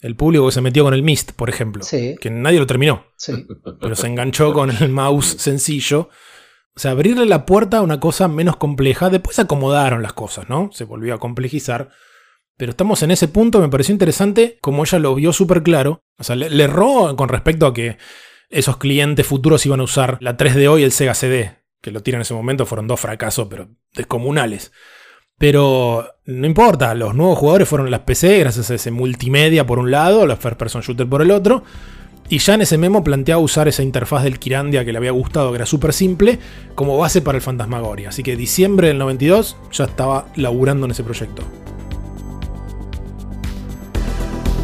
El 0.00 0.16
público 0.16 0.46
que 0.46 0.52
se 0.52 0.60
metió 0.60 0.84
con 0.84 0.94
el 0.94 1.02
Mist, 1.02 1.32
por 1.32 1.48
ejemplo. 1.48 1.82
Sí. 1.82 2.16
Que 2.20 2.30
nadie 2.30 2.58
lo 2.58 2.66
terminó. 2.66 3.06
Sí. 3.16 3.46
Pero 3.80 3.96
se 3.96 4.06
enganchó 4.06 4.52
con 4.52 4.70
el 4.70 4.90
mouse 4.90 5.36
sencillo 5.38 6.10
o 6.76 6.80
sea, 6.80 6.90
abrirle 6.90 7.24
la 7.26 7.46
puerta 7.46 7.78
a 7.78 7.82
una 7.82 8.00
cosa 8.00 8.26
menos 8.26 8.56
compleja. 8.56 9.08
Después 9.08 9.38
acomodaron 9.38 10.02
las 10.02 10.12
cosas, 10.12 10.48
¿no? 10.48 10.70
Se 10.72 10.84
volvió 10.84 11.14
a 11.14 11.20
complejizar. 11.20 11.90
Pero 12.56 12.70
estamos 12.70 13.02
en 13.02 13.10
ese 13.10 13.28
punto, 13.28 13.60
me 13.60 13.68
pareció 13.68 13.92
interesante, 13.92 14.58
como 14.60 14.84
ella 14.84 14.98
lo 14.98 15.14
vio 15.14 15.32
súper 15.32 15.62
claro. 15.62 16.02
O 16.18 16.24
sea, 16.24 16.36
le, 16.36 16.62
erró 16.62 17.14
con 17.16 17.28
respecto 17.28 17.66
a 17.66 17.74
que 17.74 17.98
esos 18.48 18.76
clientes 18.76 19.26
futuros 19.26 19.64
iban 19.66 19.80
a 19.80 19.84
usar 19.84 20.18
la 20.20 20.36
3DO 20.36 20.80
y 20.80 20.84
el 20.84 20.92
Sega 20.92 21.14
CD. 21.14 21.58
Que 21.80 21.90
lo 21.90 22.00
tiran 22.00 22.18
en 22.18 22.22
ese 22.22 22.34
momento, 22.34 22.66
fueron 22.66 22.88
dos 22.88 23.00
fracasos, 23.00 23.46
pero 23.48 23.68
descomunales. 23.92 24.72
Pero 25.38 26.06
no 26.26 26.46
importa, 26.46 26.94
los 26.94 27.14
nuevos 27.14 27.38
jugadores 27.38 27.68
fueron 27.68 27.90
las 27.90 28.00
PC 28.00 28.38
gracias 28.38 28.70
a 28.70 28.74
ese 28.74 28.90
multimedia 28.90 29.66
por 29.66 29.78
un 29.78 29.90
lado, 29.90 30.26
los 30.26 30.38
first 30.38 30.56
person 30.56 30.82
shooter 30.82 31.08
por 31.08 31.22
el 31.22 31.30
otro. 31.30 31.64
Y 32.28 32.38
ya 32.38 32.54
en 32.54 32.62
ese 32.62 32.78
memo 32.78 33.04
planteaba 33.04 33.42
usar 33.42 33.68
esa 33.68 33.82
interfaz 33.82 34.24
del 34.24 34.38
Kirandia 34.38 34.84
que 34.84 34.92
le 34.92 34.98
había 34.98 35.10
gustado, 35.10 35.50
que 35.50 35.56
era 35.56 35.66
súper 35.66 35.92
simple, 35.92 36.38
como 36.74 36.96
base 36.96 37.20
para 37.20 37.36
el 37.36 37.42
Fantasmagoria. 37.42 38.08
Así 38.08 38.22
que 38.22 38.36
diciembre 38.36 38.88
del 38.88 38.98
92 38.98 39.56
ya 39.72 39.84
estaba 39.84 40.28
laburando 40.36 40.86
en 40.86 40.92
ese 40.92 41.04
proyecto. 41.04 41.42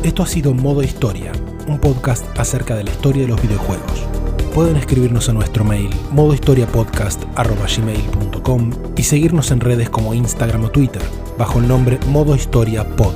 Esto 0.02 0.22
ha 0.22 0.26
sido 0.26 0.54
Modo 0.54 0.82
Historia, 0.82 1.32
un 1.66 1.78
podcast 1.78 2.24
acerca 2.38 2.74
de 2.74 2.84
la 2.84 2.90
historia 2.90 3.22
de 3.22 3.28
los 3.28 3.42
videojuegos. 3.42 4.09
Pueden 4.55 4.76
escribirnos 4.76 5.28
a 5.28 5.32
nuestro 5.32 5.64
mail 5.64 5.90
modohistoriapodcast.gmail.com 6.11 8.70
y 8.96 9.03
seguirnos 9.05 9.53
en 9.53 9.61
redes 9.61 9.90
como 9.90 10.12
Instagram 10.12 10.64
o 10.64 10.70
Twitter, 10.70 11.03
bajo 11.38 11.61
el 11.61 11.68
nombre 11.68 12.01
Modo 12.09 12.34
Historia 12.34 12.84
Pod. 12.96 13.14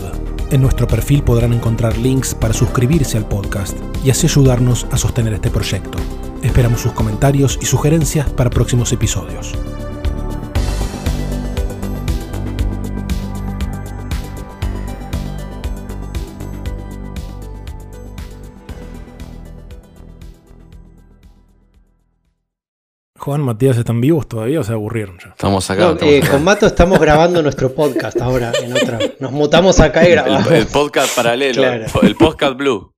En 0.53 0.63
nuestro 0.63 0.87
perfil 0.87 1.25
podrán 1.25 1.53
encontrar 1.53 1.99
links 1.99 2.37
para 2.37 2.55
suscribirse 2.55 3.19
al 3.19 3.27
podcast 3.27 3.77
y 4.05 4.11
así 4.11 4.29
ayudarnos 4.29 4.87
a 4.93 4.97
sostener 4.97 5.35
este 5.35 5.51
proyecto. 5.51 5.99
Esperamos 6.43 6.83
sus 6.83 6.93
comentarios 6.93 7.59
y 7.61 7.67
sugerencias 7.67 8.31
para 8.31 8.51
próximos 8.51 8.93
episodios. 8.93 9.57
Juan, 23.25 23.41
Matías 23.41 23.79
están 23.79 24.01
vivos 24.03 24.29
todavía 24.29 24.61
o 24.61 24.65
se 24.65 24.73
aburrieron 24.75 25.19
ya. 25.19 25.31
Estamos 25.31 25.71
acá. 25.71 25.83
No, 25.85 25.93
estamos 25.93 26.13
eh, 26.15 26.19
acá. 26.19 26.31
con 26.31 26.45
Mato 26.45 26.67
estamos 26.67 26.99
grabando 27.01 27.43
nuestro 27.43 27.75
podcast 27.75 28.21
ahora 28.21 28.53
en 28.63 28.73
otra. 28.77 28.99
Nos 29.19 29.33
mutamos 29.33 29.81
acá 29.81 30.07
y 30.07 30.11
grabamos. 30.13 30.47
El, 30.49 30.55
el 30.59 30.67
podcast 30.67 31.17
paralelo, 31.17 31.63
Claro. 31.63 31.85
el 32.03 32.17
podcast 32.17 32.57
blue. 32.57 32.94